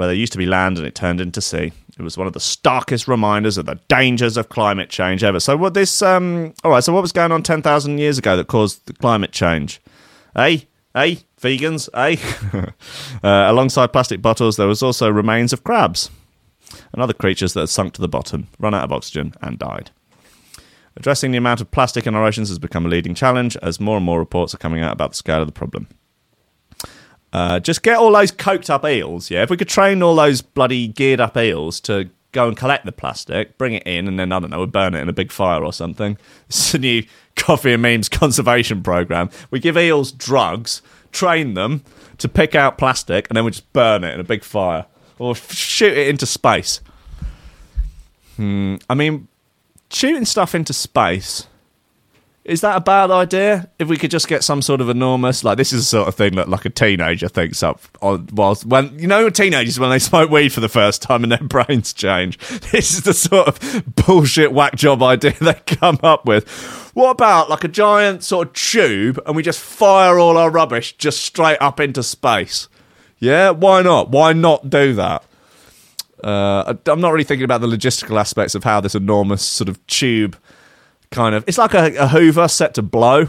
where 0.00 0.06
there 0.06 0.16
used 0.16 0.32
to 0.32 0.38
be 0.38 0.46
land 0.46 0.78
and 0.78 0.86
it 0.86 0.94
turned 0.94 1.20
into 1.20 1.42
sea. 1.42 1.72
It 1.98 2.00
was 2.00 2.16
one 2.16 2.26
of 2.26 2.32
the 2.32 2.40
starkest 2.40 3.06
reminders 3.06 3.58
of 3.58 3.66
the 3.66 3.78
dangers 3.88 4.38
of 4.38 4.48
climate 4.48 4.88
change 4.88 5.22
ever. 5.22 5.38
So 5.40 5.58
what 5.58 5.74
this 5.74 6.00
um 6.00 6.54
all 6.64 6.70
right, 6.70 6.82
so 6.82 6.94
what 6.94 7.02
was 7.02 7.12
going 7.12 7.32
on 7.32 7.42
10,000 7.42 7.98
years 7.98 8.16
ago 8.16 8.34
that 8.34 8.46
caused 8.46 8.86
the 8.86 8.94
climate 8.94 9.30
change? 9.30 9.78
Hey, 10.34 10.68
hey, 10.94 11.18
vegans, 11.38 11.90
hey. 11.94 12.16
uh, 13.22 13.50
alongside 13.50 13.92
plastic 13.92 14.22
bottles 14.22 14.56
there 14.56 14.66
was 14.66 14.82
also 14.82 15.10
remains 15.10 15.52
of 15.52 15.64
crabs 15.64 16.10
and 16.94 17.02
other 17.02 17.12
creatures 17.12 17.52
that 17.52 17.60
had 17.60 17.68
sunk 17.68 17.92
to 17.92 18.00
the 18.00 18.08
bottom, 18.08 18.48
run 18.58 18.72
out 18.72 18.84
of 18.84 18.92
oxygen 18.92 19.34
and 19.42 19.58
died. 19.58 19.90
Addressing 20.96 21.30
the 21.30 21.36
amount 21.36 21.60
of 21.60 21.70
plastic 21.70 22.06
in 22.06 22.14
our 22.14 22.24
oceans 22.24 22.48
has 22.48 22.58
become 22.58 22.86
a 22.86 22.88
leading 22.88 23.14
challenge 23.14 23.54
as 23.58 23.78
more 23.78 23.98
and 23.98 24.06
more 24.06 24.18
reports 24.18 24.54
are 24.54 24.58
coming 24.58 24.82
out 24.82 24.94
about 24.94 25.10
the 25.10 25.16
scale 25.16 25.42
of 25.42 25.46
the 25.46 25.52
problem. 25.52 25.88
Uh, 27.32 27.60
just 27.60 27.82
get 27.82 27.96
all 27.96 28.12
those 28.12 28.32
coked 28.32 28.70
up 28.70 28.84
eels, 28.84 29.30
yeah. 29.30 29.42
If 29.42 29.50
we 29.50 29.56
could 29.56 29.68
train 29.68 30.02
all 30.02 30.16
those 30.16 30.42
bloody 30.42 30.88
geared 30.88 31.20
up 31.20 31.36
eels 31.36 31.80
to 31.82 32.10
go 32.32 32.48
and 32.48 32.56
collect 32.56 32.84
the 32.84 32.92
plastic, 32.92 33.56
bring 33.58 33.74
it 33.74 33.84
in, 33.86 34.08
and 34.08 34.18
then 34.18 34.32
I 34.32 34.38
don't 34.40 34.50
know, 34.50 34.58
we'll 34.58 34.66
burn 34.66 34.94
it 34.94 35.00
in 35.00 35.08
a 35.08 35.12
big 35.12 35.30
fire 35.32 35.64
or 35.64 35.72
something. 35.72 36.16
It's 36.48 36.74
a 36.74 36.78
new 36.78 37.04
coffee 37.36 37.72
and 37.72 37.82
memes 37.82 38.08
conservation 38.20 38.82
program. 38.82 39.30
We 39.50 39.60
give 39.60 39.76
eels 39.76 40.10
drugs, 40.12 40.82
train 41.12 41.54
them 41.54 41.84
to 42.18 42.28
pick 42.28 42.54
out 42.54 42.78
plastic, 42.78 43.28
and 43.28 43.36
then 43.36 43.44
we 43.44 43.52
just 43.52 43.72
burn 43.72 44.02
it 44.04 44.14
in 44.14 44.20
a 44.20 44.24
big 44.24 44.42
fire 44.42 44.86
or 45.18 45.34
shoot 45.36 45.96
it 45.96 46.08
into 46.08 46.26
space. 46.26 46.80
I 48.38 48.94
mean, 48.94 49.28
shooting 49.90 50.24
stuff 50.24 50.54
into 50.54 50.72
space. 50.72 51.46
Is 52.50 52.62
that 52.62 52.76
a 52.76 52.80
bad 52.80 53.12
idea? 53.12 53.70
If 53.78 53.86
we 53.86 53.96
could 53.96 54.10
just 54.10 54.26
get 54.26 54.42
some 54.42 54.60
sort 54.60 54.80
of 54.80 54.88
enormous, 54.88 55.44
like 55.44 55.56
this 55.56 55.72
is 55.72 55.82
the 55.82 55.86
sort 55.86 56.08
of 56.08 56.16
thing 56.16 56.34
that 56.34 56.48
like 56.48 56.64
a 56.64 56.70
teenager 56.70 57.28
thinks 57.28 57.62
up 57.62 57.80
on 58.02 58.28
whilst 58.32 58.66
when 58.66 58.98
you 58.98 59.06
know 59.06 59.30
teenagers 59.30 59.78
when 59.78 59.88
they 59.88 60.00
smoke 60.00 60.30
weed 60.30 60.52
for 60.52 60.58
the 60.58 60.68
first 60.68 61.00
time 61.00 61.22
and 61.22 61.30
their 61.30 61.38
brains 61.42 61.92
change. 61.92 62.38
This 62.72 62.92
is 62.92 63.02
the 63.02 63.14
sort 63.14 63.46
of 63.46 63.94
bullshit 63.94 64.52
whack 64.52 64.74
job 64.74 65.00
idea 65.00 65.32
they 65.40 65.54
come 65.64 66.00
up 66.02 66.26
with. 66.26 66.48
What 66.92 67.10
about 67.10 67.50
like 67.50 67.62
a 67.62 67.68
giant 67.68 68.24
sort 68.24 68.48
of 68.48 68.54
tube 68.54 69.20
and 69.26 69.36
we 69.36 69.44
just 69.44 69.60
fire 69.60 70.18
all 70.18 70.36
our 70.36 70.50
rubbish 70.50 70.96
just 70.96 71.22
straight 71.22 71.58
up 71.60 71.78
into 71.78 72.02
space? 72.02 72.68
Yeah, 73.20 73.50
why 73.50 73.82
not? 73.82 74.10
Why 74.10 74.32
not 74.32 74.68
do 74.68 74.94
that? 74.94 75.22
Uh, 76.24 76.74
I'm 76.86 77.00
not 77.00 77.12
really 77.12 77.22
thinking 77.22 77.44
about 77.44 77.60
the 77.60 77.68
logistical 77.68 78.18
aspects 78.18 78.56
of 78.56 78.64
how 78.64 78.80
this 78.80 78.96
enormous 78.96 79.44
sort 79.44 79.68
of 79.68 79.86
tube 79.86 80.36
kind 81.10 81.34
of. 81.34 81.44
It's 81.46 81.58
like 81.58 81.74
a, 81.74 81.94
a 81.96 82.08
Hoover 82.08 82.48
set 82.48 82.74
to 82.74 82.82
blow, 82.82 83.28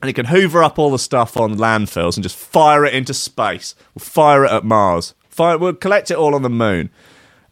and 0.00 0.08
it 0.08 0.14
can 0.14 0.26
hoover 0.26 0.62
up 0.62 0.78
all 0.78 0.90
the 0.90 0.98
stuff 0.98 1.36
on 1.36 1.56
landfills 1.56 2.16
and 2.16 2.22
just 2.22 2.36
fire 2.36 2.84
it 2.84 2.92
into 2.92 3.14
space. 3.14 3.74
We'll 3.94 4.04
fire 4.04 4.44
it 4.44 4.50
at 4.50 4.64
Mars. 4.64 5.14
Fire, 5.28 5.56
we'll 5.56 5.74
collect 5.74 6.10
it 6.10 6.16
all 6.16 6.34
on 6.34 6.42
the 6.42 6.50
moon. 6.50 6.90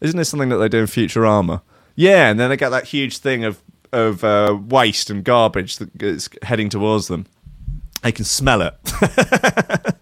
Isn't 0.01 0.17
this 0.17 0.29
something 0.29 0.49
that 0.49 0.57
they 0.57 0.69
do 0.69 0.79
in 0.79 0.85
Futurama? 0.85 1.61
Yeah, 1.95 2.29
and 2.29 2.39
then 2.39 2.49
they 2.49 2.57
get 2.57 2.69
that 2.69 2.87
huge 2.87 3.17
thing 3.19 3.43
of 3.43 3.61
of 3.93 4.23
uh, 4.23 4.57
waste 4.67 5.09
and 5.09 5.23
garbage 5.23 5.77
that 5.77 6.01
is 6.01 6.29
heading 6.43 6.69
towards 6.69 7.07
them. 7.07 7.25
They 8.01 8.11
can 8.11 8.25
smell 8.25 8.61
it. 8.61 8.73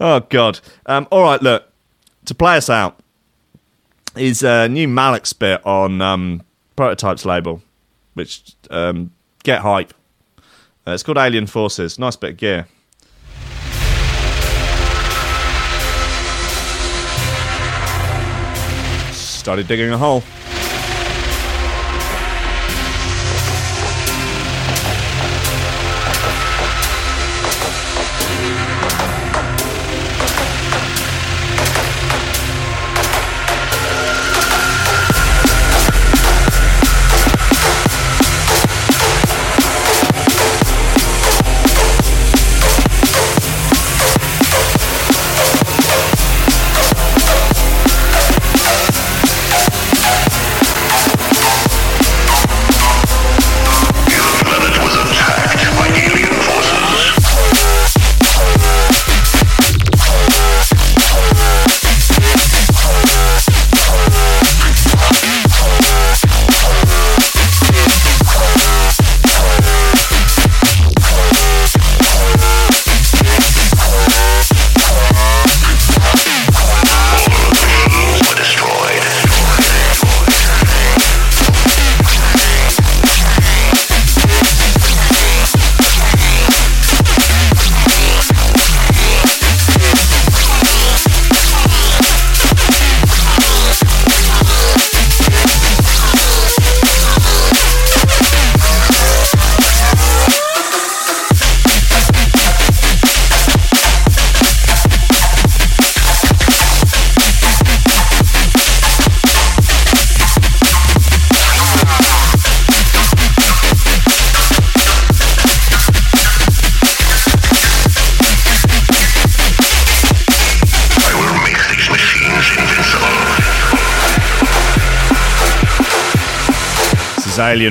oh 0.00 0.20
God! 0.28 0.60
Um, 0.86 1.08
all 1.10 1.22
right, 1.22 1.42
look 1.42 1.64
to 2.24 2.34
play 2.34 2.56
us 2.56 2.68
out 2.70 3.00
is 4.16 4.42
a 4.42 4.68
new 4.68 4.86
Malix 4.88 5.36
bit 5.36 5.64
on 5.66 6.00
um, 6.00 6.42
Prototypes 6.76 7.24
label, 7.24 7.62
which 8.18 8.56
um, 8.70 9.12
get 9.44 9.60
hype. 9.60 9.94
Uh, 10.86 10.90
it's 10.90 11.04
called 11.04 11.18
Alien 11.18 11.46
Forces. 11.46 11.98
Nice 11.98 12.16
bit 12.16 12.30
of 12.30 12.36
gear. 12.36 12.66
Started 19.12 19.68
digging 19.68 19.90
a 19.90 19.96
hole. 19.96 20.22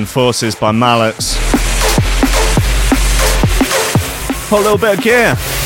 Forces 0.05 0.55
by 0.55 0.71
Malix. 0.71 1.35
Put 4.49 4.59
a 4.59 4.61
little 4.61 4.77
bit 4.77 4.97
of 4.97 5.03
gear. 5.03 5.56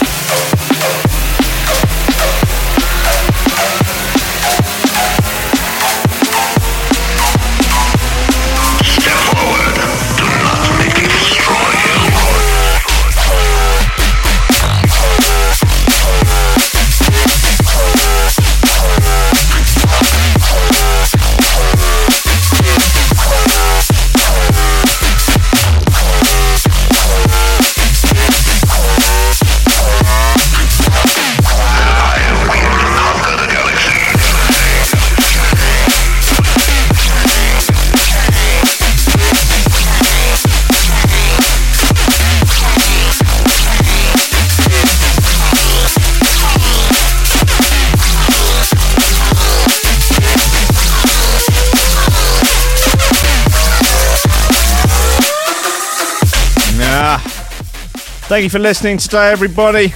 Thank 58.31 58.45
you 58.45 58.49
for 58.49 58.59
listening 58.59 58.97
today, 58.97 59.29
everybody. 59.29 59.87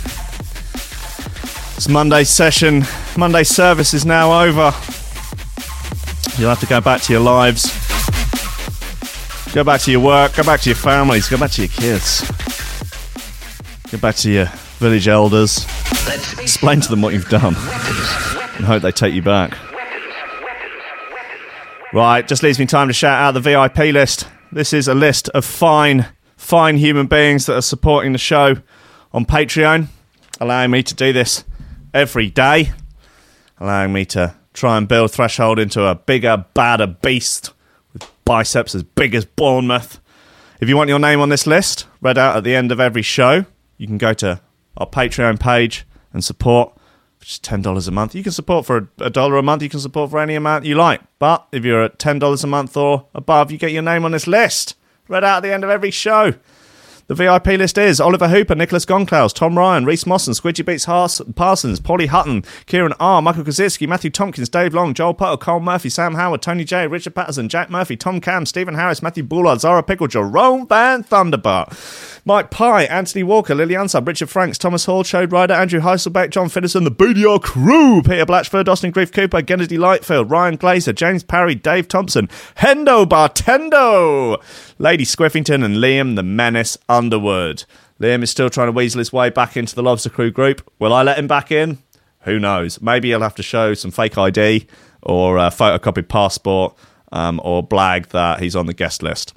It's 1.77 1.88
Monday 1.88 2.25
session. 2.25 2.83
Monday 3.15 3.45
service 3.45 3.93
is 3.93 4.05
now 4.05 4.43
over. 4.43 4.73
You'll 6.38 6.49
have 6.49 6.59
to 6.59 6.65
go 6.65 6.81
back 6.81 7.01
to 7.03 7.13
your 7.13 7.21
lives. 7.21 7.63
Go 9.53 9.63
back 9.63 9.79
to 9.83 9.91
your 9.91 10.01
work. 10.01 10.36
Go 10.36 10.43
back 10.43 10.59
to 10.59 10.69
your 10.69 10.75
families. 10.75 11.29
Go 11.29 11.38
back 11.38 11.51
to 11.51 11.61
your 11.61 11.69
kids. 11.69 12.29
Go 13.89 13.99
back 13.99 14.15
to 14.15 14.29
your 14.29 14.47
village 14.79 15.07
elders. 15.07 15.63
Explain 16.38 16.81
to 16.81 16.89
them 16.89 17.01
what 17.01 17.13
you've 17.13 17.29
done 17.29 17.55
and 17.55 18.65
hope 18.65 18.81
they 18.81 18.91
take 18.91 19.13
you 19.13 19.21
back. 19.21 19.57
Right, 21.93 22.27
just 22.27 22.43
leaves 22.43 22.59
me 22.59 22.65
time 22.65 22.89
to 22.89 22.93
shout 22.93 23.17
out 23.17 23.31
the 23.31 23.39
VIP 23.39 23.93
list. 23.93 24.27
This 24.51 24.73
is 24.73 24.89
a 24.89 24.93
list 24.93 25.29
of 25.29 25.45
fine, 25.45 26.07
fine 26.46 26.78
human 26.78 27.08
beings 27.08 27.48
that 27.48 27.56
are 27.56 27.62
supporting 27.62 28.12
the 28.12 28.20
show 28.20 28.56
on 29.12 29.26
Patreon, 29.26 29.88
allowing 30.39 30.70
me 30.70 30.84
to 30.84 30.93
do 30.93 31.12
this 31.12 31.43
every 31.91 32.30
day, 32.30 32.72
allowing 33.60 33.91
me 33.91 34.06
to 34.06 34.36
try 34.54 34.78
and 34.78 34.88
build 34.88 35.12
Threshold 35.12 35.58
into 35.58 35.84
a 35.84 35.96
bigger, 35.96 36.46
badder 36.54 36.86
beast 36.88 37.52
with 37.93 38.08
biceps 38.26 38.76
as 38.76 38.84
big 38.84 39.16
as 39.16 39.26
Bournemouth. 39.26 40.00
If 40.62 40.70
you 40.70 40.78
want 40.78 40.89
your 40.89 41.00
name 41.00 41.20
on 41.20 41.30
this 41.30 41.48
list, 41.48 41.88
read 42.00 42.18
out 42.18 42.38
at 42.38 42.43
the 42.43 42.56
end 42.56 42.72
of 42.72 42.80
every 42.80 43.02
show, 43.02 43.46
you 43.78 43.88
can 43.88 43.98
go 43.98 44.14
to 44.14 44.39
our 44.78 44.88
Patreon 44.88 45.39
page 45.39 45.86
and 46.14 46.24
support 46.24 46.78
which 47.20 47.32
is 47.32 47.39
$10 47.39 47.88
a 47.88 47.91
month. 47.91 48.14
You 48.14 48.22
can 48.22 48.32
support 48.32 48.68
for 48.68 48.78
a, 49.00 49.06
a 49.06 49.10
dollar 49.10 49.38
a 49.38 49.41
month. 49.41 49.64
You 49.64 49.70
can 49.70 49.80
support 49.80 50.12
for 50.12 50.20
any 50.20 50.36
amount 50.36 50.64
you 50.64 50.76
like. 50.76 51.02
But 51.18 51.48
if 51.52 51.66
you're 51.66 51.82
at 51.82 51.98
$10 51.98 52.43
a 52.43 52.48
month 52.48 52.78
or 52.78 53.08
above, 53.16 53.52
you 53.52 53.58
get 53.58 53.72
your 53.72 53.82
name 53.82 54.06
on 54.06 54.12
this 54.12 54.28
list. 54.28 54.76
Read 55.08 55.24
out 55.24 55.38
at 55.38 55.43
the 55.43 55.53
end 55.53 55.64
of 55.64 55.70
every 55.70 55.91
show. 55.91 56.34
The 57.08 57.14
VIP 57.14 57.45
list 57.60 57.78
is 57.78 58.01
Oliver 58.01 58.30
Hooper, 58.30 58.56
Nicholas 58.56 58.84
Gonklaus, 58.84 59.32
Tom 59.32 59.56
Ryan, 59.60 59.86
Reese 59.86 60.06
Mosson, 60.08 60.34
Squidgy 60.34 60.66
Beats 60.66 60.86
Hars- 60.86 61.22
Parsons, 61.36 61.80
Polly 61.80 62.08
Hutton, 62.08 62.43
Kieran 62.66 62.93
R, 62.99 63.22
Michael 63.22 63.43
Kaczynski, 63.43 63.88
Matthew 63.88 64.10
Tompkins, 64.10 64.49
Dave 64.49 64.74
Long, 64.74 64.95
Joel 64.95 65.14
Potter, 65.14 65.38
Cole 65.38 65.60
Murphy, 65.60 65.89
Sam 65.89 66.16
Howard, 66.16 66.41
Tony 66.41 66.64
J, 66.64 66.88
Richard 66.88 67.14
Patterson, 67.14 67.47
Jack 67.47 67.70
Murphy, 67.70 67.95
Tom 67.95 68.20
Cam, 68.20 68.47
Stephen 68.47 68.74
Harris, 68.74 69.03
Matthew 69.03 69.22
Bullard, 69.22 69.62
Zara 69.62 69.84
Pickle, 69.84 70.08
Jerome 70.08 70.66
Van 70.68 71.03
Thunderbart, 71.03 72.22
Mike 72.26 72.49
Pye, 72.49 72.86
Anthony 72.86 73.22
Walker, 73.22 73.53
Lily 73.53 73.76
Ansub, 73.76 74.08
Richard 74.08 74.32
Franks, 74.32 74.58
Thomas 74.58 74.86
Hall, 74.86 75.03
Chode 75.03 75.32
Ryder, 75.32 75.53
Andrew 75.53 75.82
Heiselbeck, 75.82 76.32
John 76.32 76.47
Fiddison, 76.49 76.86
the 76.86 76.91
BDR 76.91 77.39
crew, 77.39 78.01
Peter 78.01 78.26
Blatchford, 78.26 78.68
Austin 78.68 78.89
Grief 78.89 79.12
Cooper, 79.12 79.43
Kennedy 79.43 79.78
Lightfield, 79.78 80.32
Ryan 80.32 80.58
Glazer, 80.58 80.95
James 80.95 81.24
Parry, 81.24 81.53
Dave 81.53 81.88
Thompson, 81.88 82.28
Hendo 82.58 83.06
Bartendo, 83.06 84.41
Lady 84.80 85.06
Squiffington, 85.06 85.64
and 85.64 85.76
Liam 85.76 86.16
the 86.16 86.24
Menace 86.24 86.80
Underwood. 86.96 87.66
Liam 88.00 88.24
is 88.24 88.32
still 88.32 88.50
trying 88.50 88.68
to 88.68 88.72
weasel 88.72 89.00
his 89.00 89.12
way 89.12 89.30
back 89.30 89.58
into 89.58 89.76
the 89.76 89.84
Lobster 89.84 90.10
Crew 90.10 90.32
group. 90.32 90.70
Will 90.80 90.93
I 90.93 91.04
let 91.04 91.20
him 91.20 91.28
back 91.28 91.52
in? 91.52 91.80
Who 92.22 92.39
knows? 92.39 92.82
Maybe 92.82 93.10
he'll 93.10 93.22
have 93.22 93.36
to 93.36 93.43
show 93.43 93.74
some 93.74 93.91
fake 93.91 94.18
ID 94.18 94.68
or 95.02 95.38
a 95.38 95.50
photocopied 95.50 96.08
passport 96.08 96.76
um, 97.12 97.39
or 97.43 97.66
blag 97.66 98.08
that 98.08 98.39
he's 98.39 98.56
on 98.56 98.66
the 98.66 98.74
guest 98.74 99.04
list. 99.04 99.34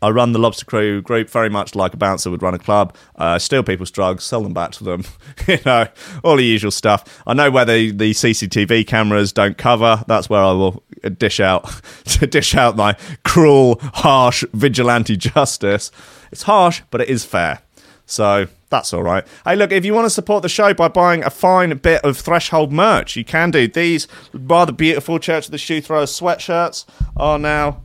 I 0.00 0.10
run 0.10 0.32
the 0.32 0.38
Lobster 0.38 0.64
Crew 0.64 1.00
group 1.00 1.30
very 1.30 1.48
much 1.48 1.74
like 1.74 1.94
a 1.94 1.96
bouncer 1.96 2.30
would 2.30 2.42
run 2.42 2.54
a 2.54 2.58
club. 2.58 2.96
Uh, 3.16 3.38
steal 3.38 3.62
people's 3.62 3.90
drugs, 3.90 4.24
sell 4.24 4.42
them 4.42 4.52
back 4.52 4.72
to 4.72 4.84
them. 4.84 5.04
you 5.46 5.58
know, 5.64 5.86
all 6.24 6.36
the 6.36 6.44
usual 6.44 6.70
stuff. 6.70 7.22
I 7.26 7.34
know 7.34 7.50
where 7.50 7.64
the, 7.64 7.90
the 7.90 8.10
CCTV 8.10 8.86
cameras 8.86 9.32
don't 9.32 9.56
cover. 9.56 10.02
That's 10.08 10.28
where 10.28 10.42
I 10.42 10.52
will 10.52 10.82
dish 11.10 11.40
out 11.40 11.70
to 12.04 12.26
dish 12.26 12.54
out 12.54 12.76
my 12.76 12.96
cruel, 13.24 13.78
harsh 13.94 14.44
vigilante 14.52 15.16
justice. 15.16 15.90
It's 16.30 16.42
harsh, 16.42 16.82
but 16.90 17.00
it 17.00 17.08
is 17.08 17.24
fair. 17.24 17.60
So 18.06 18.48
that's 18.68 18.92
all 18.92 19.02
right. 19.02 19.26
Hey, 19.44 19.56
look, 19.56 19.72
if 19.72 19.84
you 19.84 19.94
want 19.94 20.06
to 20.06 20.10
support 20.10 20.42
the 20.42 20.48
show 20.48 20.74
by 20.74 20.88
buying 20.88 21.22
a 21.22 21.30
fine 21.30 21.76
bit 21.78 22.02
of 22.04 22.18
Threshold 22.18 22.72
merch, 22.72 23.16
you 23.16 23.24
can 23.24 23.50
do. 23.50 23.68
These 23.68 24.08
rather 24.32 24.72
beautiful 24.72 25.18
Church 25.18 25.46
of 25.46 25.52
the 25.52 25.58
Shoe 25.58 25.80
Throwers 25.80 26.10
sweatshirts 26.10 26.84
are 27.16 27.38
now 27.38 27.82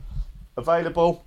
available 0.56 1.24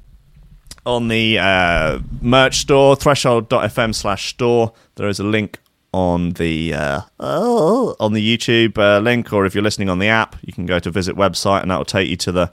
on 0.86 1.08
the 1.08 1.38
uh, 1.38 2.00
merch 2.22 2.58
store, 2.58 2.96
threshold.fm 2.96 3.94
slash 3.94 4.30
store. 4.30 4.74
There 4.96 5.08
is 5.08 5.20
a 5.20 5.24
link 5.24 5.60
on 5.94 6.32
the 6.32 6.74
uh, 6.74 7.02
oh, 7.20 7.96
on 8.00 8.14
the 8.14 8.38
YouTube 8.38 8.78
uh, 8.78 9.00
link, 9.00 9.34
or 9.34 9.46
if 9.46 9.54
you're 9.54 9.64
listening 9.64 9.90
on 9.90 10.00
the 10.00 10.08
app, 10.08 10.36
you 10.42 10.54
can 10.54 10.66
go 10.66 10.80
to 10.80 10.90
visit 10.90 11.16
website, 11.16 11.62
and 11.62 11.72
that 11.72 11.78
will 11.78 11.86
take 11.86 12.10
you 12.10 12.18
to 12.18 12.32
the 12.32 12.48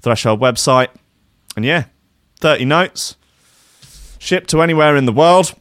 Threshold 0.00 0.40
website. 0.40 0.88
And 1.56 1.64
yeah, 1.64 1.84
30 2.40 2.64
notes, 2.64 3.16
shipped 4.18 4.50
to 4.50 4.62
anywhere 4.62 4.96
in 4.96 5.06
the 5.06 5.12
world. 5.12 5.54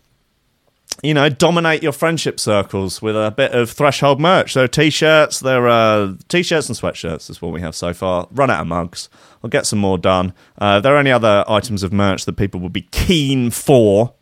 You 1.01 1.13
know, 1.13 1.30
dominate 1.30 1.82
your 1.82 1.93
friendship 1.93 2.41
circles 2.41 3.01
with 3.01 3.15
a 3.15 3.32
bit 3.32 3.53
of 3.53 3.69
Threshold 3.69 4.19
merch. 4.19 4.51
So 4.51 4.67
t-shirts, 4.67 5.39
there 5.39 5.69
are 5.69 6.15
t-shirts 6.27 6.67
and 6.67 6.77
sweatshirts. 6.77 7.30
Is 7.30 7.41
what 7.41 7.53
we 7.53 7.61
have 7.61 7.73
so 7.73 7.93
far. 7.93 8.27
Run 8.32 8.49
out 8.49 8.61
of 8.61 8.67
mugs. 8.67 9.07
I'll 9.41 9.49
get 9.49 9.65
some 9.65 9.80
more 9.80 9.97
done. 9.97 10.34
Uh, 10.57 10.82
there 10.82 10.95
are 10.95 10.99
any 10.99 11.11
other 11.11 11.45
items 11.47 11.84
of 11.84 11.93
merch 11.93 12.25
that 12.25 12.34
people 12.34 12.59
would 12.59 12.73
be 12.73 12.82
keen 12.91 13.49
for, 13.49 14.13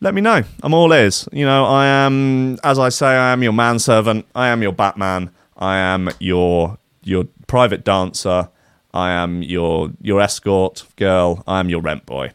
let 0.00 0.14
me 0.14 0.20
know. 0.20 0.42
I'm 0.62 0.74
all 0.74 0.92
ears. 0.92 1.28
You 1.32 1.44
know, 1.44 1.64
I 1.66 1.86
am, 1.86 2.58
as 2.64 2.78
I 2.78 2.88
say, 2.88 3.06
I 3.06 3.32
am 3.32 3.42
your 3.42 3.52
manservant. 3.52 4.26
I 4.34 4.48
am 4.48 4.62
your 4.62 4.72
Batman. 4.72 5.30
I 5.56 5.76
am 5.76 6.10
your 6.18 6.78
your 7.02 7.24
private 7.46 7.84
dancer. 7.84 8.48
I 8.92 9.12
am 9.12 9.42
your 9.42 9.90
your 10.00 10.20
escort 10.20 10.84
girl. 10.96 11.44
I 11.46 11.60
am 11.60 11.68
your 11.68 11.80
rent 11.80 12.06
boy. 12.06 12.32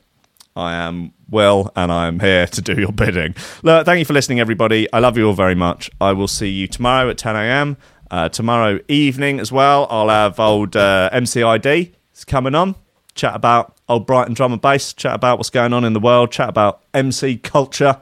I 0.55 0.75
am 0.75 1.11
Will, 1.29 1.71
and 1.75 1.91
I 1.91 2.07
am 2.07 2.19
here 2.19 2.45
to 2.47 2.61
do 2.61 2.73
your 2.79 2.91
bidding. 2.91 3.35
Look, 3.63 3.85
thank 3.85 3.99
you 3.99 4.05
for 4.05 4.13
listening, 4.13 4.39
everybody. 4.39 4.91
I 4.93 4.99
love 4.99 5.17
you 5.17 5.27
all 5.27 5.33
very 5.33 5.55
much. 5.55 5.89
I 5.99 6.13
will 6.13 6.27
see 6.27 6.49
you 6.49 6.67
tomorrow 6.67 7.09
at 7.09 7.17
10 7.17 7.35
a.m. 7.35 7.77
Uh, 8.11 8.29
tomorrow 8.29 8.79
evening 8.87 9.39
as 9.39 9.51
well. 9.51 9.87
I'll 9.89 10.09
have 10.09 10.39
old 10.39 10.75
uh, 10.75 11.09
MCID 11.11 11.93
It's 12.11 12.23
coming 12.23 12.53
on. 12.53 12.75
Chat 13.15 13.35
about 13.35 13.75
old 13.87 14.05
Brighton 14.05 14.33
drum 14.33 14.53
and 14.53 14.61
bass. 14.61 14.93
Chat 14.93 15.15
about 15.15 15.37
what's 15.37 15.49
going 15.49 15.73
on 15.73 15.83
in 15.85 15.93
the 15.93 15.99
world. 15.99 16.31
Chat 16.31 16.49
about 16.49 16.81
MC 16.93 17.37
culture. 17.37 17.99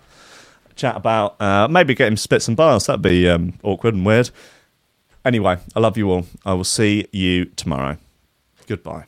Chat 0.76 0.95
about 0.95 1.39
uh, 1.39 1.68
maybe 1.68 1.93
get 1.93 2.07
him 2.07 2.18
spits 2.18 2.47
and 2.47 2.57
bars. 2.57 2.88
That'd 2.88 3.01
be 3.01 3.30
um, 3.30 3.53
awkward 3.64 3.93
and 3.93 4.05
weird. 4.05 4.32
Anyway, 5.24 5.57
I 5.76 5.80
love 5.80 5.97
you 5.97 6.09
all. 6.11 6.26
I 6.45 6.53
will 6.53 6.64
see 6.64 7.07
you 7.11 7.45
tomorrow. 7.45 7.97
Goodbye. 8.68 9.05